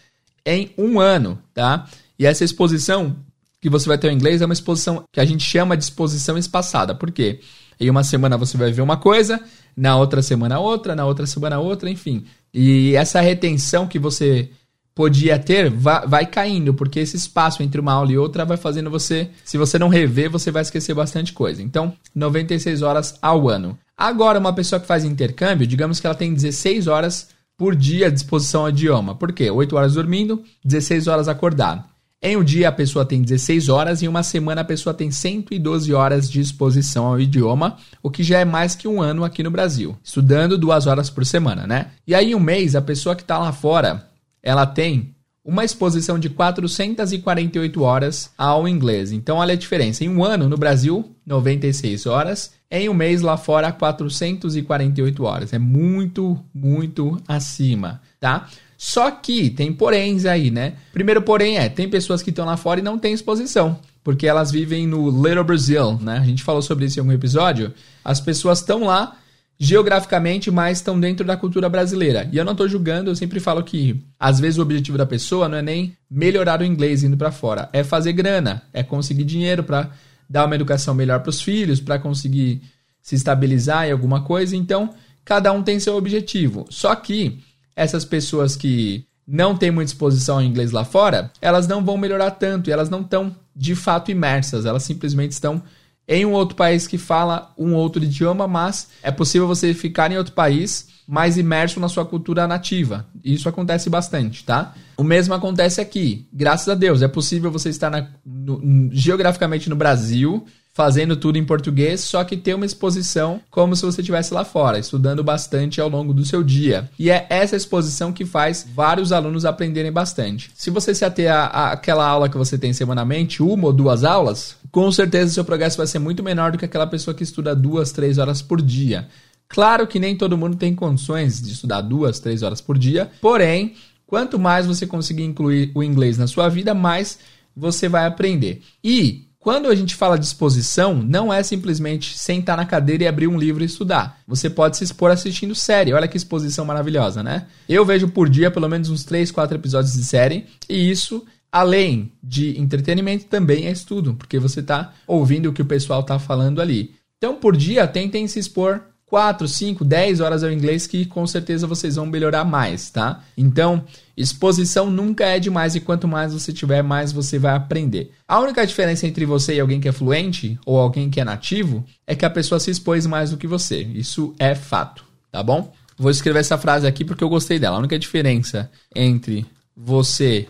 em 0.45 0.73
um 0.77 0.99
ano, 0.99 1.39
tá? 1.55 1.89
E 2.19 2.27
essa 2.27 2.45
exposição 2.45 3.17
que 3.61 3.71
você 3.71 3.89
vai 3.89 3.97
ter 3.97 4.11
em 4.11 4.15
inglês 4.17 4.43
é 4.43 4.45
uma 4.45 4.53
exposição 4.53 5.05
que 5.13 5.21
a 5.21 5.25
gente 5.25 5.45
chama 5.45 5.77
de 5.77 5.85
exposição 5.85 6.37
espaçada. 6.37 6.97
Por 6.97 7.13
quê? 7.13 7.41
Em 7.79 7.89
uma 7.89 8.03
semana 8.03 8.37
você 8.37 8.57
vai 8.57 8.73
ver 8.73 8.83
uma 8.83 8.97
coisa, 8.97 9.41
na 9.77 9.97
outra 9.97 10.21
semana 10.21 10.59
outra, 10.59 10.97
na 10.97 11.05
outra 11.05 11.27
semana 11.27 11.61
outra, 11.61 11.89
enfim. 11.89 12.25
E 12.53 12.97
essa 12.97 13.21
retenção 13.21 13.87
que 13.87 14.01
você 14.01 14.51
podia 14.97 15.39
ter 15.39 15.69
vai, 15.69 16.07
vai, 16.07 16.27
caindo, 16.27 16.73
porque 16.73 16.99
esse 16.99 17.19
espaço 17.19 17.63
entre 17.63 17.79
uma 17.79 17.93
aula 17.93 18.11
e 18.11 18.17
outra 18.17 18.47
vai 18.47 18.57
fazendo 18.57 18.91
você, 18.91 19.29
se 19.45 19.59
você 19.59 19.79
não 19.79 19.89
rever, 19.89 20.31
você 20.31 20.51
vai 20.51 20.63
esquecer 20.63 20.95
bastante 20.95 21.35
coisa. 21.35 21.63
Então, 21.63 21.93
96 22.15 22.81
horas 22.81 23.19
ao 23.21 23.47
ano. 23.51 23.79
Agora, 23.95 24.39
uma 24.39 24.55
pessoa 24.55 24.81
que 24.81 24.87
faz 24.87 25.05
intercâmbio, 25.05 25.67
digamos 25.67 26.01
que 26.01 26.07
ela 26.07 26.17
tem 26.17 26.33
16 26.33 26.87
horas 26.87 27.29
por 27.59 27.77
dia 27.77 28.07
à 28.07 28.11
disposição 28.11 28.63
ao 28.63 28.71
idioma. 28.71 29.15
Por 29.15 29.33
quê? 29.33 29.51
8 29.51 29.77
horas 29.77 29.95
dormindo, 29.95 30.43
16 30.65 31.07
horas 31.09 31.29
acordado. 31.29 31.85
Em 32.23 32.35
um 32.35 32.43
dia 32.43 32.71
a 32.71 32.73
pessoa 32.73 33.05
tem 33.05 33.21
16 33.21 33.69
horas 33.69 34.01
e 34.01 34.07
em 34.07 34.09
uma 34.09 34.23
semana 34.23 34.63
a 34.63 34.65
pessoa 34.65 34.95
tem 34.95 35.11
112 35.11 35.93
horas 35.93 36.31
de 36.31 36.41
exposição 36.41 37.05
ao 37.07 37.21
idioma, 37.21 37.77
o 38.03 38.11
que 38.11 38.23
já 38.23 38.39
é 38.39 38.45
mais 38.45 38.75
que 38.75 38.89
um 38.89 39.03
ano 39.03 39.23
aqui 39.25 39.43
no 39.43 39.51
Brasil, 39.51 39.95
estudando 40.03 40.57
duas 40.57 40.87
horas 40.87 41.11
por 41.11 41.27
semana, 41.27 41.67
né? 41.67 41.89
E 42.07 42.15
aí 42.15 42.35
um 42.35 42.41
mês 42.41 42.75
a 42.75 42.81
pessoa 42.81 43.15
que 43.15 43.21
está 43.21 43.39
lá 43.39 43.53
fora, 43.53 44.07
ela 44.47 44.65
tem 44.65 45.13
uma 45.45 45.65
exposição 45.65 46.21
de 46.21 46.31
448 46.31 47.83
horas 47.83 48.31
ao 48.39 48.69
inglês. 48.69 49.11
Então, 49.11 49.39
olha 49.39 49.55
a 49.55 49.57
diferença. 49.57 50.05
Em 50.05 50.09
um 50.09 50.25
ano, 50.25 50.49
no 50.49 50.57
Brasil, 50.57 51.17
96 51.27 52.07
horas. 52.07 52.53
Em 52.71 52.89
um 52.89 52.95
mês, 52.95 53.23
lá 53.23 53.37
fora, 53.37 53.73
448 53.73 55.25
horas. 55.25 55.53
É 55.53 55.59
muito, 55.59 56.39
muito 56.55 57.21
acima, 57.27 58.01
tá? 58.21 58.49
Só 58.79 59.11
que 59.11 59.51
tem 59.51 59.73
poréns 59.73 60.27
aí, 60.27 60.51
né? 60.51 60.75
Primeiro 60.93 61.23
porém 61.23 61.59
é, 61.59 61.69
tem 61.69 61.89
pessoas 61.89 62.23
que 62.23 62.31
estão 62.31 62.47
lá 62.47 62.57
fora 62.57 62.79
e 62.79 62.83
não 62.83 62.99
têm 62.99 63.15
exposição. 63.15 63.81
Porque 64.05 64.29
elas 64.29 64.53
vivem 64.53 64.87
no 64.87 65.11
Little 65.11 65.43
Brazil, 65.43 65.99
né? 66.01 66.19
A 66.19 66.25
gente 66.25 66.45
falou 66.45 66.63
sobre 66.63 66.85
isso 66.85 66.99
em 66.99 67.01
algum 67.01 67.13
episódio. 67.13 67.75
As 68.05 68.21
pessoas 68.21 68.61
estão 68.61 68.85
lá 68.85 69.17
geograficamente, 69.59 70.51
mas 70.51 70.79
estão 70.79 70.99
dentro 70.99 71.27
da 71.27 71.37
cultura 71.37 71.69
brasileira. 71.69 72.29
E 72.33 72.37
eu 72.37 72.45
não 72.45 72.53
estou 72.53 72.69
julgando, 72.69 73.11
eu 73.11 73.17
sempre 73.17 73.41
falo 73.41 73.63
que 73.63 74.03
às 74.19 74.39
vezes 74.39 74.59
o 74.59 74.63
objetivo 74.63 74.99
da 74.99 75.07
pessoa 75.07 75.49
não 75.49 75.59
é 75.59 75.63
nem 75.63 75.97
melhorar 76.11 76.61
o 76.61 76.65
inglês 76.65 77.03
indo 77.03 77.17
para 77.17 77.33
fora, 77.33 77.69
é 77.73 77.83
fazer 77.83 78.13
grana, 78.13 78.63
é 78.73 78.83
conseguir 78.83 79.25
dinheiro 79.25 79.63
para 79.63 79.91
dar 80.29 80.45
uma 80.45 80.55
educação 80.55 80.95
melhor 80.95 81.21
para 81.21 81.31
os 81.31 81.41
filhos, 81.41 81.81
para 81.81 81.99
conseguir 81.99 82.63
se 83.01 83.15
estabilizar 83.15 83.87
em 83.87 83.93
alguma 83.93 84.23
coisa. 84.23 84.57
Então, 84.57 84.91
cada 85.25 85.53
um 85.53 85.63
tem 85.63 85.81
seu 85.81 85.97
objetivo. 85.97 86.67
Só 86.69 86.95
que 86.95 87.39
essas 87.75 88.05
pessoas 88.05 88.57
que 88.57 89.07
não 89.27 89.57
têm 89.57 89.71
muita 89.71 89.91
exposição 89.91 90.37
ao 90.37 90.43
inglês 90.43 90.71
lá 90.71 90.85
fora, 90.85 91.31
elas 91.41 91.67
não 91.67 91.85
vão 91.85 91.97
melhorar 91.97 92.33
tanto, 92.33 92.71
elas 92.71 92.91
não 92.91 93.01
estão 93.01 93.35
de 93.55 93.75
fato 93.75 94.11
imersas, 94.11 94.67
elas 94.67 94.83
simplesmente 94.83 95.33
estão 95.33 95.63
em 96.09 96.25
um 96.25 96.33
outro 96.33 96.57
país 96.57 96.87
que 96.87 96.99
fala 96.99 97.53
um 97.59 97.75
outro 97.75 98.03
idioma, 98.03 98.47
mas 98.47 98.89
é 99.03 99.11
possível 99.11 99.47
você 99.47 99.75
ficar 99.75 100.11
em 100.11 100.19
outro 100.19 100.33
país 100.35 100.89
mais 101.07 101.39
imerso 101.39 101.79
na 101.79 101.89
sua 101.89 102.05
cultura 102.05 102.47
nativa. 102.47 103.07
Isso 103.25 103.49
acontece 103.49 103.89
bastante, 103.89 104.45
tá? 104.45 104.75
O 104.97 105.05
mesmo 105.05 105.35
acontece 105.35 105.81
aqui. 105.81 106.27
Graças 106.33 106.69
a 106.69 106.75
Deus, 106.75 107.03
é 107.03 107.09
possível 107.09 107.51
você 107.51 107.69
estar 107.69 107.91
na, 107.91 108.09
no, 108.25 108.89
geograficamente 108.93 109.69
no 109.69 109.77
Brasil, 109.77 110.45
fazendo 110.77 111.17
tudo 111.17 111.39
em 111.39 111.45
português, 111.45 112.03
só 112.03 112.23
que 112.23 112.37
ter 112.37 112.53
uma 112.53 112.67
exposição 112.67 113.41
como 113.51 113.75
se 113.75 113.81
você 113.81 114.03
estivesse 114.03 114.35
lá 114.35 114.45
fora, 114.45 114.79
estudando 114.79 115.25
bastante 115.25 115.81
ao 115.81 115.89
longo 115.89 116.13
do 116.13 116.23
seu 116.23 116.43
dia. 116.43 116.91
E 116.99 117.09
é 117.09 117.27
essa 117.31 117.57
exposição 117.57 118.13
que 118.13 118.27
faz 118.27 118.69
vários 118.75 119.11
alunos 119.11 119.47
aprenderem 119.47 119.91
bastante. 119.91 120.51
Se 120.55 120.69
você 120.69 120.95
se 120.95 121.03
ater 121.03 121.33
àquela 121.33 122.07
aula 122.07 122.29
que 122.29 122.37
você 122.37 122.59
tem 122.59 122.75
semanalmente, 122.75 123.43
uma 123.43 123.69
ou 123.69 123.73
duas 123.73 124.05
aulas, 124.05 124.55
com 124.71 124.93
certeza 124.93 125.33
seu 125.33 125.47
progresso 125.47 125.79
vai 125.79 125.87
ser 125.87 125.99
muito 125.99 126.23
menor 126.23 126.53
do 126.53 126.59
que 126.59 126.67
aquela 126.67 126.87
pessoa 126.87 127.15
que 127.15 127.23
estuda 127.23 127.57
duas, 127.57 127.91
três 127.91 128.19
horas 128.19 128.43
por 128.43 128.61
dia. 128.61 129.09
Claro 129.49 129.87
que 129.87 129.99
nem 129.99 130.15
todo 130.15 130.37
mundo 130.37 130.59
tem 130.59 130.75
condições 130.75 131.41
de 131.41 131.55
estudar 131.55 131.81
duas, 131.81 132.21
três 132.21 132.43
horas 132.43 132.61
por 132.61 132.77
dia, 132.77 133.11
porém, 133.23 133.77
quanto 134.07 134.39
mais 134.39 134.67
você 134.67 134.87
conseguir 134.87 135.25
incluir 135.25 135.73
o 135.75 135.83
inglês 135.83 136.19
na 136.19 136.27
sua 136.27 136.51
vida, 136.51 136.75
mais 136.75 137.19
você 137.57 137.89
vai 137.89 138.05
aprender. 138.05 138.61
E 138.85 139.26
quando 139.47 139.69
a 139.69 139.77
gente 139.77 139.95
fala 139.95 140.19
de 140.19 140.27
exposição, 140.27 140.93
não 140.93 141.33
é 141.33 141.41
simplesmente 141.41 142.19
sentar 142.19 142.57
na 142.57 142.67
cadeira 142.67 143.05
e 143.05 143.07
abrir 143.07 143.29
um 143.29 143.39
livro 143.39 143.63
e 143.63 143.67
estudar. 143.67 144.19
Você 144.27 144.51
pode 144.51 144.77
se 144.77 144.83
expor 144.83 145.09
assistindo 145.13 145.55
série. 145.55 145.93
Olha 145.93 146.09
que 146.09 146.17
exposição 146.17 146.65
maravilhosa, 146.65 147.23
né? 147.23 147.47
Eu 147.69 147.85
vejo 147.85 148.09
por 148.09 148.29
dia 148.29 148.51
pelo 148.51 148.69
menos 148.69 148.91
uns 148.91 149.05
3, 149.05 149.31
4 149.31 149.57
episódios 149.57 149.93
de 149.93 150.03
série, 150.03 150.47
e 150.69 150.91
isso 150.91 151.25
além 151.53 152.11
de 152.21 152.61
entretenimento, 152.61 153.27
também 153.27 153.67
é 153.67 153.71
estudo, 153.71 154.15
porque 154.15 154.41
você 154.41 154.59
está 154.59 154.93
ouvindo 155.07 155.51
o 155.51 155.53
que 155.53 155.63
o 155.63 155.67
pessoal 155.67 156.01
está 156.01 156.19
falando 156.19 156.61
ali. 156.61 156.97
Então, 157.17 157.37
por 157.37 157.57
dia, 157.57 157.87
tentem 157.87 158.27
se 158.27 158.41
expor 158.41 158.83
4, 159.07 159.47
5, 159.47 159.85
10 159.85 160.21
horas 160.21 160.43
ao 160.43 160.51
inglês 160.51 160.87
que 160.87 161.07
com 161.07 161.25
certeza 161.27 161.67
vocês 161.67 161.95
vão 161.95 162.07
melhorar 162.07 162.45
mais, 162.45 162.91
tá? 162.91 163.23
Então, 163.37 163.85
exposição 164.17 164.91
nunca 164.91 165.25
é 165.25 165.39
demais 165.39 165.77
e 165.77 165.81
quanto 165.81 166.09
mais 166.09 166.33
você 166.33 166.53
tiver, 166.53 166.83
mais 166.83 167.13
você 167.13 167.39
vai 167.39 167.55
aprender. 167.55 168.13
A 168.27 168.41
única 168.41 168.67
diferença 168.67 169.07
entre 169.07 169.25
você 169.25 169.55
e 169.55 169.61
alguém 169.61 169.81
que 169.81 169.89
é 169.89 169.93
fluente 169.93 170.59
ou 170.67 170.77
alguém 170.79 171.09
que 171.09 171.21
é 171.21 171.25
nativo 171.25 171.85
é 172.05 172.17
que 172.17 172.25
a 172.25 172.31
pessoa 172.31 172.59
se 172.59 172.71
expôs 172.71 173.07
mais 173.07 173.31
do 173.31 173.37
que 173.37 173.47
você. 173.47 173.83
Isso 173.83 174.35
é 174.41 174.57
fato, 174.57 175.05
tá 175.31 175.41
bom? 175.41 175.73
Vou 175.97 176.11
escrever 176.11 176.41
essa 176.41 176.59
frase 176.59 176.87
aqui 176.87 177.05
porque 177.05 177.23
eu 177.23 177.29
gostei 177.29 177.61
dela. 177.61 177.77
A 177.77 177.79
única 177.79 177.99
diferença 177.99 178.69
entre 178.95 179.47
você 179.75 180.49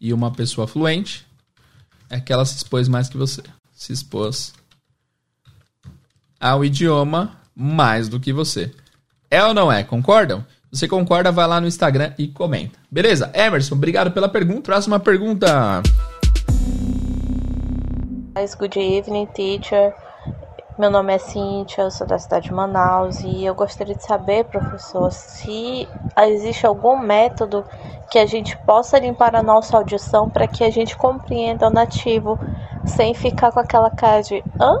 e 0.00 0.12
uma 0.12 0.30
pessoa 0.30 0.68
fluente 0.68 1.26
é 2.08 2.20
que 2.20 2.32
ela 2.32 2.44
se 2.44 2.56
expôs 2.56 2.86
mais 2.86 3.08
que 3.08 3.16
você. 3.16 3.42
Se 3.72 3.92
expôs 3.92 4.54
ao 6.38 6.64
idioma 6.64 7.43
mais 7.54 8.08
do 8.08 8.18
que 8.18 8.32
você. 8.32 8.72
É 9.30 9.44
ou 9.44 9.54
não 9.54 9.70
é? 9.70 9.82
Concordam? 9.82 10.44
Se 10.72 10.80
você 10.80 10.88
concorda, 10.88 11.30
vai 11.30 11.46
lá 11.46 11.60
no 11.60 11.68
Instagram 11.68 12.12
e 12.18 12.26
comenta. 12.26 12.78
Beleza? 12.90 13.30
Emerson, 13.32 13.76
obrigado 13.76 14.10
pela 14.10 14.28
pergunta. 14.28 14.62
Próxima 14.62 14.98
pergunta. 14.98 15.82
Good 18.58 18.78
evening, 18.78 19.26
teacher. 19.26 19.94
Meu 20.76 20.90
nome 20.90 21.14
é 21.14 21.18
Cíntia, 21.18 21.82
eu 21.82 21.90
sou 21.92 22.04
da 22.04 22.18
cidade 22.18 22.48
de 22.48 22.52
Manaus 22.52 23.20
e 23.20 23.44
eu 23.44 23.54
gostaria 23.54 23.94
de 23.94 24.02
saber, 24.02 24.44
professor, 24.46 25.12
se 25.12 25.88
existe 26.26 26.66
algum 26.66 26.98
método 26.98 27.64
que 28.10 28.18
a 28.18 28.26
gente 28.26 28.56
possa 28.66 28.98
limpar 28.98 29.36
a 29.36 29.42
nossa 29.42 29.76
audição 29.76 30.28
para 30.28 30.48
que 30.48 30.64
a 30.64 30.70
gente 30.70 30.96
compreenda 30.96 31.68
o 31.68 31.70
nativo 31.70 32.36
sem 32.84 33.14
ficar 33.14 33.52
com 33.52 33.60
aquela 33.60 33.88
cara 33.88 34.20
de 34.22 34.42
hã? 34.60 34.78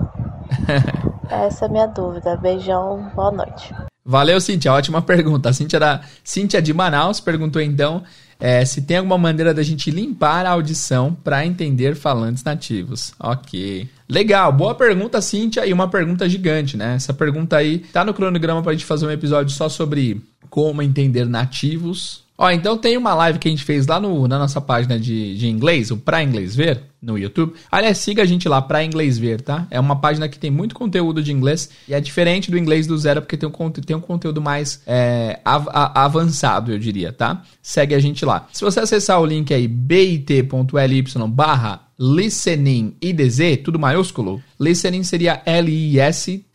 Essa 1.30 1.64
é 1.64 1.68
a 1.68 1.70
minha 1.70 1.86
dúvida. 1.86 2.36
Beijão, 2.36 3.10
boa 3.14 3.30
noite. 3.30 3.74
Valeu, 4.04 4.40
Cíntia. 4.40 4.72
Ótima 4.72 5.00
pergunta. 5.00 5.48
A 5.48 5.52
Cíntia, 5.52 5.80
da, 5.80 6.00
Cíntia 6.22 6.60
de 6.60 6.72
Manaus 6.74 7.20
perguntou 7.20 7.62
então 7.62 8.02
é, 8.38 8.64
se 8.64 8.82
tem 8.82 8.98
alguma 8.98 9.16
maneira 9.16 9.54
da 9.54 9.62
gente 9.62 9.90
limpar 9.90 10.44
a 10.44 10.50
audição 10.50 11.14
para 11.14 11.46
entender 11.46 11.94
falantes 11.94 12.44
nativos. 12.44 13.14
Ok. 13.18 13.88
Legal, 14.08 14.52
boa 14.52 14.74
pergunta, 14.74 15.20
Cíntia, 15.20 15.66
e 15.66 15.72
uma 15.72 15.88
pergunta 15.88 16.28
gigante, 16.28 16.76
né? 16.76 16.96
Essa 16.96 17.14
pergunta 17.14 17.56
aí 17.56 17.78
tá 17.78 18.04
no 18.04 18.12
cronograma 18.12 18.62
pra 18.62 18.72
gente 18.72 18.84
fazer 18.84 19.06
um 19.06 19.10
episódio 19.10 19.54
só 19.54 19.68
sobre 19.68 20.22
como 20.50 20.82
entender 20.82 21.26
nativos 21.26 22.23
Ó, 22.36 22.50
então 22.50 22.76
tem 22.76 22.96
uma 22.96 23.14
live 23.14 23.38
que 23.38 23.46
a 23.46 23.50
gente 23.50 23.62
fez 23.62 23.86
lá 23.86 24.00
no, 24.00 24.26
na 24.26 24.38
nossa 24.38 24.60
página 24.60 24.98
de, 24.98 25.38
de 25.38 25.46
inglês, 25.46 25.92
o 25.92 25.96
Pra 25.96 26.20
Inglês 26.22 26.56
Ver, 26.56 26.82
no 27.00 27.16
YouTube. 27.16 27.54
Aliás, 27.70 27.98
siga 27.98 28.22
a 28.22 28.26
gente 28.26 28.48
lá, 28.48 28.60
Pra 28.60 28.82
Inglês 28.84 29.16
Ver, 29.16 29.40
tá? 29.40 29.68
É 29.70 29.78
uma 29.78 29.94
página 30.00 30.28
que 30.28 30.36
tem 30.36 30.50
muito 30.50 30.74
conteúdo 30.74 31.22
de 31.22 31.30
inglês 31.30 31.70
e 31.88 31.94
é 31.94 32.00
diferente 32.00 32.50
do 32.50 32.58
inglês 32.58 32.88
do 32.88 32.98
zero 32.98 33.22
porque 33.22 33.36
tem 33.36 33.48
um, 33.48 33.70
tem 33.70 33.94
um 33.94 34.00
conteúdo 34.00 34.42
mais 34.42 34.82
é, 34.84 35.38
av 35.44 35.68
avançado, 35.72 36.72
eu 36.72 36.78
diria, 36.78 37.12
tá? 37.12 37.40
Segue 37.62 37.94
a 37.94 38.00
gente 38.00 38.24
lá. 38.24 38.48
Se 38.52 38.64
você 38.64 38.80
acessar 38.80 39.20
o 39.20 39.26
link 39.26 39.54
aí, 39.54 39.68
bit.ly 39.68 41.04
barra 41.28 41.82
listening 41.96 42.96
IDZ, 43.00 43.58
tudo 43.62 43.78
maiúsculo, 43.78 44.42
listening 44.58 45.04
seria 45.04 45.40
L-I-S-T-E-N-I-N-G 45.46 46.48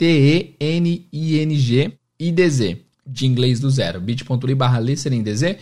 IDZ 2.19 2.88
de 3.11 3.25
inglês 3.25 3.59
do 3.59 3.69
zero, 3.69 3.99
bit.ly 3.99 4.55
barra 4.55 4.79
listeningdz, 4.79 5.57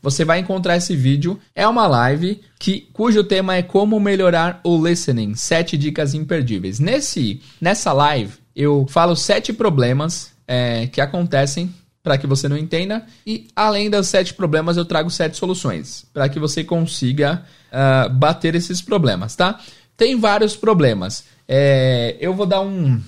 você 0.00 0.24
vai 0.24 0.40
encontrar 0.40 0.76
esse 0.76 0.96
vídeo. 0.96 1.38
É 1.54 1.66
uma 1.66 1.86
live 1.86 2.40
que, 2.58 2.88
cujo 2.92 3.22
tema 3.22 3.56
é 3.56 3.62
como 3.62 4.00
melhorar 4.00 4.60
o 4.64 4.86
listening, 4.86 5.34
sete 5.34 5.76
dicas 5.76 6.14
imperdíveis. 6.14 6.80
Nesse, 6.80 7.40
nessa 7.60 7.92
live, 7.92 8.32
eu 8.54 8.86
falo 8.88 9.14
sete 9.14 9.52
problemas 9.52 10.32
é, 10.46 10.88
que 10.88 11.00
acontecem 11.00 11.72
para 12.02 12.18
que 12.18 12.26
você 12.26 12.48
não 12.48 12.58
entenda. 12.58 13.06
E 13.24 13.46
além 13.54 13.88
das 13.88 14.08
sete 14.08 14.34
problemas, 14.34 14.76
eu 14.76 14.84
trago 14.84 15.08
sete 15.08 15.36
soluções 15.36 16.04
para 16.12 16.28
que 16.28 16.40
você 16.40 16.64
consiga 16.64 17.44
uh, 17.70 18.10
bater 18.12 18.54
esses 18.54 18.82
problemas, 18.82 19.36
tá? 19.36 19.60
Tem 19.96 20.18
vários 20.18 20.56
problemas. 20.56 21.24
É, 21.46 22.16
eu 22.18 22.34
vou 22.34 22.46
dar 22.46 22.60
um, 22.60 23.00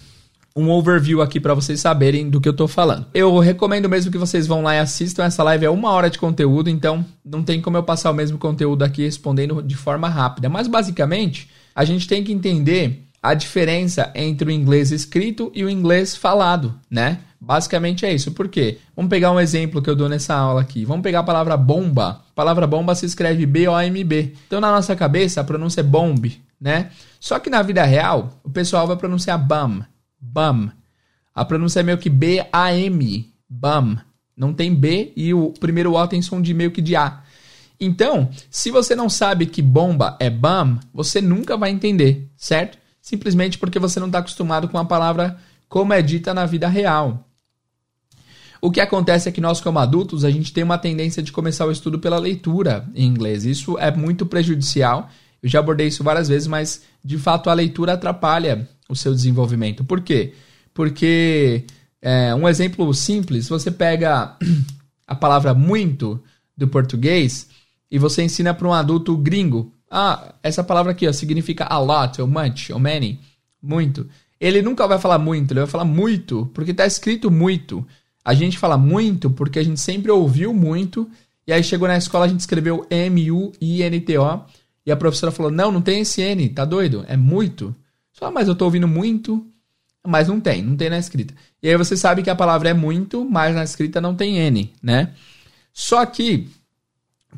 um 0.56 0.70
overview 0.70 1.20
aqui 1.20 1.40
para 1.40 1.52
vocês 1.52 1.80
saberem 1.80 2.30
do 2.30 2.40
que 2.40 2.48
eu 2.48 2.52
tô 2.52 2.68
falando. 2.68 3.06
Eu 3.12 3.38
recomendo 3.38 3.88
mesmo 3.88 4.12
que 4.12 4.18
vocês 4.18 4.46
vão 4.46 4.62
lá 4.62 4.76
e 4.76 4.78
assistam. 4.78 5.24
Essa 5.24 5.42
live 5.42 5.64
é 5.64 5.70
uma 5.70 5.90
hora 5.90 6.08
de 6.08 6.18
conteúdo, 6.18 6.70
então 6.70 7.04
não 7.24 7.42
tem 7.42 7.60
como 7.60 7.76
eu 7.76 7.82
passar 7.82 8.10
o 8.10 8.14
mesmo 8.14 8.38
conteúdo 8.38 8.84
aqui 8.84 9.02
respondendo 9.02 9.60
de 9.62 9.74
forma 9.74 10.08
rápida. 10.08 10.48
Mas 10.48 10.68
basicamente, 10.68 11.50
a 11.74 11.84
gente 11.84 12.06
tem 12.06 12.22
que 12.22 12.32
entender 12.32 13.04
a 13.20 13.34
diferença 13.34 14.12
entre 14.14 14.48
o 14.48 14.52
inglês 14.52 14.92
escrito 14.92 15.50
e 15.54 15.64
o 15.64 15.70
inglês 15.70 16.14
falado, 16.14 16.74
né? 16.88 17.18
Basicamente 17.40 18.06
é 18.06 18.12
isso. 18.12 18.32
Por 18.32 18.48
quê? 18.48 18.78
Vamos 18.94 19.10
pegar 19.10 19.32
um 19.32 19.40
exemplo 19.40 19.82
que 19.82 19.90
eu 19.90 19.96
dou 19.96 20.08
nessa 20.08 20.34
aula 20.34 20.60
aqui. 20.60 20.84
Vamos 20.84 21.02
pegar 21.02 21.20
a 21.20 21.24
palavra 21.24 21.56
bomba. 21.56 22.22
A 22.30 22.34
palavra 22.34 22.66
bomba 22.66 22.94
se 22.94 23.06
escreve 23.06 23.44
B-O-M-B. 23.44 24.34
Então, 24.46 24.60
na 24.60 24.70
nossa 24.70 24.94
cabeça, 24.94 25.40
a 25.40 25.44
pronúncia 25.44 25.80
é 25.80 25.84
bomb, 25.84 26.32
né? 26.60 26.90
Só 27.18 27.38
que 27.38 27.50
na 27.50 27.60
vida 27.60 27.82
real, 27.84 28.40
o 28.44 28.50
pessoal 28.50 28.86
vai 28.86 28.96
pronunciar 28.96 29.38
bum. 29.38 29.82
Bum. 30.32 30.70
A 31.34 31.44
pronúncia 31.44 31.80
é 31.80 31.82
meio 31.82 31.98
que 31.98 32.08
B-A-M. 32.08 33.32
Bum. 33.48 33.96
Não 34.36 34.52
tem 34.52 34.74
B 34.74 35.12
e 35.14 35.32
o 35.34 35.52
primeiro 35.60 35.94
O 35.94 36.08
tem 36.08 36.22
som 36.22 36.40
de 36.40 36.54
meio 36.54 36.70
que 36.70 36.82
de 36.82 36.96
A. 36.96 37.22
Então, 37.78 38.30
se 38.50 38.70
você 38.70 38.94
não 38.94 39.08
sabe 39.10 39.46
que 39.46 39.60
bomba 39.60 40.16
é 40.20 40.30
bum, 40.30 40.78
você 40.92 41.20
nunca 41.20 41.56
vai 41.56 41.70
entender, 41.70 42.28
certo? 42.36 42.78
Simplesmente 43.00 43.58
porque 43.58 43.78
você 43.78 44.00
não 44.00 44.06
está 44.06 44.20
acostumado 44.20 44.68
com 44.68 44.78
a 44.78 44.84
palavra 44.84 45.38
como 45.68 45.92
é 45.92 46.00
dita 46.00 46.32
na 46.32 46.46
vida 46.46 46.68
real. 46.68 47.28
O 48.60 48.70
que 48.70 48.80
acontece 48.80 49.28
é 49.28 49.32
que 49.32 49.40
nós, 49.40 49.60
como 49.60 49.78
adultos, 49.78 50.24
a 50.24 50.30
gente 50.30 50.52
tem 50.52 50.64
uma 50.64 50.78
tendência 50.78 51.22
de 51.22 51.30
começar 51.30 51.66
o 51.66 51.70
estudo 51.70 51.98
pela 51.98 52.18
leitura 52.18 52.88
em 52.94 53.06
inglês. 53.06 53.44
Isso 53.44 53.78
é 53.78 53.94
muito 53.94 54.24
prejudicial. 54.24 55.10
Eu 55.42 55.48
já 55.50 55.58
abordei 55.58 55.88
isso 55.88 56.02
várias 56.02 56.28
vezes, 56.28 56.48
mas 56.48 56.82
de 57.04 57.18
fato 57.18 57.50
a 57.50 57.54
leitura 57.54 57.92
atrapalha 57.92 58.66
o 58.94 58.96
seu 58.96 59.14
desenvolvimento. 59.14 59.84
Por 59.84 60.00
quê? 60.00 60.32
Porque, 60.72 61.64
é, 62.00 62.34
um 62.34 62.48
exemplo 62.48 62.92
simples, 62.94 63.48
você 63.48 63.70
pega 63.70 64.36
a 65.06 65.14
palavra 65.14 65.52
muito 65.52 66.22
do 66.56 66.66
português 66.66 67.48
e 67.90 67.98
você 67.98 68.22
ensina 68.22 68.54
para 68.54 68.66
um 68.66 68.72
adulto 68.72 69.16
gringo. 69.16 69.72
Ah, 69.90 70.34
essa 70.42 70.64
palavra 70.64 70.92
aqui 70.92 71.06
ó, 71.06 71.12
significa 71.12 71.64
a 71.64 71.78
lot, 71.78 72.20
ou 72.20 72.26
much, 72.26 72.70
ou 72.70 72.78
many, 72.78 73.20
muito. 73.62 74.08
Ele 74.40 74.62
nunca 74.62 74.86
vai 74.86 74.98
falar 74.98 75.18
muito, 75.18 75.52
ele 75.52 75.60
vai 75.60 75.68
falar 75.68 75.84
muito, 75.84 76.50
porque 76.52 76.72
está 76.72 76.86
escrito 76.86 77.30
muito. 77.30 77.86
A 78.24 78.34
gente 78.34 78.58
fala 78.58 78.76
muito 78.76 79.30
porque 79.30 79.58
a 79.58 79.62
gente 79.62 79.80
sempre 79.80 80.10
ouviu 80.10 80.52
muito, 80.52 81.08
e 81.46 81.52
aí 81.52 81.62
chegou 81.62 81.86
na 81.86 81.96
escola, 81.96 82.24
a 82.24 82.28
gente 82.28 82.40
escreveu 82.40 82.86
M-U-I-N-T-O, 82.90 84.40
e 84.86 84.92
a 84.92 84.96
professora 84.96 85.32
falou: 85.32 85.50
Não, 85.50 85.70
não 85.70 85.80
tem 85.80 86.00
esse 86.00 86.20
N, 86.20 86.48
tá 86.48 86.64
doido? 86.64 87.04
É 87.08 87.16
muito. 87.16 87.74
Só, 88.14 88.30
mas 88.30 88.46
eu 88.46 88.54
tô 88.54 88.64
ouvindo 88.64 88.86
muito, 88.86 89.44
mas 90.06 90.28
não 90.28 90.40
tem, 90.40 90.62
não 90.62 90.76
tem 90.76 90.88
na 90.88 90.98
escrita. 90.98 91.34
E 91.60 91.68
aí 91.68 91.76
você 91.76 91.96
sabe 91.96 92.22
que 92.22 92.30
a 92.30 92.36
palavra 92.36 92.70
é 92.70 92.74
muito, 92.74 93.28
mas 93.28 93.54
na 93.54 93.64
escrita 93.64 94.00
não 94.00 94.14
tem 94.14 94.38
N, 94.38 94.72
né? 94.80 95.12
Só 95.72 96.06
que, 96.06 96.48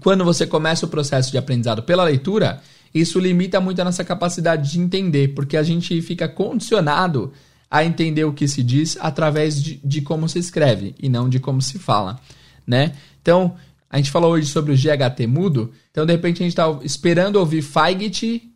quando 0.00 0.22
você 0.22 0.46
começa 0.46 0.84
o 0.84 0.88
processo 0.88 1.30
de 1.30 1.38
aprendizado 1.38 1.82
pela 1.82 2.04
leitura, 2.04 2.62
isso 2.94 3.18
limita 3.18 3.58
muito 3.58 3.80
a 3.80 3.84
nossa 3.84 4.04
capacidade 4.04 4.70
de 4.70 4.78
entender, 4.78 5.28
porque 5.28 5.56
a 5.56 5.62
gente 5.62 6.00
fica 6.02 6.28
condicionado 6.28 7.32
a 7.70 7.82
entender 7.82 8.24
o 8.24 8.34
que 8.34 8.46
se 8.46 8.62
diz 8.62 8.98
através 9.00 9.60
de, 9.62 9.80
de 9.82 10.02
como 10.02 10.28
se 10.28 10.38
escreve 10.38 10.94
e 11.00 11.08
não 11.08 11.28
de 11.28 11.40
como 11.40 11.62
se 11.62 11.78
fala, 11.78 12.20
né? 12.66 12.92
Então, 13.22 13.56
a 13.88 13.96
gente 13.96 14.10
falou 14.10 14.32
hoje 14.32 14.46
sobre 14.46 14.72
o 14.72 14.76
GHT 14.76 15.26
mudo, 15.26 15.72
então 15.90 16.04
de 16.04 16.12
repente 16.12 16.42
a 16.42 16.44
gente 16.46 16.52
está 16.52 16.68
esperando 16.82 17.36
ouvir 17.36 17.62
fight 17.62 18.52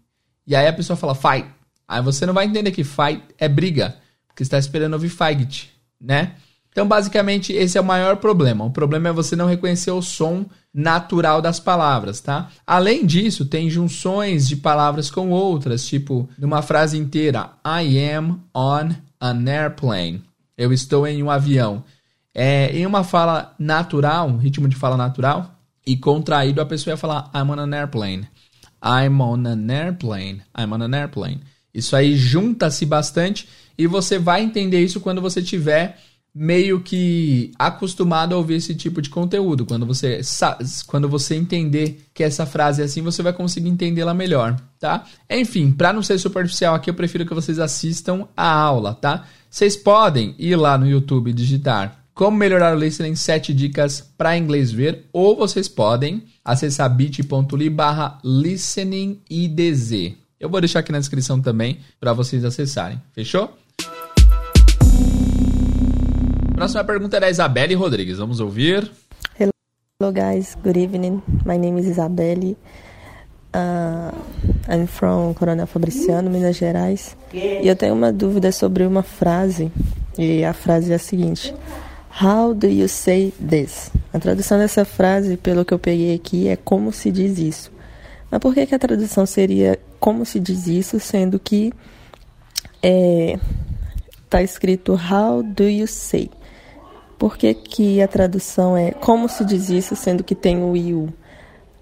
e 0.46 0.54
aí 0.54 0.66
a 0.66 0.72
pessoa 0.72 0.96
fala 0.96 1.14
fight. 1.14 1.59
Aí 1.90 2.00
você 2.00 2.24
não 2.24 2.32
vai 2.32 2.46
entender 2.46 2.70
que 2.70 2.84
fight 2.84 3.20
é 3.36 3.48
briga, 3.48 3.96
porque 4.28 4.44
está 4.44 4.56
esperando 4.56 4.92
ouvir 4.92 5.08
fight, 5.08 5.68
né? 6.00 6.36
Então, 6.70 6.86
basicamente, 6.86 7.52
esse 7.52 7.76
é 7.76 7.80
o 7.80 7.84
maior 7.84 8.18
problema. 8.18 8.64
O 8.64 8.70
problema 8.70 9.08
é 9.08 9.12
você 9.12 9.34
não 9.34 9.48
reconhecer 9.48 9.90
o 9.90 10.00
som 10.00 10.46
natural 10.72 11.42
das 11.42 11.58
palavras, 11.58 12.20
tá? 12.20 12.48
Além 12.64 13.04
disso, 13.04 13.44
tem 13.44 13.68
junções 13.68 14.46
de 14.46 14.54
palavras 14.54 15.10
com 15.10 15.30
outras, 15.30 15.84
tipo, 15.84 16.28
numa 16.38 16.62
frase 16.62 16.96
inteira, 16.96 17.50
I 17.66 17.98
am 18.12 18.38
on 18.54 18.90
an 19.20 19.50
airplane. 19.50 20.22
Eu 20.56 20.72
estou 20.72 21.08
em 21.08 21.20
um 21.24 21.28
avião. 21.28 21.82
É, 22.32 22.70
em 22.70 22.86
uma 22.86 23.02
fala 23.02 23.52
natural, 23.58 24.28
um 24.28 24.36
ritmo 24.36 24.68
de 24.68 24.76
fala 24.76 24.96
natural, 24.96 25.56
e 25.84 25.96
contraído, 25.96 26.60
a 26.60 26.66
pessoa 26.66 26.92
ia 26.92 26.96
falar 26.96 27.32
I'm 27.34 27.50
on 27.50 27.58
an 27.58 27.74
airplane. 27.74 28.28
I'm 28.80 29.20
on 29.20 29.44
an 29.44 29.68
airplane. 29.68 30.42
I'm 30.56 30.72
on 30.72 30.82
an 30.82 30.94
airplane. 30.94 31.40
Isso 31.74 31.94
aí 31.94 32.16
junta-se 32.16 32.84
bastante 32.84 33.48
e 33.78 33.86
você 33.86 34.18
vai 34.18 34.42
entender 34.42 34.82
isso 34.82 35.00
quando 35.00 35.20
você 35.20 35.40
tiver 35.42 35.98
meio 36.34 36.80
que 36.80 37.50
acostumado 37.58 38.34
a 38.34 38.38
ouvir 38.38 38.54
esse 38.54 38.74
tipo 38.74 39.02
de 39.02 39.10
conteúdo. 39.10 39.66
Quando 39.66 39.84
você 39.84 40.20
quando 40.86 41.08
você 41.08 41.34
entender 41.34 42.06
que 42.14 42.22
essa 42.22 42.46
frase 42.46 42.82
é 42.82 42.84
assim, 42.84 43.02
você 43.02 43.22
vai 43.22 43.32
conseguir 43.32 43.68
entendê-la 43.68 44.14
melhor, 44.14 44.60
tá? 44.78 45.04
Enfim, 45.28 45.72
para 45.72 45.92
não 45.92 46.02
ser 46.02 46.18
superficial 46.18 46.74
aqui, 46.74 46.90
eu 46.90 46.94
prefiro 46.94 47.26
que 47.26 47.34
vocês 47.34 47.58
assistam 47.58 48.28
a 48.36 48.48
aula, 48.48 48.94
tá? 48.94 49.26
Vocês 49.50 49.76
podem 49.76 50.34
ir 50.38 50.56
lá 50.56 50.78
no 50.78 50.88
YouTube 50.88 51.32
digitar 51.32 52.00
como 52.14 52.36
melhorar 52.36 52.76
o 52.76 52.78
listening 52.78 53.14
7 53.14 53.54
dicas 53.54 54.00
para 54.18 54.36
inglês 54.36 54.70
ver 54.70 55.06
ou 55.12 55.34
vocês 55.36 55.68
podem 55.68 56.24
acessar 56.44 56.94
bit.ly 56.94 57.70
barra. 57.70 58.18
Eu 60.40 60.48
vou 60.48 60.58
deixar 60.58 60.78
aqui 60.78 60.90
na 60.90 60.98
descrição 60.98 61.38
também 61.38 61.80
para 62.00 62.14
vocês 62.14 62.46
acessarem. 62.46 62.98
Fechou? 63.12 63.52
Próxima 66.54 66.82
pergunta 66.82 67.18
é 67.18 67.20
da 67.20 67.28
Isabelle 67.28 67.74
Rodrigues. 67.74 68.16
Vamos 68.16 68.40
ouvir. 68.40 68.90
Hello, 69.38 70.10
guys. 70.10 70.56
Good 70.64 70.82
evening. 70.82 71.22
My 71.44 71.58
name 71.58 71.78
is 71.78 71.86
Isabelle. 71.86 72.56
Uh, 73.54 74.16
I'm 74.66 74.86
from 74.86 75.34
Coronel 75.34 75.66
Fabriciano, 75.66 76.30
Minas 76.30 76.56
Gerais. 76.56 77.18
E 77.34 77.68
eu 77.68 77.76
tenho 77.76 77.92
uma 77.92 78.10
dúvida 78.10 78.50
sobre 78.50 78.86
uma 78.86 79.02
frase. 79.02 79.70
E 80.16 80.42
a 80.42 80.54
frase 80.54 80.90
é 80.90 80.94
a 80.94 80.98
seguinte: 80.98 81.54
How 82.18 82.54
do 82.54 82.66
you 82.66 82.88
say 82.88 83.30
this? 83.46 83.90
A 84.10 84.18
tradução 84.18 84.56
dessa 84.56 84.86
frase, 84.86 85.36
pelo 85.36 85.66
que 85.66 85.74
eu 85.74 85.78
peguei 85.78 86.14
aqui, 86.14 86.48
é 86.48 86.56
como 86.56 86.94
se 86.94 87.10
diz 87.10 87.38
isso. 87.38 87.69
Mas 88.30 88.40
por 88.40 88.54
que, 88.54 88.66
que 88.66 88.74
a 88.74 88.78
tradução 88.78 89.26
seria 89.26 89.78
como 89.98 90.24
se 90.24 90.38
diz 90.38 90.66
isso, 90.66 91.00
sendo 91.00 91.38
que 91.38 91.72
é, 92.82 93.38
tá 94.28 94.42
escrito 94.42 94.92
How 94.92 95.42
do 95.42 95.64
you 95.64 95.86
say? 95.86 96.30
Por 97.18 97.36
que, 97.36 97.52
que 97.52 98.00
a 98.00 98.08
tradução 98.08 98.76
é 98.76 98.92
como 98.92 99.28
se 99.28 99.44
diz 99.44 99.68
isso, 99.68 99.94
sendo 99.96 100.24
que 100.24 100.34
tem 100.34 100.62
o 100.62 100.76
you 100.76 101.12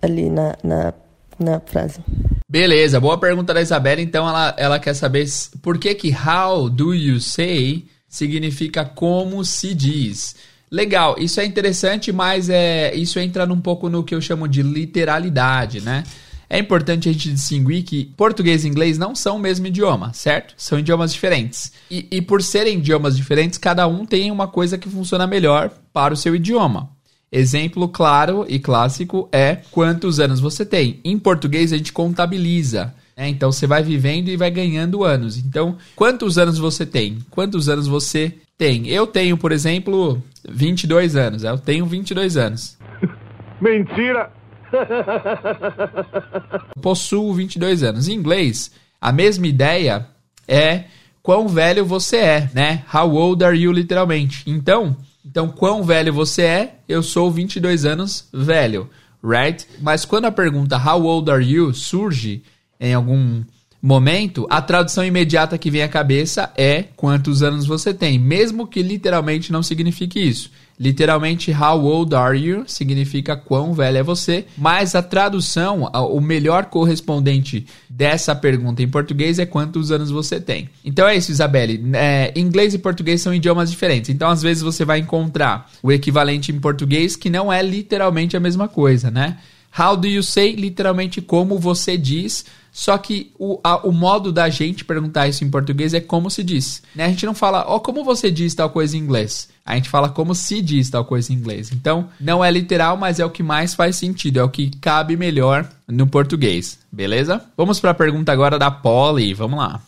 ali 0.02 0.28
na, 0.30 0.56
na, 0.64 0.94
na 1.38 1.60
frase? 1.60 2.00
Beleza, 2.48 2.98
boa 2.98 3.18
pergunta 3.18 3.52
da 3.52 3.60
Isabela. 3.60 4.00
Então 4.00 4.28
ela, 4.28 4.54
ela 4.58 4.78
quer 4.78 4.94
saber 4.94 5.26
por 5.62 5.78
que, 5.78 5.94
que 5.94 6.12
how 6.12 6.68
do 6.68 6.94
you 6.94 7.20
say 7.20 7.86
significa 8.08 8.84
como 8.84 9.44
se 9.44 9.74
diz. 9.74 10.34
Legal, 10.70 11.16
isso 11.18 11.40
é 11.40 11.44
interessante, 11.44 12.10
mas 12.10 12.50
é, 12.50 12.94
isso 12.94 13.18
entra 13.20 13.44
um 13.44 13.60
pouco 13.60 13.88
no 13.88 14.02
que 14.02 14.14
eu 14.14 14.20
chamo 14.20 14.48
de 14.48 14.62
literalidade, 14.62 15.80
né? 15.80 16.04
É 16.50 16.58
importante 16.58 17.08
a 17.08 17.12
gente 17.12 17.30
distinguir 17.30 17.82
que 17.82 18.06
português 18.16 18.64
e 18.64 18.68
inglês 18.68 18.96
não 18.96 19.14
são 19.14 19.36
o 19.36 19.40
mesmo 19.40 19.66
idioma, 19.66 20.12
certo? 20.14 20.54
São 20.56 20.78
idiomas 20.78 21.12
diferentes. 21.12 21.72
E, 21.90 22.06
e 22.10 22.22
por 22.22 22.42
serem 22.42 22.78
idiomas 22.78 23.16
diferentes, 23.16 23.58
cada 23.58 23.86
um 23.86 24.06
tem 24.06 24.30
uma 24.30 24.48
coisa 24.48 24.78
que 24.78 24.88
funciona 24.88 25.26
melhor 25.26 25.70
para 25.92 26.14
o 26.14 26.16
seu 26.16 26.34
idioma. 26.34 26.90
Exemplo 27.30 27.86
claro 27.88 28.46
e 28.48 28.58
clássico 28.58 29.28
é 29.30 29.56
quantos 29.70 30.18
anos 30.18 30.40
você 30.40 30.64
tem. 30.64 30.98
Em 31.04 31.18
português 31.18 31.72
a 31.72 31.76
gente 31.76 31.92
contabiliza. 31.92 32.94
Né? 33.14 33.28
Então 33.28 33.52
você 33.52 33.66
vai 33.66 33.82
vivendo 33.82 34.28
e 34.28 34.36
vai 34.36 34.50
ganhando 34.50 35.04
anos. 35.04 35.36
Então, 35.36 35.76
quantos 35.94 36.38
anos 36.38 36.56
você 36.56 36.86
tem? 36.86 37.18
Quantos 37.30 37.68
anos 37.68 37.86
você 37.86 38.32
tem? 38.56 38.88
Eu 38.88 39.06
tenho, 39.06 39.36
por 39.36 39.52
exemplo, 39.52 40.22
22 40.48 41.16
anos. 41.16 41.44
Eu 41.44 41.58
tenho 41.58 41.84
22 41.84 42.38
anos. 42.38 42.78
Mentira! 43.60 44.37
Possuo 46.80 47.34
22 47.34 47.82
anos. 47.82 48.08
Em 48.08 48.14
inglês, 48.14 48.70
a 49.00 49.12
mesma 49.12 49.46
ideia 49.46 50.06
é 50.46 50.84
quão 51.22 51.48
velho 51.48 51.84
você 51.84 52.16
é, 52.16 52.50
né? 52.54 52.84
How 52.92 53.14
old 53.14 53.44
are 53.44 53.56
you, 53.56 53.72
literalmente. 53.72 54.42
Então, 54.46 54.96
então 55.24 55.48
quão 55.48 55.82
velho 55.82 56.12
você 56.12 56.42
é? 56.42 56.74
Eu 56.88 57.02
sou 57.02 57.30
22 57.30 57.84
anos 57.84 58.28
velho, 58.32 58.88
right? 59.22 59.66
Mas 59.80 60.04
quando 60.04 60.24
a 60.24 60.32
pergunta 60.32 60.76
how 60.76 61.04
old 61.04 61.30
are 61.30 61.44
you 61.44 61.72
surge 61.74 62.42
em 62.80 62.94
algum 62.94 63.42
momento, 63.80 64.46
a 64.50 64.60
tradução 64.60 65.04
imediata 65.04 65.56
que 65.56 65.70
vem 65.70 65.82
à 65.82 65.88
cabeça 65.88 66.52
é 66.56 66.84
quantos 66.96 67.42
anos 67.42 67.66
você 67.66 67.94
tem, 67.94 68.18
mesmo 68.18 68.66
que 68.66 68.82
literalmente 68.82 69.52
não 69.52 69.62
signifique 69.62 70.18
isso. 70.18 70.50
Literalmente, 70.78 71.50
how 71.52 71.84
old 71.84 72.14
are 72.14 72.38
you 72.38 72.64
significa 72.66 73.36
quão 73.36 73.72
velho 73.74 73.98
é 73.98 74.02
você, 74.02 74.46
mas 74.56 74.94
a 74.94 75.02
tradução, 75.02 75.90
o 75.92 76.20
melhor 76.20 76.66
correspondente 76.66 77.66
dessa 77.88 78.34
pergunta 78.34 78.82
em 78.82 78.88
português 78.88 79.38
é 79.38 79.46
quantos 79.46 79.90
anos 79.90 80.10
você 80.10 80.40
tem. 80.40 80.70
Então 80.84 81.08
é 81.08 81.16
isso, 81.16 81.32
Isabelle. 81.32 81.82
É, 81.94 82.32
inglês 82.36 82.74
e 82.74 82.78
português 82.78 83.20
são 83.20 83.34
idiomas 83.34 83.70
diferentes, 83.70 84.10
então 84.10 84.30
às 84.30 84.40
vezes 84.40 84.62
você 84.62 84.84
vai 84.84 85.00
encontrar 85.00 85.68
o 85.82 85.90
equivalente 85.90 86.52
em 86.52 86.60
português 86.60 87.16
que 87.16 87.28
não 87.28 87.52
é 87.52 87.60
literalmente 87.60 88.36
a 88.36 88.40
mesma 88.40 88.68
coisa, 88.68 89.10
né? 89.10 89.38
How 89.76 89.96
do 89.96 90.06
you 90.06 90.22
say? 90.22 90.52
Literalmente 90.52 91.20
como 91.20 91.58
você 91.58 91.96
diz. 91.96 92.44
Só 92.72 92.96
que 92.96 93.32
o, 93.38 93.58
a, 93.64 93.86
o 93.86 93.92
modo 93.92 94.32
da 94.32 94.48
gente 94.48 94.84
perguntar 94.84 95.26
isso 95.26 95.42
em 95.42 95.50
português 95.50 95.94
é 95.94 96.00
como 96.00 96.30
se 96.30 96.44
diz. 96.44 96.82
Né? 96.94 97.06
A 97.06 97.08
gente 97.08 97.26
não 97.26 97.34
fala, 97.34 97.64
ó, 97.66 97.76
oh, 97.76 97.80
como 97.80 98.04
você 98.04 98.30
diz 98.30 98.54
tal 98.54 98.70
coisa 98.70 98.96
em 98.96 99.00
inglês. 99.00 99.48
A 99.68 99.74
gente 99.74 99.90
fala 99.90 100.08
como 100.08 100.34
se 100.34 100.62
diz 100.62 100.88
tal 100.88 101.04
coisa 101.04 101.30
em 101.30 101.36
inglês. 101.36 101.70
Então, 101.70 102.08
não 102.18 102.42
é 102.42 102.50
literal, 102.50 102.96
mas 102.96 103.20
é 103.20 103.26
o 103.26 103.30
que 103.30 103.42
mais 103.42 103.74
faz 103.74 103.96
sentido, 103.96 104.40
é 104.40 104.42
o 104.42 104.48
que 104.48 104.70
cabe 104.80 105.14
melhor 105.14 105.68
no 105.86 106.06
português. 106.06 106.78
Beleza? 106.90 107.44
Vamos 107.54 107.78
para 107.78 107.90
a 107.90 107.94
pergunta 107.94 108.32
agora 108.32 108.58
da 108.58 108.70
Polly. 108.70 109.34
Vamos 109.34 109.58
lá. 109.58 109.82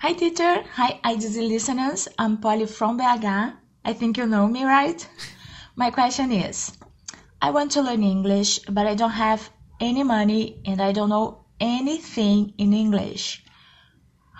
Hi 0.00 0.14
teacher, 0.14 0.62
hi 0.78 1.00
IDZ 1.12 1.38
listeners. 1.38 2.08
I'm 2.20 2.36
Polly 2.36 2.68
from 2.68 2.96
BH. 2.96 3.54
I 3.84 3.94
think 3.94 4.20
you 4.20 4.28
know 4.28 4.46
me, 4.46 4.64
right? 4.64 5.04
My 5.74 5.90
question 5.90 6.30
is 6.30 6.70
I 7.42 7.50
want 7.50 7.72
to 7.72 7.82
learn 7.82 8.04
English, 8.04 8.60
but 8.70 8.86
I 8.86 8.94
don't 8.94 9.18
have 9.18 9.50
any 9.80 10.04
money 10.04 10.54
and 10.64 10.80
I 10.80 10.92
don't 10.92 11.08
know 11.08 11.38
anything 11.58 12.52
in 12.58 12.72
English. 12.72 13.44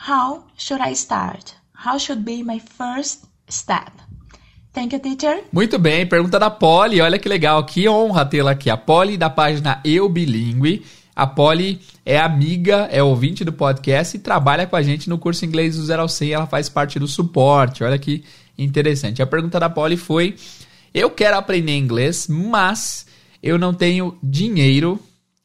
How 0.07 0.45
should 0.59 0.83
I 0.87 0.93
start? 0.95 1.55
How 1.73 1.99
should 1.99 2.27
be 2.27 2.43
my 2.43 2.59
first 2.59 3.25
step? 3.49 3.91
Thank 4.75 4.93
you, 4.93 5.01
teacher. 5.01 5.45
Muito 5.51 5.79
bem, 5.79 6.07
pergunta 6.07 6.39
da 6.39 6.51
Polly. 6.51 7.01
Olha 7.01 7.19
que 7.19 7.27
legal, 7.27 7.65
que 7.65 7.89
honra 7.89 8.27
tê-la 8.27 8.51
aqui. 8.51 8.69
A 8.69 8.77
Polly 8.77 9.17
da 9.17 9.31
página 9.31 9.81
Eu 9.83 10.07
Bilingue. 10.11 10.85
A 11.17 11.27
Polly 11.27 11.81
é 12.05 12.19
amiga, 12.19 12.87
é 12.93 13.03
ouvinte 13.03 13.47
do 13.47 13.53
podcast 13.53 14.15
e 14.15 14.21
trabalha 14.21 14.67
com 14.67 14.77
a 14.77 14.83
gente 14.83 15.09
no 15.09 15.17
curso 15.17 15.47
inglês 15.47 15.79
do 15.79 15.87
0 15.87 16.03
ao 16.03 16.09
100. 16.09 16.33
Ela 16.33 16.47
faz 16.47 16.69
parte 16.69 16.99
do 16.99 17.09
suporte. 17.09 17.83
Olha 17.83 17.99
que 17.99 18.23
interessante. 18.59 19.23
A 19.23 19.27
pergunta 19.27 19.59
da 19.59 19.71
Polly 19.71 19.97
foi: 19.97 20.37
Eu 20.93 21.09
quero 21.13 21.39
aprender 21.39 21.79
inglês, 21.79 22.29
mas 22.29 23.07
eu 23.43 23.57
não 23.57 23.73
tenho 23.73 24.19
dinheiro 24.23 25.01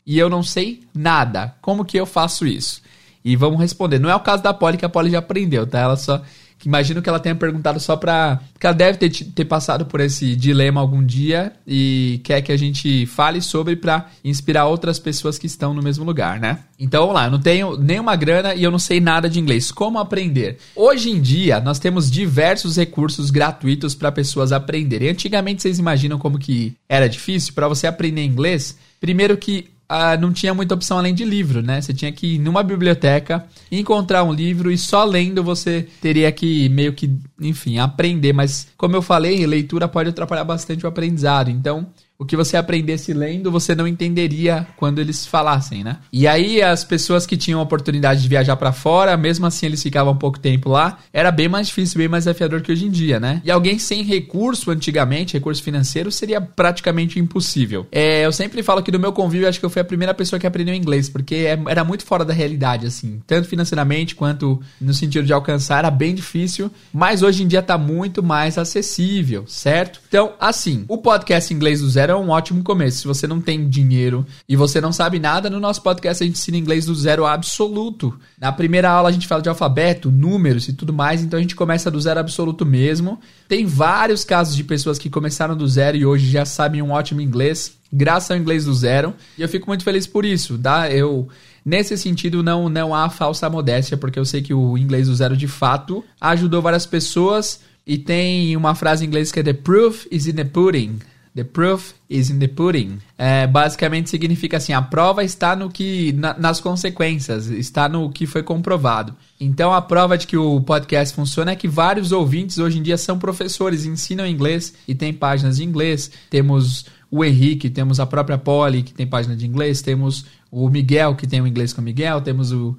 e 0.05 0.19
eu 0.19 0.29
não 0.29 0.43
sei 0.43 0.83
nada. 0.93 1.55
Como 1.61 1.85
que 1.85 1.97
eu 1.97 2.05
faço 2.05 2.45
isso? 2.45 2.81
E 3.23 3.35
vamos 3.35 3.59
responder. 3.59 3.99
Não 3.99 4.09
é 4.09 4.15
o 4.15 4.19
caso 4.19 4.41
da 4.43 4.53
Polly, 4.53 4.77
que 4.77 4.85
a 4.85 4.89
Polly 4.89 5.11
já 5.11 5.19
aprendeu, 5.19 5.67
tá? 5.67 5.79
Ela 5.79 5.97
só 5.97 6.21
imagino 6.65 7.01
que 7.01 7.07
ela 7.07 7.19
tenha 7.19 7.35
perguntado 7.35 7.79
só 7.79 7.95
pra. 7.95 8.39
Porque 8.53 8.67
ela 8.67 8.75
deve 8.75 8.97
ter, 8.97 9.09
ter 9.09 9.45
passado 9.45 9.85
por 9.85 9.99
esse 9.99 10.35
dilema 10.35 10.81
algum 10.81 11.03
dia 11.03 11.53
e 11.65 12.19
quer 12.23 12.41
que 12.41 12.51
a 12.51 12.57
gente 12.57 13.05
fale 13.05 13.41
sobre 13.41 13.75
para 13.75 14.07
inspirar 14.23 14.65
outras 14.65 14.99
pessoas 14.99 15.37
que 15.37 15.47
estão 15.47 15.73
no 15.73 15.81
mesmo 15.81 16.03
lugar, 16.03 16.39
né? 16.39 16.59
Então 16.77 17.01
vamos 17.01 17.15
lá, 17.15 17.25
eu 17.25 17.31
não 17.31 17.39
tenho 17.39 17.77
nenhuma 17.77 18.15
grana 18.15 18.53
e 18.55 18.63
eu 18.63 18.71
não 18.71 18.79
sei 18.79 18.99
nada 18.99 19.29
de 19.29 19.39
inglês. 19.39 19.71
Como 19.71 19.99
aprender? 19.99 20.57
Hoje 20.75 21.09
em 21.09 21.21
dia, 21.21 21.59
nós 21.59 21.79
temos 21.79 22.09
diversos 22.09 22.75
recursos 22.75 23.29
gratuitos 23.29 23.95
para 23.95 24.11
pessoas 24.11 24.51
aprenderem. 24.51 25.09
Antigamente, 25.09 25.61
vocês 25.61 25.79
imaginam 25.79 26.17
como 26.17 26.39
que 26.39 26.75
era 26.87 27.07
difícil 27.07 27.53
para 27.53 27.67
você 27.67 27.87
aprender 27.87 28.23
inglês? 28.23 28.77
Primeiro 28.99 29.37
que 29.37 29.69
ah, 29.89 30.15
não 30.15 30.31
tinha 30.31 30.53
muita 30.53 30.75
opção 30.75 30.99
além 30.99 31.15
de 31.15 31.25
livro, 31.25 31.63
né? 31.63 31.81
Você 31.81 31.91
tinha 31.91 32.11
que 32.11 32.35
ir 32.35 32.39
numa 32.39 32.61
biblioteca, 32.61 33.43
encontrar 33.71 34.23
um 34.23 34.31
livro 34.31 34.71
e 34.71 34.77
só 34.77 35.03
lendo 35.03 35.43
você 35.43 35.87
teria 35.99 36.31
que 36.31 36.69
meio 36.69 36.93
que, 36.93 37.11
enfim, 37.41 37.79
aprender. 37.79 38.31
Mas, 38.31 38.67
como 38.77 38.95
eu 38.95 39.01
falei, 39.01 39.43
leitura 39.47 39.87
pode 39.87 40.09
atrapalhar 40.09 40.43
bastante 40.43 40.85
o 40.85 40.87
aprendizado. 40.87 41.49
Então, 41.49 41.87
o 42.19 42.25
que 42.25 42.35
você 42.35 42.57
aprendesse 42.57 43.13
lendo, 43.13 43.49
você 43.49 43.73
não 43.73 43.87
entenderia 43.87 44.67
quando 44.75 44.99
eles 44.99 45.25
falassem, 45.25 45.85
né? 45.85 45.99
E 46.11 46.27
aí 46.27 46.61
as 46.61 46.83
pessoas 46.83 47.25
que 47.25 47.37
tinham 47.37 47.61
a 47.61 47.63
oportunidade 47.63 48.21
de 48.21 48.27
viajar 48.27 48.57
para 48.57 48.73
fora, 48.73 49.15
mesmo 49.15 49.45
assim 49.45 49.67
eles 49.67 49.81
ficavam 49.81 50.13
pouco 50.17 50.37
tempo 50.37 50.69
lá, 50.69 50.99
era 51.13 51.31
bem 51.31 51.47
mais 51.47 51.67
difícil, 51.67 51.97
bem 51.97 52.09
mais 52.09 52.25
desafiador 52.25 52.61
que 52.61 52.73
hoje 52.73 52.85
em 52.85 52.89
dia, 52.89 53.21
né? 53.21 53.41
E 53.45 53.49
alguém 53.49 53.79
sem 53.79 54.03
recurso 54.03 54.69
antigamente, 54.69 55.35
recurso 55.35 55.63
financeiro, 55.63 56.11
seria 56.11 56.41
praticamente 56.41 57.17
impossível. 57.17 57.87
É, 57.89 58.25
eu 58.25 58.33
sempre 58.33 58.61
falo 58.63 58.83
que 58.83 58.91
do 58.91 58.99
meu 58.99 59.13
convívio, 59.13 59.47
acho 59.47 59.59
que 59.59 59.65
eu 59.65 59.69
fui 59.69 59.81
a 59.81 59.85
primeira 59.85 60.13
pessoa 60.13 60.37
que 60.37 60.45
aprendeu 60.45 60.75
inglês, 60.75 61.07
porque 61.07 61.35
é, 61.35 61.57
era 61.69 61.85
muito 61.85 62.03
fora 62.03 62.25
da 62.25 62.33
realidade, 62.33 62.85
assim, 62.85 63.21
tanto 63.25 63.47
financeiramente 63.47 64.13
quanto 64.13 64.59
no 64.81 64.93
sentido 64.93 65.25
de 65.25 65.31
alcançar, 65.31 65.79
era 65.79 65.91
bem 65.91 66.13
difícil, 66.13 66.69
mas 66.91 67.23
hoje 67.23 67.43
em 67.43 67.47
dia 67.47 67.61
tá 67.61 67.77
muito 67.77 68.21
mais 68.21 68.57
acessível, 68.57 69.45
certo? 69.47 70.01
Então, 70.09 70.33
assim, 70.37 70.83
o 70.89 70.97
podcast 70.97 71.53
Inglês 71.53 71.79
do 71.79 71.89
Zero 71.89 72.08
é 72.11 72.15
um 72.15 72.29
ótimo 72.29 72.63
começo. 72.63 72.99
Se 72.99 73.07
você 73.07 73.27
não 73.27 73.39
tem 73.39 73.67
dinheiro 73.67 74.25
e 74.47 74.55
você 74.55 74.79
não 74.81 74.91
sabe 74.91 75.19
nada, 75.19 75.49
no 75.49 75.59
nosso 75.59 75.81
podcast 75.81 76.23
a 76.23 76.27
gente 76.27 76.37
ensina 76.37 76.57
inglês 76.57 76.85
do 76.85 76.95
zero 76.95 77.25
absoluto. 77.25 78.17
Na 78.39 78.51
primeira 78.51 78.89
aula 78.89 79.09
a 79.09 79.11
gente 79.11 79.27
fala 79.27 79.41
de 79.41 79.49
alfabeto, 79.49 80.11
números 80.11 80.67
e 80.67 80.73
tudo 80.73 80.93
mais, 80.93 81.21
então 81.21 81.37
a 81.37 81.41
gente 81.41 81.55
começa 81.55 81.89
do 81.89 81.99
zero 81.99 82.19
absoluto 82.19 82.65
mesmo. 82.65 83.19
Tem 83.47 83.65
vários 83.65 84.23
casos 84.23 84.55
de 84.55 84.63
pessoas 84.63 84.97
que 84.97 85.09
começaram 85.09 85.55
do 85.55 85.67
zero 85.67 85.97
e 85.97 86.05
hoje 86.05 86.29
já 86.29 86.45
sabem 86.45 86.81
um 86.81 86.91
ótimo 86.91 87.21
inglês, 87.21 87.73
graças 87.91 88.31
ao 88.31 88.37
inglês 88.37 88.65
do 88.65 88.73
zero. 88.73 89.13
E 89.37 89.41
eu 89.41 89.49
fico 89.49 89.67
muito 89.67 89.83
feliz 89.83 90.05
por 90.05 90.25
isso, 90.25 90.57
tá? 90.57 90.91
Eu 90.91 91.27
Nesse 91.65 91.97
sentido, 91.97 92.41
não, 92.41 92.69
não 92.69 92.95
há 92.95 93.09
falsa 93.09 93.49
modéstia, 93.49 93.97
porque 93.97 94.17
eu 94.17 94.25
sei 94.25 94.41
que 94.41 94.53
o 94.53 94.77
inglês 94.77 95.07
do 95.07 95.15
zero 95.15 95.35
de 95.35 95.47
fato 95.47 96.03
ajudou 96.19 96.61
várias 96.61 96.85
pessoas. 96.85 97.59
E 97.85 97.97
tem 97.97 98.55
uma 98.55 98.75
frase 98.75 99.03
em 99.03 99.07
inglês 99.07 99.31
que 99.31 99.39
é 99.39 99.43
The 99.43 99.53
proof 99.53 100.07
is 100.11 100.27
in 100.27 100.33
the 100.33 100.43
pudding. 100.43 100.99
The 101.35 101.43
proof 101.43 101.93
is 102.09 102.29
in 102.29 102.39
the 102.39 102.47
pudding. 102.47 102.99
É, 103.17 103.45
basicamente 103.45 104.09
significa 104.09 104.57
assim: 104.57 104.73
a 104.73 104.81
prova 104.81 105.23
está 105.23 105.55
no 105.55 105.69
que 105.69 106.11
na, 106.13 106.37
nas 106.37 106.59
consequências, 106.59 107.47
está 107.47 107.87
no 107.87 108.09
que 108.09 108.25
foi 108.25 108.43
comprovado. 108.43 109.15
Então 109.39 109.73
a 109.73 109.81
prova 109.81 110.17
de 110.17 110.27
que 110.27 110.35
o 110.35 110.59
podcast 110.61 111.15
funciona 111.15 111.51
é 111.51 111.55
que 111.55 111.67
vários 111.67 112.11
ouvintes 112.11 112.57
hoje 112.57 112.79
em 112.79 112.81
dia 112.81 112.97
são 112.97 113.17
professores, 113.17 113.85
ensinam 113.85 114.25
inglês 114.25 114.73
e 114.87 114.95
tem 114.95 115.13
páginas 115.13 115.57
de 115.57 115.63
inglês. 115.63 116.11
Temos 116.29 116.85
o 117.11 117.23
Henrique, 117.23 117.69
temos 117.69 117.99
a 117.99 118.05
própria 118.05 118.37
Polly, 118.37 118.83
que 118.83 118.93
tem 118.93 119.07
página 119.07 119.35
de 119.35 119.45
inglês, 119.45 119.81
temos 119.81 120.25
o 120.51 120.69
Miguel, 120.69 121.15
que 121.15 121.27
tem 121.27 121.41
o 121.41 121.47
inglês 121.47 121.73
com 121.73 121.81
o 121.81 121.83
Miguel, 121.83 122.21
temos 122.21 122.51
o 122.51 122.77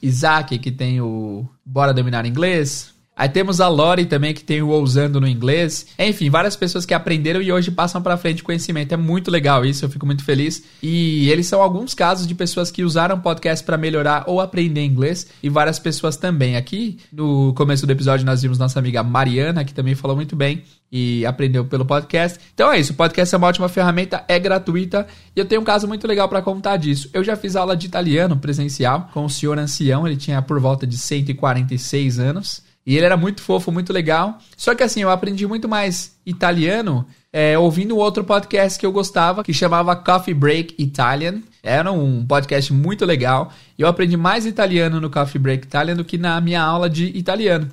Isaac, 0.00 0.58
que 0.58 0.70
tem 0.70 1.00
o 1.00 1.46
Bora 1.64 1.94
Dominar 1.94 2.26
Inglês, 2.26 2.92
Aí 3.22 3.28
temos 3.28 3.60
a 3.60 3.68
Lori 3.68 4.04
também, 4.04 4.34
que 4.34 4.42
tem 4.42 4.62
o 4.62 4.70
Ousando 4.70 5.20
no 5.20 5.28
inglês. 5.28 5.86
Enfim, 5.96 6.28
várias 6.28 6.56
pessoas 6.56 6.84
que 6.84 6.92
aprenderam 6.92 7.40
e 7.40 7.52
hoje 7.52 7.70
passam 7.70 8.02
para 8.02 8.16
frente 8.16 8.42
conhecimento. 8.42 8.94
É 8.94 8.96
muito 8.96 9.30
legal 9.30 9.64
isso, 9.64 9.84
eu 9.84 9.88
fico 9.88 10.04
muito 10.04 10.24
feliz. 10.24 10.64
E 10.82 11.30
eles 11.30 11.46
são 11.46 11.62
alguns 11.62 11.94
casos 11.94 12.26
de 12.26 12.34
pessoas 12.34 12.68
que 12.68 12.82
usaram 12.82 13.20
podcast 13.20 13.64
para 13.64 13.78
melhorar 13.78 14.24
ou 14.26 14.40
aprender 14.40 14.84
inglês. 14.84 15.28
E 15.40 15.48
várias 15.48 15.78
pessoas 15.78 16.16
também. 16.16 16.56
Aqui 16.56 16.98
no 17.12 17.54
começo 17.54 17.86
do 17.86 17.92
episódio 17.92 18.26
nós 18.26 18.42
vimos 18.42 18.58
nossa 18.58 18.80
amiga 18.80 19.04
Mariana, 19.04 19.64
que 19.64 19.72
também 19.72 19.94
falou 19.94 20.16
muito 20.16 20.34
bem 20.34 20.64
e 20.90 21.24
aprendeu 21.24 21.64
pelo 21.64 21.86
podcast. 21.86 22.40
Então 22.52 22.72
é 22.72 22.80
isso, 22.80 22.92
o 22.92 22.96
podcast 22.96 23.32
é 23.32 23.38
uma 23.38 23.46
ótima 23.46 23.68
ferramenta, 23.68 24.24
é 24.26 24.36
gratuita 24.36 25.06
e 25.36 25.38
eu 25.38 25.44
tenho 25.44 25.60
um 25.60 25.64
caso 25.64 25.86
muito 25.86 26.08
legal 26.08 26.28
para 26.28 26.42
contar 26.42 26.76
disso. 26.76 27.08
Eu 27.12 27.22
já 27.22 27.36
fiz 27.36 27.54
aula 27.54 27.76
de 27.76 27.86
italiano 27.86 28.36
presencial 28.36 29.08
com 29.14 29.24
o 29.24 29.30
senhor 29.30 29.56
ancião, 29.60 30.08
ele 30.08 30.16
tinha 30.16 30.42
por 30.42 30.58
volta 30.58 30.84
de 30.84 30.98
146 30.98 32.18
anos. 32.18 32.71
E 32.84 32.96
ele 32.96 33.06
era 33.06 33.16
muito 33.16 33.40
fofo, 33.42 33.70
muito 33.70 33.92
legal. 33.92 34.38
Só 34.56 34.74
que 34.74 34.82
assim, 34.82 35.02
eu 35.02 35.10
aprendi 35.10 35.46
muito 35.46 35.68
mais 35.68 36.16
italiano 36.26 37.06
é, 37.32 37.56
ouvindo 37.56 37.96
outro 37.96 38.24
podcast 38.24 38.78
que 38.78 38.84
eu 38.84 38.92
gostava, 38.92 39.42
que 39.42 39.54
chamava 39.54 39.96
Coffee 39.96 40.34
Break 40.34 40.74
Italian. 40.78 41.40
Era 41.62 41.92
um 41.92 42.26
podcast 42.26 42.72
muito 42.72 43.04
legal. 43.04 43.52
Eu 43.78 43.86
aprendi 43.86 44.16
mais 44.16 44.44
italiano 44.44 45.00
no 45.00 45.08
Coffee 45.08 45.40
Break 45.40 45.66
Italian 45.66 45.96
do 45.96 46.04
que 46.04 46.18
na 46.18 46.40
minha 46.40 46.60
aula 46.60 46.90
de 46.90 47.06
italiano. 47.16 47.68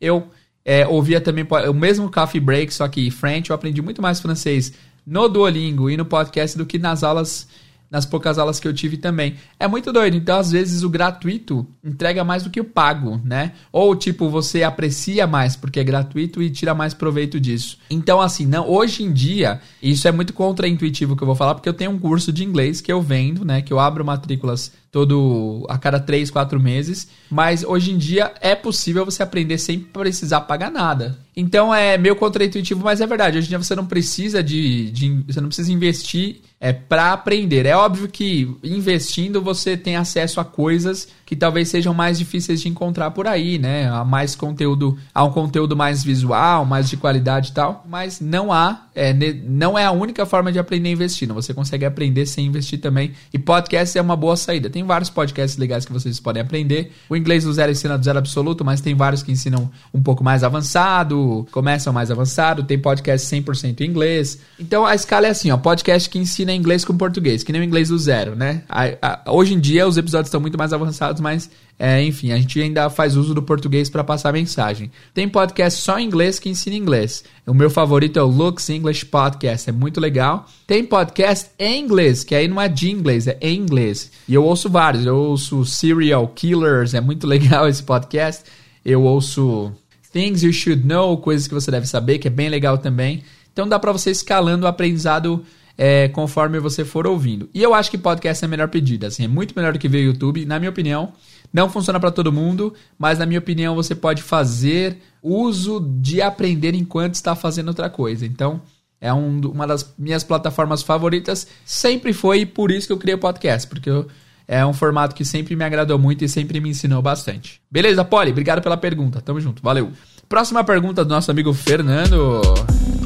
Eu 0.00 0.28
é, 0.64 0.86
ouvia 0.86 1.20
também 1.20 1.46
o 1.68 1.74
mesmo 1.74 2.10
Coffee 2.10 2.40
Break, 2.40 2.72
só 2.72 2.86
que 2.86 3.10
French. 3.10 3.50
Eu 3.50 3.56
aprendi 3.56 3.82
muito 3.82 4.00
mais 4.00 4.20
francês 4.20 4.72
no 5.04 5.28
Duolingo 5.28 5.90
e 5.90 5.96
no 5.96 6.04
podcast 6.04 6.56
do 6.56 6.64
que 6.64 6.78
nas 6.78 7.02
aulas 7.02 7.48
nas 7.92 8.06
poucas 8.06 8.38
aulas 8.38 8.58
que 8.58 8.66
eu 8.66 8.72
tive 8.72 8.96
também. 8.96 9.34
É 9.60 9.68
muito 9.68 9.92
doido. 9.92 10.16
Então, 10.16 10.38
às 10.38 10.50
vezes, 10.50 10.82
o 10.82 10.88
gratuito 10.88 11.66
entrega 11.84 12.24
mais 12.24 12.42
do 12.42 12.48
que 12.48 12.58
o 12.58 12.64
pago, 12.64 13.20
né? 13.22 13.52
Ou, 13.70 13.94
tipo, 13.94 14.30
você 14.30 14.62
aprecia 14.62 15.26
mais 15.26 15.56
porque 15.56 15.78
é 15.78 15.84
gratuito 15.84 16.42
e 16.42 16.48
tira 16.48 16.74
mais 16.74 16.94
proveito 16.94 17.38
disso. 17.38 17.76
Então, 17.90 18.18
assim, 18.18 18.46
não, 18.46 18.66
hoje 18.66 19.02
em 19.02 19.12
dia, 19.12 19.60
isso 19.82 20.08
é 20.08 20.12
muito 20.12 20.32
contraintuitivo 20.32 21.14
que 21.14 21.22
eu 21.22 21.26
vou 21.26 21.36
falar, 21.36 21.54
porque 21.54 21.68
eu 21.68 21.74
tenho 21.74 21.90
um 21.90 21.98
curso 21.98 22.32
de 22.32 22.42
inglês 22.42 22.80
que 22.80 22.90
eu 22.90 23.02
vendo, 23.02 23.44
né? 23.44 23.60
Que 23.60 23.74
eu 23.74 23.78
abro 23.78 24.02
matrículas 24.02 24.72
todo 24.92 25.66
a 25.70 25.78
cada 25.78 25.98
3, 25.98 26.30
4 26.30 26.60
meses, 26.60 27.08
mas 27.30 27.64
hoje 27.64 27.90
em 27.92 27.96
dia 27.96 28.30
é 28.42 28.54
possível 28.54 29.06
você 29.06 29.22
aprender 29.22 29.56
sem 29.56 29.80
precisar 29.80 30.42
pagar 30.42 30.70
nada. 30.70 31.18
Então 31.34 31.74
é 31.74 31.96
meio 31.96 32.14
contraintuitivo, 32.14 32.84
mas 32.84 33.00
é 33.00 33.06
verdade. 33.06 33.38
Hoje 33.38 33.46
em 33.46 33.48
dia 33.48 33.58
você 33.58 33.74
não 33.74 33.86
precisa 33.86 34.42
de, 34.42 34.90
de 34.90 35.24
você 35.26 35.40
não 35.40 35.48
precisa 35.48 35.72
investir 35.72 36.42
é 36.62 36.72
para 36.72 37.12
aprender. 37.12 37.66
É 37.66 37.76
óbvio 37.76 38.06
que 38.08 38.48
investindo 38.62 39.42
você 39.42 39.76
tem 39.76 39.96
acesso 39.96 40.38
a 40.38 40.44
coisas 40.44 41.08
que 41.32 41.36
talvez 41.36 41.68
sejam 41.68 41.94
mais 41.94 42.18
difíceis 42.18 42.60
de 42.60 42.68
encontrar 42.68 43.10
por 43.12 43.26
aí, 43.26 43.58
né? 43.58 43.88
Há 43.88 44.04
mais 44.04 44.34
conteúdo, 44.34 44.98
há 45.14 45.24
um 45.24 45.30
conteúdo 45.30 45.74
mais 45.74 46.04
visual, 46.04 46.66
mais 46.66 46.90
de 46.90 46.96
qualidade 46.98 47.48
e 47.48 47.52
tal, 47.54 47.86
mas 47.88 48.20
não 48.20 48.52
há, 48.52 48.82
é, 48.94 49.14
não 49.48 49.78
é 49.78 49.86
a 49.86 49.92
única 49.92 50.26
forma 50.26 50.52
de 50.52 50.58
aprender 50.58 50.90
investindo. 50.90 51.32
Você 51.32 51.54
consegue 51.54 51.86
aprender 51.86 52.26
sem 52.26 52.44
investir 52.44 52.78
também. 52.82 53.12
E 53.32 53.38
podcast 53.38 53.96
é 53.96 54.02
uma 54.02 54.14
boa 54.14 54.36
saída. 54.36 54.68
Tem 54.68 54.84
vários 54.84 55.08
podcasts 55.08 55.56
legais 55.56 55.86
que 55.86 55.92
vocês 55.94 56.20
podem 56.20 56.42
aprender. 56.42 56.92
O 57.08 57.16
inglês 57.16 57.44
do 57.44 57.52
zero 57.54 57.72
ensina 57.72 57.96
do 57.96 58.04
zero 58.04 58.18
absoluto, 58.18 58.62
mas 58.62 58.82
tem 58.82 58.94
vários 58.94 59.22
que 59.22 59.32
ensinam 59.32 59.70
um 59.94 60.02
pouco 60.02 60.22
mais 60.22 60.44
avançado, 60.44 61.46
começam 61.50 61.94
mais 61.94 62.10
avançado. 62.10 62.62
Tem 62.62 62.78
podcast 62.78 63.26
100% 63.26 63.80
em 63.80 63.84
inglês. 63.86 64.38
Então 64.60 64.84
a 64.84 64.94
escala 64.94 65.28
é 65.28 65.30
assim, 65.30 65.50
ó, 65.50 65.56
podcast 65.56 66.10
que 66.10 66.18
ensina 66.18 66.52
inglês 66.52 66.84
com 66.84 66.94
português, 66.94 67.42
que 67.42 67.52
nem 67.52 67.62
o 67.62 67.64
inglês 67.64 67.88
do 67.88 67.98
zero, 67.98 68.36
né? 68.36 68.64
A, 68.68 69.22
a, 69.24 69.32
hoje 69.32 69.54
em 69.54 69.58
dia 69.58 69.88
os 69.88 69.96
episódios 69.96 70.28
estão 70.28 70.38
muito 70.42 70.58
mais 70.58 70.74
avançados 70.74 71.21
mas 71.22 71.48
é, 71.84 72.00
enfim, 72.04 72.30
a 72.30 72.38
gente 72.38 72.60
ainda 72.60 72.88
faz 72.88 73.16
uso 73.16 73.34
do 73.34 73.42
português 73.42 73.90
para 73.90 74.04
passar 74.04 74.32
mensagem. 74.32 74.88
Tem 75.12 75.28
podcast 75.28 75.80
só 75.80 75.98
em 75.98 76.06
inglês 76.06 76.38
que 76.38 76.48
ensina 76.48 76.76
inglês. 76.76 77.24
O 77.44 77.52
meu 77.52 77.68
favorito 77.68 78.18
é 78.20 78.22
o 78.22 78.26
Lux 78.26 78.70
English 78.70 79.06
Podcast, 79.06 79.68
é 79.68 79.72
muito 79.72 80.00
legal. 80.00 80.46
Tem 80.64 80.84
podcast 80.84 81.50
em 81.58 81.82
inglês, 81.82 82.22
que 82.22 82.36
aí 82.36 82.46
não 82.46 82.60
é 82.60 82.68
de 82.68 82.88
inglês, 82.88 83.26
é 83.26 83.36
em 83.40 83.58
inglês. 83.58 84.12
E 84.28 84.34
eu 84.34 84.44
ouço 84.44 84.70
vários, 84.70 85.04
eu 85.04 85.16
ouço 85.16 85.64
Serial 85.64 86.28
Killers, 86.28 86.94
é 86.94 87.00
muito 87.00 87.26
legal 87.28 87.66
esse 87.68 87.82
podcast. 87.82 88.44
Eu 88.84 89.02
ouço 89.02 89.72
Things 90.12 90.44
You 90.44 90.52
Should 90.52 90.86
Know, 90.86 91.16
coisas 91.18 91.48
que 91.48 91.54
você 91.54 91.70
deve 91.70 91.88
saber, 91.88 92.18
que 92.18 92.28
é 92.28 92.30
bem 92.30 92.48
legal 92.48 92.78
também. 92.78 93.24
Então 93.52 93.66
dá 93.66 93.78
para 93.78 93.90
você 93.90 94.12
escalando 94.12 94.66
o 94.66 94.68
aprendizado 94.68 95.44
é, 95.76 96.08
conforme 96.08 96.58
você 96.58 96.84
for 96.84 97.06
ouvindo. 97.06 97.48
E 97.54 97.62
eu 97.62 97.74
acho 97.74 97.90
que 97.90 97.98
podcast 97.98 98.44
é 98.44 98.46
a 98.46 98.48
melhor 98.48 98.68
pedida, 98.68 99.06
assim, 99.06 99.24
é 99.24 99.28
muito 99.28 99.54
melhor 99.54 99.72
do 99.72 99.78
que 99.78 99.88
ver 99.88 100.02
YouTube, 100.02 100.44
na 100.44 100.58
minha 100.58 100.70
opinião. 100.70 101.12
Não 101.52 101.68
funciona 101.68 102.00
para 102.00 102.10
todo 102.10 102.32
mundo, 102.32 102.72
mas 102.98 103.18
na 103.18 103.26
minha 103.26 103.38
opinião 103.38 103.74
você 103.74 103.94
pode 103.94 104.22
fazer 104.22 104.98
uso 105.22 105.80
de 106.00 106.22
aprender 106.22 106.74
enquanto 106.74 107.14
está 107.14 107.34
fazendo 107.34 107.68
outra 107.68 107.90
coisa. 107.90 108.24
Então, 108.24 108.60
é 109.00 109.12
um, 109.12 109.40
uma 109.40 109.66
das 109.66 109.94
minhas 109.98 110.22
plataformas 110.22 110.82
favoritas, 110.82 111.46
sempre 111.64 112.12
foi 112.12 112.40
e 112.40 112.46
por 112.46 112.70
isso 112.70 112.86
que 112.86 112.92
eu 112.92 112.98
criei 112.98 113.16
o 113.16 113.18
podcast, 113.18 113.68
porque 113.68 113.90
eu, 113.90 114.06
é 114.46 114.64
um 114.64 114.72
formato 114.72 115.14
que 115.14 115.24
sempre 115.24 115.56
me 115.56 115.64
agradou 115.64 115.98
muito 115.98 116.24
e 116.24 116.28
sempre 116.28 116.60
me 116.60 116.70
ensinou 116.70 117.02
bastante. 117.02 117.60
Beleza, 117.70 118.04
Poli? 118.04 118.30
Obrigado 118.30 118.62
pela 118.62 118.76
pergunta. 118.76 119.20
Tamo 119.20 119.40
junto, 119.40 119.62
valeu. 119.62 119.92
Próxima 120.32 120.64
pergunta 120.64 121.04
do 121.04 121.10
nosso 121.10 121.30
amigo 121.30 121.52
Fernando. 121.52 122.40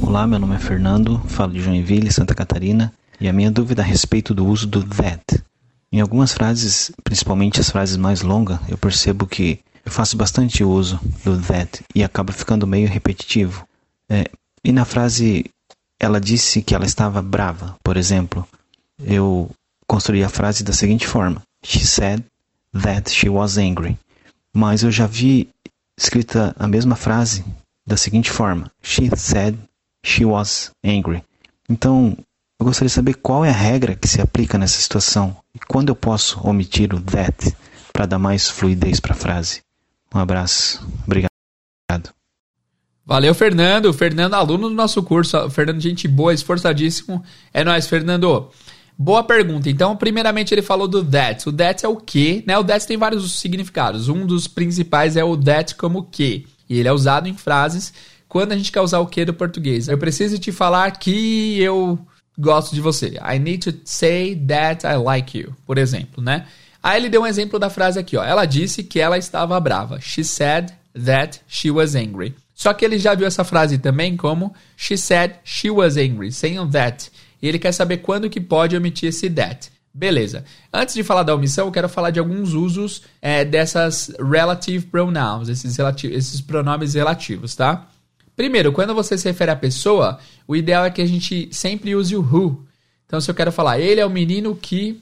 Olá, 0.01 0.29
meu 0.29 0.39
nome 0.39 0.55
é 0.55 0.61
Fernando, 0.61 1.21
falo 1.27 1.53
de 1.53 1.61
Joinville, 1.61 2.13
Santa 2.13 2.37
Catarina, 2.37 2.93
e 3.21 3.29
a 3.29 3.33
minha 3.33 3.51
dúvida 3.51 3.83
a 3.83 3.85
respeito 3.85 4.33
do 4.33 4.47
uso 4.47 4.65
do 4.65 4.85
that. 4.85 5.43
Em 5.91 6.01
algumas 6.01 6.33
frases, 6.33 6.93
principalmente 7.03 7.59
as 7.59 7.69
frases 7.69 7.97
mais 7.97 8.23
longas, 8.23 8.61
eu 8.69 8.79
percebo 8.79 9.27
que 9.27 9.59
eu 9.85 9.91
faço 9.91 10.17
bastante 10.17 10.63
uso 10.63 11.01
do 11.25 11.37
that 11.41 11.85
e 11.93 12.05
acaba 12.05 12.33
ficando 12.33 12.65
meio 12.65 12.87
repetitivo. 12.87 13.67
É, 14.09 14.27
e 14.63 14.71
na 14.71 14.85
frase, 14.85 15.47
ela 15.99 16.21
disse 16.21 16.63
que 16.63 16.77
ela 16.77 16.87
estava 16.87 17.21
brava, 17.21 17.75
por 17.83 17.97
exemplo, 17.97 18.47
eu 19.03 19.51
construí 19.85 20.23
a 20.23 20.29
frase 20.29 20.63
da 20.63 20.73
seguinte 20.73 21.09
forma: 21.09 21.43
She 21.65 21.85
said 21.85 22.23
that 22.85 23.11
she 23.11 23.29
was 23.29 23.59
angry. 23.59 23.99
Mas 24.55 24.85
eu 24.85 24.93
já 24.93 25.09
vi 25.09 25.49
escrita 25.99 26.55
a 26.59 26.67
mesma 26.67 26.97
frase 26.97 27.45
da 27.87 27.97
seguinte 27.97 28.31
forma: 28.31 28.71
She 28.83 29.11
said 29.17 29.57
she 30.05 30.25
was 30.25 30.71
angry. 30.85 31.23
Então, 31.69 32.17
eu 32.59 32.67
gostaria 32.67 32.89
de 32.89 32.95
saber 32.95 33.15
qual 33.15 33.45
é 33.45 33.51
a 33.51 33.53
regra 33.53 33.95
que 33.95 34.09
se 34.09 34.21
aplica 34.21 34.57
nessa 34.57 34.81
situação 34.81 35.37
e 35.55 35.59
quando 35.59 35.89
eu 35.89 35.97
posso 35.97 36.41
omitir 36.47 36.95
o 36.95 37.01
that 37.01 37.55
para 37.93 38.07
dar 38.07 38.19
mais 38.19 38.49
fluidez 38.49 39.01
para 39.01 39.13
a 39.13 39.17
frase. 39.17 39.61
Um 40.15 40.19
abraço. 40.19 40.87
Obrigado. 41.05 41.31
Valeu, 43.05 43.35
Fernando. 43.35 43.93
Fernando, 43.93 44.35
aluno 44.35 44.69
do 44.69 44.75
nosso 44.75 45.03
curso. 45.03 45.49
Fernando, 45.51 45.81
gente 45.81 46.09
boa, 46.09 46.35
esforçadíssimo. 46.35 47.23
É 47.53 47.63
nóis, 47.63 47.87
Fernando. 47.87 48.51
Boa 48.99 49.23
pergunta. 49.23 49.69
Então, 49.69 49.95
primeiramente 49.97 50.55
ele 50.55 50.63
falou 50.63 50.89
do 50.89 51.05
that. 51.05 51.49
O 51.49 51.53
that 51.53 51.85
é 51.85 51.89
o 51.89 51.97
que, 51.97 52.43
né? 52.47 52.57
O 52.57 52.65
that 52.65 52.87
tem 52.87 52.97
vários 52.97 53.39
significados. 53.39 54.09
Um 54.09 54.25
dos 54.25 54.49
principais 54.49 55.17
é 55.17 55.25
o 55.25 55.37
that 55.37 55.75
como 55.75 56.05
que. 56.05 56.47
E 56.69 56.79
ele 56.79 56.89
é 56.89 56.93
usado 56.93 57.29
em 57.29 57.35
frases 57.35 57.93
quando 58.29 58.53
a 58.53 58.57
gente 58.57 58.73
quer 58.73 58.81
usar 58.81 58.99
o 59.01 59.07
que 59.07 59.25
do 59.25 59.35
português. 59.35 59.89
Eu 59.89 59.99
preciso 59.99 60.39
te 60.39 60.51
falar 60.51 60.93
que 60.93 61.61
eu 61.61 61.99
gosto 62.39 62.75
de 62.75 62.81
você. 62.81 63.19
I 63.23 63.39
need 63.39 63.71
to 63.71 63.79
say 63.85 64.35
that 64.35 64.87
I 64.87 64.97
like 64.97 65.39
you, 65.39 65.55
por 65.67 65.79
exemplo, 65.79 66.23
né? 66.23 66.47
Aí 66.83 67.01
ele 67.01 67.09
deu 67.09 67.23
um 67.23 67.27
exemplo 67.27 67.59
da 67.59 67.69
frase 67.69 67.99
aqui, 67.99 68.17
ó. 68.17 68.25
Ela 68.25 68.47
disse 68.47 68.83
que 68.83 69.01
ela 69.01 69.19
estava 69.19 69.59
brava. 69.61 70.01
She 70.01 70.25
said 70.25 70.71
that 71.05 71.41
she 71.47 71.71
was 71.71 71.95
angry. 71.95 72.35
Só 72.55 72.73
que 72.73 72.85
ele 72.85 72.99
já 72.99 73.15
viu 73.15 73.27
essa 73.27 73.45
frase 73.45 73.77
também 73.77 74.17
como 74.17 74.55
she 74.77 74.97
said 74.97 75.35
she 75.45 75.71
was 75.71 75.97
angry, 75.97 76.33
sem 76.33 76.59
o 76.59 76.67
that. 76.71 77.11
Ele 77.47 77.59
quer 77.59 77.73
saber 77.73 77.99
quando 77.99 78.31
que 78.31 78.41
pode 78.41 78.77
omitir 78.77 79.09
esse 79.09 79.29
that. 79.31 79.71
Beleza. 79.93 80.45
Antes 80.71 80.95
de 80.95 81.03
falar 81.03 81.23
da 81.23 81.35
omissão, 81.35 81.67
eu 81.67 81.73
quero 81.73 81.89
falar 81.89 82.11
de 82.11 82.19
alguns 82.19 82.53
usos 82.53 83.03
é, 83.23 83.47
dessas 83.47 84.13
relative 84.19 84.87
pronouns, 84.87 85.49
esses, 85.49 85.75
relati 85.75 86.07
esses 86.09 86.41
pronomes 86.41 86.93
relativos, 86.93 87.55
tá? 87.55 87.89
Primeiro, 88.37 88.73
quando 88.73 88.95
você 88.95 89.17
se 89.17 89.27
refere 89.27 89.51
à 89.51 89.57
pessoa, 89.57 90.19
o 90.47 90.55
ideal 90.55 90.85
é 90.85 90.91
que 90.91 91.01
a 91.01 91.07
gente 91.07 91.49
sempre 91.51 91.97
use 91.97 92.15
o 92.15 92.21
who. 92.21 92.67
Então, 93.07 93.21
se 93.23 93.31
eu 93.31 93.35
quero 93.35 93.51
falar, 93.51 93.81
ele 93.81 94.01
é 94.01 94.05
o 94.05 94.11
menino 94.11 94.55
que 94.55 95.01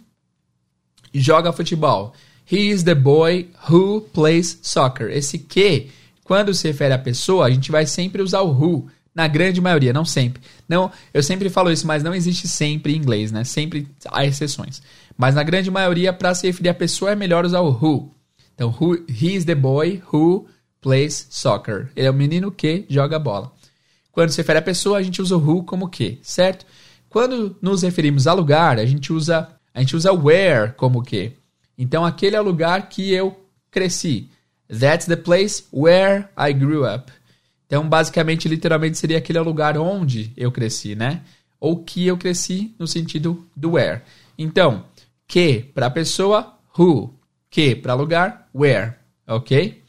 joga 1.12 1.52
futebol. 1.52 2.14
He 2.50 2.70
is 2.70 2.84
the 2.84 2.94
boy 2.94 3.48
who 3.68 4.02
plays 4.12 4.60
soccer. 4.62 5.10
Esse 5.10 5.40
que, 5.40 5.88
quando 6.22 6.54
se 6.54 6.68
refere 6.68 6.94
à 6.94 6.98
pessoa, 6.98 7.46
a 7.46 7.50
gente 7.50 7.72
vai 7.72 7.84
sempre 7.84 8.22
usar 8.22 8.42
o 8.42 8.52
who. 8.52 8.88
Na 9.14 9.28
grande 9.28 9.60
maioria, 9.60 9.92
não 9.92 10.04
sempre. 10.04 10.42
Não, 10.68 10.90
eu 11.12 11.22
sempre 11.22 11.48
falo 11.48 11.70
isso, 11.70 11.86
mas 11.86 12.02
não 12.02 12.14
existe 12.14 12.48
sempre 12.48 12.94
em 12.94 12.96
inglês, 12.96 13.30
né? 13.30 13.44
Sempre 13.44 13.86
há 14.10 14.24
exceções. 14.24 14.82
Mas 15.16 15.34
na 15.34 15.42
grande 15.42 15.70
maioria, 15.70 16.12
para 16.12 16.34
se 16.34 16.46
referir 16.46 16.70
à 16.70 16.74
pessoa, 16.74 17.12
é 17.12 17.14
melhor 17.14 17.44
usar 17.44 17.60
o 17.60 17.70
who. 17.70 18.12
Então, 18.54 18.74
who, 18.80 18.94
he 19.08 19.34
is 19.34 19.44
the 19.44 19.54
boy 19.54 20.02
who 20.12 20.46
plays 20.80 21.28
soccer. 21.30 21.90
Ele 21.94 22.08
é 22.08 22.10
o 22.10 22.14
menino 22.14 22.50
que 22.50 22.84
joga 22.88 23.18
bola. 23.18 23.52
Quando 24.10 24.30
se 24.30 24.38
refere 24.38 24.58
à 24.58 24.62
pessoa, 24.62 24.98
a 24.98 25.02
gente 25.02 25.22
usa 25.22 25.36
o 25.36 25.40
who 25.40 25.64
como 25.64 25.88
que, 25.88 26.18
certo? 26.22 26.66
Quando 27.08 27.56
nos 27.62 27.82
referimos 27.82 28.26
a 28.26 28.32
lugar, 28.32 28.78
a 28.78 28.86
gente 28.86 29.12
usa 29.12 29.48
a 29.72 29.80
gente 29.80 29.96
usa 29.96 30.12
where 30.12 30.72
como 30.76 31.02
que. 31.02 31.32
Então 31.76 32.04
aquele 32.04 32.36
é 32.36 32.40
o 32.40 32.44
lugar 32.44 32.88
que 32.88 33.12
eu 33.12 33.36
cresci. 33.70 34.30
That's 34.68 35.06
the 35.06 35.16
place 35.16 35.64
where 35.72 36.28
I 36.38 36.52
grew 36.52 36.84
up. 36.84 37.10
Então 37.74 37.88
basicamente, 37.88 38.46
literalmente 38.46 38.96
seria 38.96 39.18
aquele 39.18 39.40
lugar 39.40 39.76
onde 39.76 40.32
eu 40.36 40.52
cresci, 40.52 40.94
né? 40.94 41.22
Ou 41.58 41.82
que 41.82 42.06
eu 42.06 42.16
cresci 42.16 42.72
no 42.78 42.86
sentido 42.86 43.44
do 43.56 43.72
where. 43.72 44.02
Então, 44.38 44.84
que 45.26 45.72
para 45.74 45.90
pessoa, 45.90 46.54
who. 46.78 47.12
Que 47.50 47.74
para 47.74 47.94
lugar, 47.94 48.48
where. 48.54 48.92
Ok? 49.26 49.82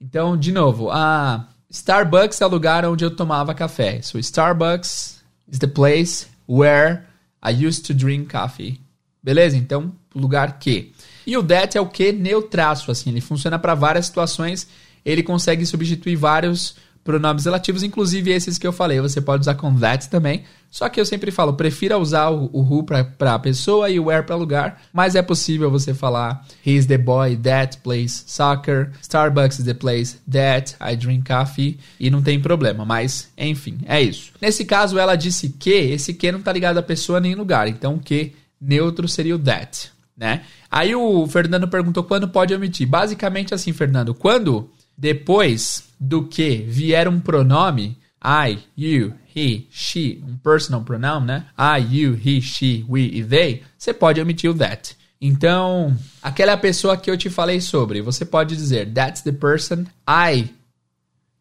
Então, 0.00 0.36
de 0.36 0.50
novo, 0.50 0.90
a 0.90 1.46
Starbucks 1.70 2.40
é 2.40 2.46
o 2.46 2.48
lugar 2.48 2.84
onde 2.86 3.04
eu 3.04 3.14
tomava 3.14 3.54
café. 3.54 4.02
So, 4.02 4.18
Starbucks 4.18 5.22
is 5.46 5.60
the 5.60 5.68
place 5.68 6.26
where 6.48 7.02
I 7.40 7.52
used 7.64 7.86
to 7.86 7.94
drink 7.94 8.32
coffee. 8.32 8.80
Beleza? 9.22 9.56
Então, 9.56 9.92
lugar 10.12 10.58
que. 10.58 10.92
E 11.24 11.36
o 11.36 11.42
that 11.44 11.78
é 11.78 11.80
o 11.80 11.86
que 11.86 12.10
neutraço, 12.10 12.90
assim. 12.90 13.10
Ele 13.10 13.20
funciona 13.20 13.60
para 13.60 13.76
várias 13.76 14.06
situações. 14.06 14.66
Ele 15.04 15.22
consegue 15.22 15.64
substituir 15.64 16.16
vários 16.16 16.74
pronomes 17.04 17.44
relativos, 17.44 17.82
inclusive 17.82 18.30
esses 18.30 18.58
que 18.58 18.66
eu 18.66 18.72
falei. 18.72 19.00
Você 19.00 19.20
pode 19.20 19.42
usar 19.42 19.54
com 19.54 19.74
that 19.74 20.08
também. 20.08 20.44
Só 20.70 20.88
que 20.88 20.98
eu 20.98 21.04
sempre 21.04 21.30
falo, 21.30 21.52
prefira 21.52 21.98
usar 21.98 22.30
o, 22.30 22.48
o 22.52 22.62
who 22.62 22.84
para 22.84 23.38
pessoa 23.38 23.90
e 23.90 24.00
o 24.00 24.04
where 24.04 24.24
para 24.24 24.36
lugar. 24.36 24.82
Mas 24.92 25.14
é 25.14 25.20
possível 25.20 25.70
você 25.70 25.92
falar 25.92 26.46
He's 26.64 26.86
the 26.86 26.96
boy 26.96 27.36
that 27.36 27.78
plays 27.78 28.24
soccer. 28.26 28.90
Starbucks 29.02 29.58
is 29.58 29.64
the 29.66 29.74
place 29.74 30.18
that 30.30 30.74
I 30.80 30.96
drink 30.96 31.30
coffee. 31.30 31.78
E 32.00 32.08
não 32.08 32.22
tem 32.22 32.40
problema, 32.40 32.84
mas 32.84 33.30
enfim, 33.36 33.78
é 33.86 34.00
isso. 34.00 34.32
Nesse 34.40 34.64
caso, 34.64 34.98
ela 34.98 35.14
disse 35.14 35.50
que, 35.50 35.70
esse 35.70 36.14
que 36.14 36.32
não 36.32 36.40
tá 36.40 36.52
ligado 36.52 36.78
a 36.78 36.82
pessoa 36.82 37.20
nem 37.20 37.34
lugar. 37.34 37.68
Então, 37.68 37.98
que 37.98 38.32
neutro 38.60 39.06
seria 39.08 39.36
o 39.36 39.38
that, 39.38 39.90
né? 40.16 40.42
Aí 40.70 40.94
o 40.94 41.26
Fernando 41.26 41.68
perguntou 41.68 42.02
quando 42.02 42.28
pode 42.28 42.54
omitir. 42.54 42.88
Basicamente 42.88 43.52
assim, 43.52 43.74
Fernando, 43.74 44.14
quando 44.14 44.70
depois 44.96 45.88
do 45.98 46.26
que 46.26 46.56
vier 46.68 47.08
um 47.08 47.20
pronome, 47.20 47.98
I, 48.24 48.58
you, 48.76 49.14
he, 49.34 49.66
she, 49.70 50.22
um 50.26 50.36
personal 50.36 50.82
pronoun, 50.82 51.24
né? 51.24 51.46
I, 51.58 51.78
you, 51.78 52.14
he, 52.14 52.40
she, 52.40 52.84
we 52.88 53.10
e 53.12 53.24
they, 53.24 53.62
você 53.76 53.92
pode 53.92 54.20
omitir 54.20 54.50
o 54.50 54.54
that. 54.54 54.96
Então, 55.20 55.96
aquela 56.22 56.56
pessoa 56.56 56.96
que 56.96 57.10
eu 57.10 57.16
te 57.16 57.30
falei 57.30 57.60
sobre, 57.60 58.00
você 58.00 58.24
pode 58.24 58.56
dizer 58.56 58.92
that's 58.92 59.22
the 59.22 59.32
person 59.32 59.84
I 60.08 60.50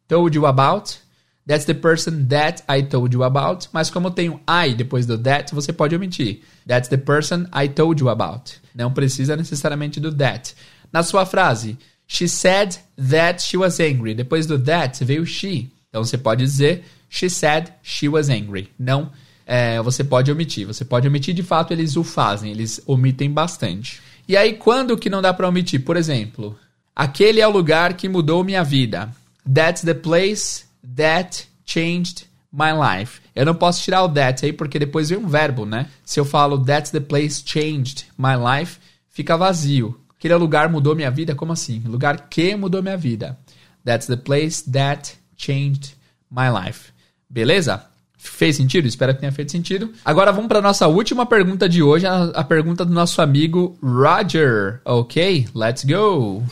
told 0.07 0.35
you 0.35 0.45
about. 0.45 0.99
That's 1.47 1.65
the 1.65 1.73
person 1.73 2.27
that 2.27 2.63
I 2.69 2.83
told 2.83 3.13
you 3.15 3.23
about. 3.23 3.67
Mas 3.73 3.89
como 3.89 4.11
tem 4.11 4.29
um 4.29 4.39
I 4.47 4.75
depois 4.75 5.05
do 5.07 5.17
that, 5.17 5.53
você 5.53 5.73
pode 5.73 5.95
omitir. 5.95 6.41
That's 6.67 6.87
the 6.87 6.97
person 6.97 7.47
I 7.51 7.67
told 7.67 7.99
you 8.01 8.09
about. 8.09 8.53
Não 8.75 8.93
precisa 8.93 9.35
necessariamente 9.35 9.99
do 9.99 10.13
that. 10.15 10.55
Na 10.93 11.01
sua 11.01 11.25
frase, 11.25 11.77
She 12.13 12.27
said 12.27 12.75
that 12.97 13.41
she 13.41 13.55
was 13.55 13.79
angry. 13.79 14.13
Depois 14.13 14.45
do 14.45 14.57
that 14.59 15.05
veio 15.05 15.25
she. 15.25 15.71
Então 15.89 16.03
você 16.03 16.17
pode 16.17 16.43
dizer 16.43 16.83
She 17.13 17.29
said 17.29 17.73
she 17.83 18.07
was 18.07 18.29
angry. 18.29 18.69
Não, 18.79 19.11
é, 19.45 19.81
você 19.81 20.01
pode 20.01 20.31
omitir. 20.31 20.65
Você 20.65 20.85
pode 20.85 21.07
omitir, 21.07 21.33
de 21.33 21.43
fato, 21.43 21.73
eles 21.73 21.97
o 21.97 22.05
fazem. 22.05 22.51
Eles 22.51 22.81
omitem 22.85 23.29
bastante. 23.29 24.01
E 24.25 24.37
aí, 24.37 24.53
quando 24.53 24.97
que 24.97 25.09
não 25.09 25.21
dá 25.21 25.33
para 25.33 25.47
omitir? 25.47 25.83
Por 25.83 25.97
exemplo, 25.97 26.57
aquele 26.95 27.41
é 27.41 27.47
o 27.47 27.51
lugar 27.51 27.95
que 27.95 28.07
mudou 28.07 28.45
minha 28.45 28.63
vida. 28.63 29.13
That's 29.53 29.81
the 29.81 29.93
place 29.93 30.63
that 30.95 31.45
changed 31.65 32.25
my 32.51 32.71
life. 32.71 33.21
Eu 33.33 33.45
não 33.45 33.55
posso 33.55 33.83
tirar 33.83 34.03
o 34.03 34.09
that 34.09 34.45
aí 34.45 34.53
porque 34.53 34.79
depois 34.79 35.09
vem 35.09 35.17
um 35.17 35.27
verbo, 35.27 35.65
né? 35.65 35.87
Se 36.05 36.19
eu 36.19 36.25
falo 36.25 36.63
that's 36.63 36.91
the 36.91 36.99
place 36.99 37.43
changed 37.45 38.05
my 38.17 38.35
life, 38.35 38.77
fica 39.09 39.37
vazio. 39.37 39.99
Aquele 40.21 40.35
lugar 40.35 40.69
mudou 40.69 40.95
minha 40.95 41.09
vida? 41.09 41.33
Como 41.33 41.51
assim? 41.51 41.81
Lugar 41.83 42.29
que 42.29 42.55
mudou 42.55 42.83
minha 42.83 42.95
vida. 42.95 43.39
That's 43.83 44.05
the 44.05 44.15
place 44.15 44.61
that 44.69 45.15
changed 45.35 45.95
my 46.29 46.47
life. 46.47 46.91
Beleza? 47.27 47.85
Fez 48.19 48.55
sentido? 48.55 48.87
Espero 48.87 49.15
que 49.15 49.19
tenha 49.21 49.31
feito 49.31 49.51
sentido. 49.51 49.91
Agora 50.05 50.31
vamos 50.31 50.47
para 50.47 50.61
nossa 50.61 50.87
última 50.87 51.25
pergunta 51.25 51.67
de 51.67 51.81
hoje, 51.81 52.05
a, 52.05 52.25
a 52.35 52.43
pergunta 52.43 52.85
do 52.85 52.93
nosso 52.93 53.19
amigo 53.19 53.75
Roger. 53.81 54.79
Ok, 54.85 55.47
let's 55.55 55.83
go. 55.83 56.43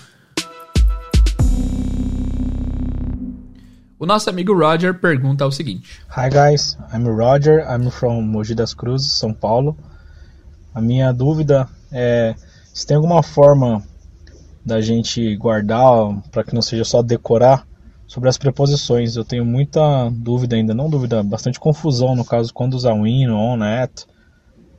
O 3.99 4.05
nosso 4.07 4.31
amigo 4.31 4.51
Roger 4.51 4.95
pergunta 4.95 5.45
o 5.45 5.51
seguinte: 5.51 6.01
Hi 6.17 6.27
guys, 6.27 6.75
I'm 6.91 7.07
Roger, 7.07 7.59
I'm 7.69 7.91
from 7.91 8.23
Mogi 8.23 8.55
das 8.55 8.73
Cruzes, 8.73 9.11
São 9.11 9.31
Paulo. 9.31 9.77
A 10.73 10.81
minha 10.81 11.11
dúvida 11.11 11.69
é 11.91 12.33
se 12.73 12.85
tem 12.85 12.95
alguma 12.95 13.21
forma 13.23 13.83
da 14.65 14.81
gente 14.81 15.35
guardar 15.35 16.21
para 16.31 16.43
que 16.43 16.53
não 16.53 16.61
seja 16.61 16.83
só 16.83 17.01
decorar 17.01 17.67
sobre 18.07 18.29
as 18.29 18.37
preposições. 18.37 19.15
Eu 19.15 19.23
tenho 19.23 19.45
muita 19.45 20.09
dúvida 20.11 20.55
ainda, 20.55 20.73
não 20.73 20.89
dúvida, 20.89 21.23
bastante 21.23 21.59
confusão 21.59 22.15
no 22.15 22.25
caso 22.25 22.53
quando 22.53 22.73
usar 22.73 22.95
in, 23.07 23.29
on, 23.29 23.61
at. 23.63 24.05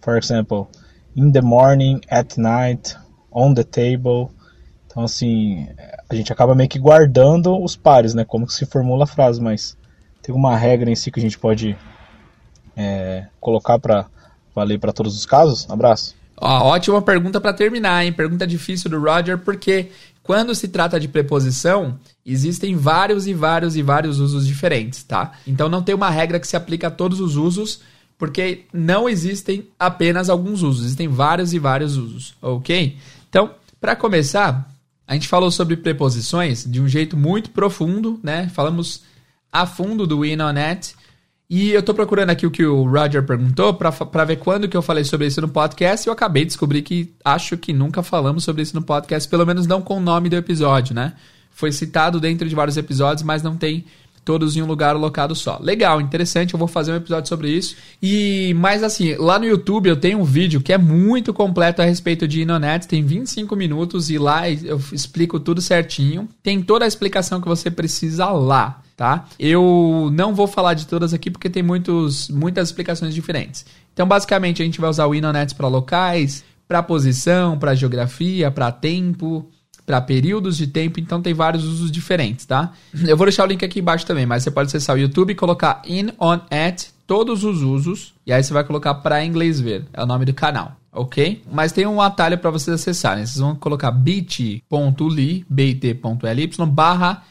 For 0.00 0.16
example, 0.16 0.66
in 1.14 1.30
the 1.30 1.40
morning, 1.40 2.00
at 2.08 2.36
night, 2.38 2.96
on 3.30 3.54
the 3.54 3.64
table. 3.64 4.28
Então 4.86 5.04
assim, 5.04 5.68
a 6.08 6.14
gente 6.14 6.32
acaba 6.32 6.54
meio 6.54 6.68
que 6.68 6.78
guardando 6.78 7.62
os 7.62 7.76
pares, 7.76 8.14
né? 8.14 8.24
Como 8.24 8.46
que 8.46 8.52
se 8.52 8.66
formula 8.66 9.04
a 9.04 9.06
frase, 9.06 9.40
mas 9.40 9.76
tem 10.22 10.34
uma 10.34 10.56
regra 10.56 10.90
em 10.90 10.96
si 10.96 11.10
que 11.10 11.20
a 11.20 11.22
gente 11.22 11.38
pode 11.38 11.76
é, 12.76 13.26
colocar 13.40 13.78
para 13.78 14.06
valer 14.54 14.78
para 14.78 14.92
todos 14.92 15.16
os 15.16 15.24
casos? 15.24 15.68
Abraço. 15.70 16.19
Ó, 16.40 16.68
ótima 16.68 17.02
pergunta 17.02 17.40
para 17.40 17.52
terminar, 17.52 18.04
hein? 18.04 18.12
Pergunta 18.12 18.46
difícil 18.46 18.90
do 18.90 18.98
Roger, 18.98 19.38
porque 19.38 19.90
quando 20.22 20.54
se 20.54 20.68
trata 20.68 20.98
de 20.98 21.06
preposição, 21.06 21.98
existem 22.24 22.74
vários 22.74 23.26
e 23.26 23.34
vários 23.34 23.76
e 23.76 23.82
vários 23.82 24.18
usos 24.18 24.46
diferentes, 24.46 25.02
tá? 25.02 25.32
Então 25.46 25.68
não 25.68 25.82
tem 25.82 25.94
uma 25.94 26.08
regra 26.08 26.40
que 26.40 26.48
se 26.48 26.56
aplica 26.56 26.86
a 26.86 26.90
todos 26.90 27.20
os 27.20 27.36
usos, 27.36 27.80
porque 28.16 28.64
não 28.72 29.08
existem 29.08 29.66
apenas 29.78 30.30
alguns 30.30 30.62
usos, 30.62 30.84
existem 30.84 31.08
vários 31.08 31.52
e 31.52 31.58
vários 31.58 31.96
usos, 31.96 32.34
ok? 32.40 32.96
Então, 33.28 33.50
para 33.80 33.94
começar, 33.94 34.70
a 35.06 35.14
gente 35.14 35.28
falou 35.28 35.50
sobre 35.50 35.76
preposições 35.76 36.64
de 36.64 36.80
um 36.80 36.88
jeito 36.88 37.16
muito 37.16 37.50
profundo, 37.50 38.20
né? 38.22 38.48
Falamos 38.54 39.02
a 39.52 39.66
fundo 39.66 40.06
do 40.06 40.24
in. 40.24 40.38
E 41.50 41.72
eu 41.72 41.82
tô 41.82 41.92
procurando 41.92 42.30
aqui 42.30 42.46
o 42.46 42.50
que 42.50 42.64
o 42.64 42.84
Roger 42.84 43.24
perguntou 43.24 43.74
para 43.74 44.24
ver 44.24 44.36
quando 44.36 44.68
que 44.68 44.76
eu 44.76 44.82
falei 44.82 45.02
sobre 45.02 45.26
isso 45.26 45.40
no 45.40 45.48
podcast 45.48 46.06
e 46.06 46.08
eu 46.08 46.12
acabei 46.12 46.44
de 46.44 46.50
descobrir 46.50 46.80
que 46.80 47.12
acho 47.24 47.56
que 47.56 47.72
nunca 47.72 48.04
falamos 48.04 48.44
sobre 48.44 48.62
isso 48.62 48.76
no 48.76 48.82
podcast, 48.82 49.28
pelo 49.28 49.44
menos 49.44 49.66
não 49.66 49.82
com 49.82 49.96
o 49.96 50.00
nome 50.00 50.28
do 50.28 50.36
episódio, 50.36 50.94
né? 50.94 51.12
Foi 51.50 51.72
citado 51.72 52.20
dentro 52.20 52.48
de 52.48 52.54
vários 52.54 52.76
episódios, 52.76 53.24
mas 53.24 53.42
não 53.42 53.56
tem 53.56 53.84
todos 54.24 54.56
em 54.56 54.62
um 54.62 54.66
lugar 54.66 54.94
alocado 54.94 55.34
só. 55.34 55.58
Legal, 55.60 56.00
interessante, 56.00 56.54
eu 56.54 56.58
vou 56.58 56.68
fazer 56.68 56.92
um 56.92 56.96
episódio 56.96 57.28
sobre 57.28 57.50
isso. 57.50 57.74
E 58.00 58.54
mais 58.54 58.84
assim, 58.84 59.16
lá 59.16 59.36
no 59.36 59.44
YouTube 59.44 59.88
eu 59.88 59.96
tenho 59.96 60.20
um 60.20 60.24
vídeo 60.24 60.60
que 60.60 60.72
é 60.72 60.78
muito 60.78 61.34
completo 61.34 61.82
a 61.82 61.84
respeito 61.84 62.28
de 62.28 62.42
Inonet, 62.42 62.86
tem 62.86 63.02
25 63.02 63.56
minutos 63.56 64.08
e 64.08 64.18
lá 64.18 64.48
eu 64.48 64.80
explico 64.92 65.40
tudo 65.40 65.60
certinho. 65.60 66.28
Tem 66.44 66.62
toda 66.62 66.84
a 66.84 66.88
explicação 66.88 67.40
que 67.40 67.48
você 67.48 67.72
precisa 67.72 68.26
lá, 68.26 68.80
tá? 69.00 69.24
Eu 69.38 70.10
não 70.12 70.34
vou 70.34 70.46
falar 70.46 70.74
de 70.74 70.86
todas 70.86 71.14
aqui 71.14 71.30
porque 71.30 71.48
tem 71.48 71.62
muitos, 71.62 72.28
muitas 72.28 72.68
explicações 72.68 73.14
diferentes. 73.14 73.64
Então, 73.94 74.06
basicamente, 74.06 74.60
a 74.60 74.64
gente 74.66 74.78
vai 74.78 74.90
usar 74.90 75.06
o 75.06 75.14
Inonet 75.14 75.54
para 75.54 75.68
locais, 75.68 76.44
para 76.68 76.82
posição, 76.82 77.58
para 77.58 77.74
geografia, 77.74 78.50
para 78.50 78.70
tempo, 78.70 79.48
para 79.86 80.02
períodos 80.02 80.54
de 80.58 80.66
tempo, 80.66 81.00
então 81.00 81.22
tem 81.22 81.32
vários 81.32 81.64
usos 81.64 81.90
diferentes, 81.90 82.44
tá? 82.44 82.72
Eu 82.92 83.16
vou 83.16 83.24
deixar 83.24 83.44
o 83.44 83.46
link 83.46 83.64
aqui 83.64 83.80
embaixo 83.80 84.04
também, 84.04 84.26
mas 84.26 84.42
você 84.42 84.50
pode 84.50 84.66
acessar 84.66 84.94
o 84.94 84.98
YouTube 84.98 85.30
e 85.30 85.34
colocar 85.34 85.80
in, 85.86 86.10
on, 86.20 86.38
todos 87.06 87.42
os 87.42 87.62
usos, 87.62 88.12
e 88.26 88.34
aí 88.34 88.44
você 88.44 88.52
vai 88.52 88.64
colocar 88.64 88.96
para 88.96 89.24
inglês 89.24 89.58
ver, 89.58 89.86
é 89.94 90.02
o 90.02 90.06
nome 90.06 90.26
do 90.26 90.34
canal, 90.34 90.76
ok? 90.92 91.42
Mas 91.50 91.72
tem 91.72 91.86
um 91.86 92.02
atalho 92.02 92.36
para 92.36 92.50
vocês 92.50 92.74
acessarem, 92.78 93.24
vocês 93.24 93.38
vão 93.38 93.56
colocar 93.56 93.90
bit.ly, 93.90 95.46
bit.ly, 95.48 96.50
barra 96.68 97.24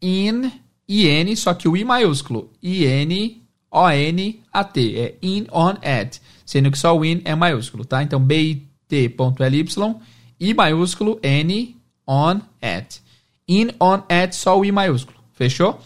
in, 0.00 0.63
in, 0.88 1.34
só 1.36 1.54
que 1.54 1.68
o 1.68 1.76
i 1.76 1.84
maiúsculo, 1.84 2.50
in, 2.62 3.42
o-n-a-t, 3.70 4.96
é 4.98 5.14
in, 5.22 5.46
on, 5.52 5.74
at, 5.82 6.18
sendo 6.44 6.70
que 6.70 6.78
só 6.78 6.96
o 6.96 7.04
in 7.04 7.20
é 7.24 7.34
maiúsculo, 7.34 7.84
tá? 7.84 8.02
Então 8.02 8.20
bit.ly, 8.20 9.64
i 10.40 10.54
maiúsculo, 10.54 11.18
n, 11.22 11.76
on, 12.06 12.40
at. 12.60 13.04
In, 13.48 13.70
on, 13.80 14.02
at, 14.08 14.32
só 14.32 14.58
o 14.58 14.64
I 14.64 14.72
maiúsculo. 14.72 15.18
Fechou? 15.34 15.80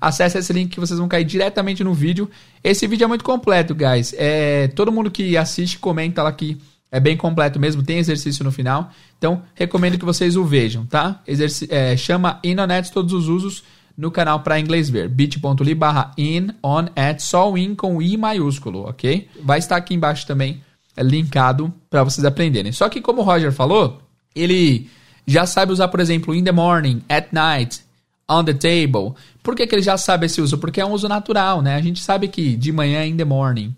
Acesse 0.00 0.38
esse 0.38 0.52
link 0.52 0.70
que 0.70 0.80
vocês 0.80 0.98
vão 0.98 1.08
cair 1.08 1.24
diretamente 1.24 1.84
no 1.84 1.92
vídeo. 1.92 2.30
Esse 2.64 2.86
vídeo 2.86 3.04
é 3.04 3.06
muito 3.06 3.24
completo, 3.24 3.74
guys. 3.74 4.14
É, 4.16 4.68
todo 4.68 4.92
mundo 4.92 5.10
que 5.10 5.36
assiste 5.36 5.78
comenta 5.78 6.22
lá 6.22 6.32
que 6.32 6.58
é 6.90 6.98
bem 6.98 7.16
completo 7.16 7.60
mesmo, 7.60 7.82
tem 7.82 7.98
exercício 7.98 8.44
no 8.44 8.50
final. 8.50 8.90
Então, 9.18 9.42
recomendo 9.54 9.98
que 9.98 10.04
vocês 10.04 10.36
o 10.36 10.44
vejam, 10.44 10.86
tá? 10.86 11.22
Exerci 11.26 11.68
é, 11.70 11.96
chama 11.96 12.40
In 12.42 12.58
On 12.58 12.72
At 12.72 12.90
todos 12.90 13.12
os 13.12 13.28
usos 13.28 13.62
no 14.00 14.10
canal 14.10 14.40
para 14.40 14.58
inglês 14.58 14.88
ver. 14.88 15.08
bit.ly 15.10 15.74
barra 15.74 16.12
in 16.16 16.48
on 16.62 16.86
at, 16.96 17.20
só 17.20 17.52
o 17.52 17.58
in 17.58 17.74
com 17.74 18.00
i 18.00 18.16
maiúsculo, 18.16 18.88
ok? 18.88 19.28
Vai 19.42 19.58
estar 19.58 19.76
aqui 19.76 19.92
embaixo 19.92 20.26
também, 20.26 20.62
é 20.96 21.02
linkado 21.02 21.72
para 21.90 22.02
vocês 22.02 22.24
aprenderem. 22.24 22.72
Só 22.72 22.88
que 22.88 23.02
como 23.02 23.20
o 23.20 23.24
Roger 23.24 23.52
falou, 23.52 24.00
ele 24.34 24.88
já 25.26 25.44
sabe 25.44 25.72
usar, 25.72 25.88
por 25.88 26.00
exemplo, 26.00 26.34
in 26.34 26.42
the 26.42 26.50
morning, 26.50 27.02
at 27.10 27.26
night, 27.30 27.82
on 28.26 28.42
the 28.42 28.54
table. 28.54 29.14
Por 29.42 29.54
que, 29.54 29.66
que 29.66 29.74
ele 29.74 29.82
já 29.82 29.98
sabe 29.98 30.24
esse 30.24 30.40
uso? 30.40 30.56
Porque 30.56 30.80
é 30.80 30.86
um 30.86 30.92
uso 30.92 31.06
natural, 31.06 31.60
né? 31.60 31.76
A 31.76 31.82
gente 31.82 32.00
sabe 32.00 32.26
que 32.28 32.56
de 32.56 32.72
manhã 32.72 33.00
é 33.00 33.06
in 33.06 33.18
the 33.18 33.24
morning. 33.24 33.76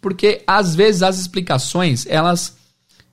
Porque 0.00 0.42
às 0.46 0.76
vezes 0.76 1.02
as 1.02 1.18
explicações, 1.18 2.06
elas 2.06 2.56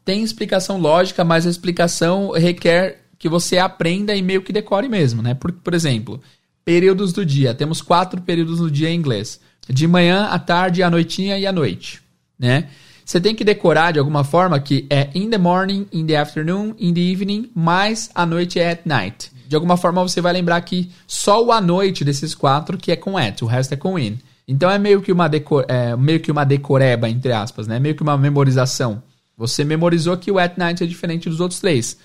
têm 0.05 0.21
explicação 0.21 0.77
lógica, 0.77 1.23
mas 1.23 1.47
a 1.47 1.49
explicação 1.49 2.29
requer 2.29 3.01
que 3.17 3.27
você 3.27 3.57
aprenda 3.57 4.13
e 4.13 4.21
meio 4.21 4.43
que 4.43 4.53
decore 4.53 4.87
mesmo, 4.87 5.23
né? 5.23 5.33
Por, 5.33 5.51
por 5.51 5.73
exemplo, 5.73 6.21
períodos 6.65 7.13
do 7.13 7.25
dia. 7.25 7.53
Temos 7.53 7.81
quatro 7.81 8.21
períodos 8.21 8.59
no 8.59 8.69
dia 8.69 8.89
em 8.89 8.95
inglês. 8.95 9.39
De 9.67 9.87
manhã, 9.87 10.25
à 10.25 10.39
tarde, 10.39 10.83
à 10.83 10.89
noitinha 10.89 11.37
e 11.37 11.45
à 11.45 11.51
noite, 11.51 12.01
né? 12.37 12.67
Você 13.05 13.19
tem 13.19 13.35
que 13.35 13.43
decorar 13.43 13.91
de 13.91 13.99
alguma 13.99 14.23
forma 14.23 14.59
que 14.59 14.85
é 14.89 15.09
in 15.13 15.29
the 15.29 15.37
morning, 15.37 15.85
in 15.91 16.05
the 16.05 16.17
afternoon, 16.17 16.73
in 16.79 16.93
the 16.93 17.01
evening, 17.01 17.51
mais 17.53 18.09
a 18.15 18.25
noite 18.25 18.59
é 18.59 18.71
at 18.71 18.81
night. 18.85 19.31
De 19.47 19.55
alguma 19.55 19.75
forma 19.77 20.01
você 20.01 20.21
vai 20.21 20.33
lembrar 20.33 20.59
que 20.61 20.89
só 21.05 21.43
o 21.43 21.51
à 21.51 21.59
noite 21.59 22.03
desses 22.03 22.33
quatro 22.33 22.77
que 22.77 22.91
é 22.91 22.95
com 22.95 23.17
at, 23.17 23.41
o 23.41 23.45
resto 23.45 23.73
é 23.73 23.77
com 23.77 23.99
in. 23.99 24.17
Então 24.47 24.69
é 24.69 24.77
meio 24.77 25.01
que 25.01 25.11
uma, 25.11 25.27
decor, 25.27 25.65
é, 25.67 25.95
meio 25.95 26.19
que 26.19 26.31
uma 26.31 26.43
decoreba, 26.43 27.09
entre 27.09 27.31
aspas, 27.31 27.67
né? 27.67 27.79
Meio 27.79 27.95
que 27.95 28.03
uma 28.03 28.17
memorização. 28.17 29.03
Você 29.37 29.63
memorizou 29.63 30.15
que 30.17 30.31
o 30.31 30.39
at 30.39 30.57
night 30.57 30.83
é 30.83 30.87
diferente 30.87 31.29
dos 31.29 31.39
outros 31.39 31.59
três. 31.59 31.97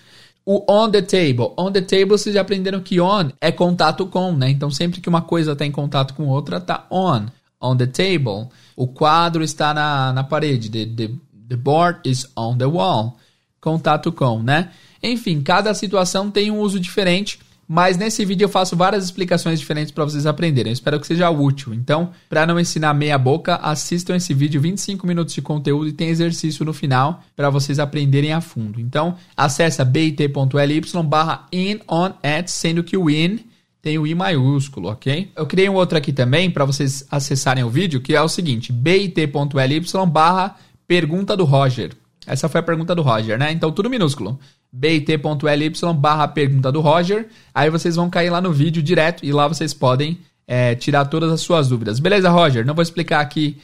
O 0.51 0.65
on 0.67 0.91
the 0.91 1.03
table. 1.03 1.53
On 1.59 1.71
the 1.71 1.83
table 1.83 2.17
vocês 2.17 2.35
já 2.35 2.41
aprenderam 2.41 2.81
que 2.81 2.99
on 2.99 3.31
é 3.39 3.53
contato 3.53 4.07
com, 4.07 4.33
né? 4.33 4.49
Então 4.49 4.71
sempre 4.71 4.99
que 4.99 5.07
uma 5.07 5.21
coisa 5.21 5.53
está 5.53 5.67
em 5.67 5.71
contato 5.71 6.15
com 6.15 6.27
outra, 6.27 6.59
tá 6.59 6.87
on 6.91 7.27
on 7.61 7.77
the 7.77 7.87
table. 7.87 8.49
O 8.75 8.87
quadro 8.87 9.45
está 9.45 9.75
na, 9.75 10.11
na 10.11 10.25
parede. 10.25 10.71
The, 10.71 10.87
the, 10.87 11.15
the 11.51 11.57
board 11.57 12.01
is 12.03 12.27
on 12.35 12.57
the 12.57 12.65
wall. 12.65 13.19
Contato 13.61 14.11
com, 14.11 14.43
né? 14.43 14.71
Enfim, 15.03 15.43
cada 15.43 15.75
situação 15.75 16.31
tem 16.31 16.51
um 16.51 16.61
uso 16.61 16.81
diferente. 16.81 17.39
Mas 17.71 17.99
nesse 17.99 18.25
vídeo 18.25 18.47
eu 18.47 18.49
faço 18.49 18.75
várias 18.75 19.05
explicações 19.05 19.61
diferentes 19.61 19.93
para 19.93 20.03
vocês 20.03 20.25
aprenderem. 20.25 20.71
Eu 20.71 20.75
espero 20.75 20.99
que 20.99 21.07
seja 21.07 21.29
útil. 21.29 21.75
Então, 21.75 22.13
para 22.27 22.47
não 22.47 22.59
ensinar 22.59 22.95
meia 22.95 23.19
boca, 23.19 23.57
assistam 23.57 24.17
esse 24.17 24.33
vídeo, 24.33 24.59
25 24.59 25.07
minutos 25.07 25.35
de 25.35 25.43
conteúdo 25.43 25.87
e 25.87 25.93
tem 25.93 26.09
exercício 26.09 26.65
no 26.65 26.73
final 26.73 27.23
para 27.37 27.51
vocês 27.51 27.79
aprenderem 27.79 28.33
a 28.33 28.41
fundo. 28.41 28.81
Então, 28.81 29.17
acessa 29.37 29.85
bit.ly 29.85 30.81
barra 31.05 31.47
in 31.53 31.81
on 31.87 32.13
sendo 32.47 32.83
que 32.83 32.97
o 32.97 33.11
in 33.11 33.41
tem 33.83 33.99
o 33.99 34.07
I 34.07 34.15
maiúsculo, 34.15 34.89
ok? 34.89 35.31
Eu 35.37 35.47
criei 35.47 35.69
um 35.69 35.75
outro 35.75 35.99
aqui 35.99 36.13
também 36.13 36.51
para 36.51 36.65
vocês 36.65 37.07
acessarem 37.11 37.65
o 37.65 37.71
vídeo, 37.71 38.01
que 38.01 38.15
é 38.15 38.21
o 38.21 38.29
seguinte, 38.29 38.73
bit.ly 38.73 39.83
barra 40.11 40.57
pergunta 40.87 41.37
do 41.37 41.45
Roger. 41.45 41.93
Essa 42.27 42.49
foi 42.49 42.61
a 42.61 42.63
pergunta 42.63 42.95
do 42.95 43.03
Roger, 43.03 43.39
né? 43.39 43.53
Então 43.53 43.71
tudo 43.73 43.89
minúsculo. 43.89 44.39
bit.ly 44.73 45.73
barra 45.97 46.29
pergunta 46.29 46.71
do 46.71 46.81
Roger. 46.81 47.29
Aí 47.55 47.71
vocês 47.71 47.97
vão 47.97 48.11
cair 48.11 48.31
lá 48.31 48.41
no 48.41 48.53
vídeo 48.53 48.83
direto 48.83 49.25
e 49.25 49.33
lá 49.33 49.49
vocês 49.49 49.73
podem 49.73 50.19
é, 50.47 50.75
tirar 50.75 51.05
todas 51.07 51.31
as 51.33 51.41
suas 51.41 51.69
dúvidas. 51.69 51.99
Beleza, 51.99 52.31
Roger? 52.31 52.65
Não 52.65 52.75
vou 52.75 52.83
explicar 52.83 53.21
aqui 53.21 53.59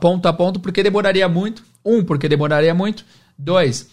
ponto 0.00 0.26
a 0.26 0.32
ponto 0.32 0.60
porque 0.60 0.82
demoraria 0.82 1.28
muito. 1.28 1.62
Um, 1.84 2.04
porque 2.04 2.28
demoraria 2.28 2.74
muito. 2.74 3.04
Dois, 3.36 3.88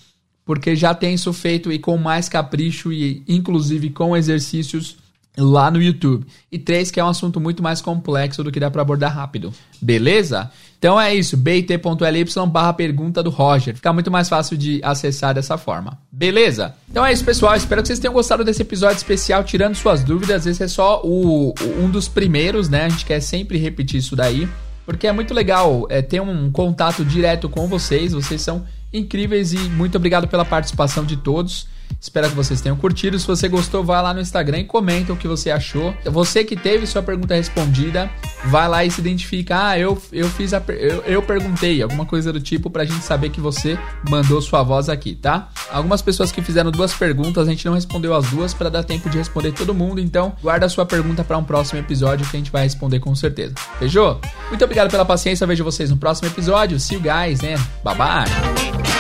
porque 0.46 0.76
já 0.76 0.94
tem 0.94 1.14
isso 1.14 1.32
feito 1.32 1.72
e 1.72 1.80
com 1.80 1.98
mais 1.98 2.28
capricho 2.28 2.92
e 2.92 3.24
inclusive 3.28 3.90
com 3.90 4.16
exercícios 4.16 4.98
lá 5.38 5.72
no 5.72 5.82
YouTube. 5.82 6.26
E 6.52 6.60
três, 6.60 6.92
que 6.92 7.00
é 7.00 7.04
um 7.04 7.08
assunto 7.10 7.40
muito 7.40 7.64
mais 7.64 7.82
complexo 7.82 8.44
do 8.44 8.52
que 8.52 8.60
dá 8.60 8.70
para 8.70 8.82
abordar 8.82 9.16
rápido. 9.16 9.54
Beleza? 9.82 10.52
Então 10.80 11.00
é 11.00 11.14
isso, 11.14 11.36
bit.ly 11.36 12.26
barra 12.50 12.72
pergunta 12.72 13.22
do 13.22 13.30
Roger. 13.30 13.76
Fica 13.76 13.92
muito 13.92 14.10
mais 14.10 14.30
fácil 14.30 14.58
de 14.58 14.80
acessar 14.82 15.34
dessa 15.34 15.58
forma. 15.58 15.98
Beleza? 16.10 16.74
Então 16.90 17.06
é 17.06 17.12
isso, 17.12 17.26
pessoal. 17.26 17.54
Espero 17.54 17.82
que 17.82 17.90
vocês 17.90 18.00
tenham 18.00 18.14
gostado 18.14 18.46
desse 18.46 18.62
episódio 18.62 18.96
especial, 18.96 19.44
tirando 19.44 19.76
suas 19.76 20.06
dúvidas. 20.06 20.46
Esse 20.46 20.64
é 20.64 20.68
só 20.70 21.02
o, 21.04 21.54
um 21.78 21.90
dos 21.90 22.08
primeiros, 22.08 22.70
né? 22.70 22.86
A 22.86 22.90
gente 22.90 23.06
quer 23.06 23.20
sempre 23.20 23.58
repetir 23.58 24.00
isso 24.00 24.16
daí. 24.16 24.48
Porque 24.86 25.06
é 25.06 25.12
muito 25.12 25.34
legal 25.34 25.86
é, 25.90 26.02
ter 26.02 26.22
um 26.22 26.50
contato 26.50 27.04
direto 27.04 27.50
com 27.50 27.68
vocês. 27.68 28.14
Vocês 28.14 28.42
são 28.42 28.66
incríveis 28.94 29.52
e 29.52 29.58
muito 29.58 29.98
obrigado 29.98 30.30
pela 30.30 30.46
participação 30.46 31.04
de 31.04 31.18
todos. 31.18 31.68
Espero 32.00 32.30
que 32.30 32.36
vocês 32.36 32.62
tenham 32.62 32.78
curtido. 32.78 33.20
Se 33.20 33.28
você 33.28 33.48
gostou, 33.48 33.84
vai 33.84 34.02
lá 34.02 34.14
no 34.14 34.22
Instagram 34.22 34.60
e 34.60 34.64
comenta 34.64 35.14
o 35.14 35.18
que 35.18 35.28
você 35.28 35.52
achou. 35.52 35.94
Você 36.06 36.44
que 36.44 36.56
teve 36.56 36.88
sua 36.88 37.04
pergunta 37.04 37.36
respondida, 37.36 38.10
vai 38.46 38.68
lá 38.68 38.86
e 38.86 38.92
se 38.92 39.02
identifica. 39.02 39.68
Ah, 39.70 39.80
eu, 39.80 40.02
eu 40.12 40.30
fiz 40.30 40.54
a 40.54 40.62
eu, 40.70 41.04
eu 41.06 41.22
perguntei, 41.22 41.82
alguma 41.82 42.06
coisa 42.06 42.32
do 42.32 42.40
tipo, 42.40 42.70
pra 42.70 42.86
gente 42.86 43.04
saber 43.04 43.30
que 43.30 43.42
você 43.42 43.78
mandou 44.10 44.42
sua 44.42 44.64
voz 44.64 44.90
aqui, 44.90 45.16
tá? 45.16 45.50
Algumas 45.72 46.02
pessoas 46.02 46.32
que 46.32 46.42
fizeram 46.42 46.72
duas 46.72 46.94
perguntas, 46.94 47.48
a 47.48 47.52
gente 47.52 47.66
não 47.66 47.74
respondeu 47.74 48.16
as 48.16 48.30
duas 48.30 48.54
para 48.54 48.70
dar 48.70 48.84
tempo 48.84 49.10
de 49.10 49.18
responder 49.18 49.52
todo 49.52 49.74
mundo, 49.74 50.00
então 50.00 50.34
guarda 50.42 50.66
a 50.66 50.70
sua 50.70 50.86
pergunta 50.86 51.24
para 51.24 51.38
um 51.38 51.44
próximo 51.44 51.80
episódio 51.80 52.26
que 52.28 52.36
a 52.36 52.40
gente 52.40 52.52
vai 52.52 52.64
responder 52.64 53.00
com 53.00 53.14
certeza. 53.16 53.56
Fechou? 53.78 54.20
Muito 54.50 54.64
obrigado 54.64 54.90
pela 54.90 55.06
paciência, 55.06 55.46
vejo 55.46 55.64
vocês 55.64 55.90
no 55.90 55.98
próximo 55.98 56.28
episódio. 56.28 56.80
See 56.80 56.96
you 56.96 57.02
guys, 57.02 57.42
né? 57.42 57.56
Bye 57.84 57.96
bye! 57.96 58.99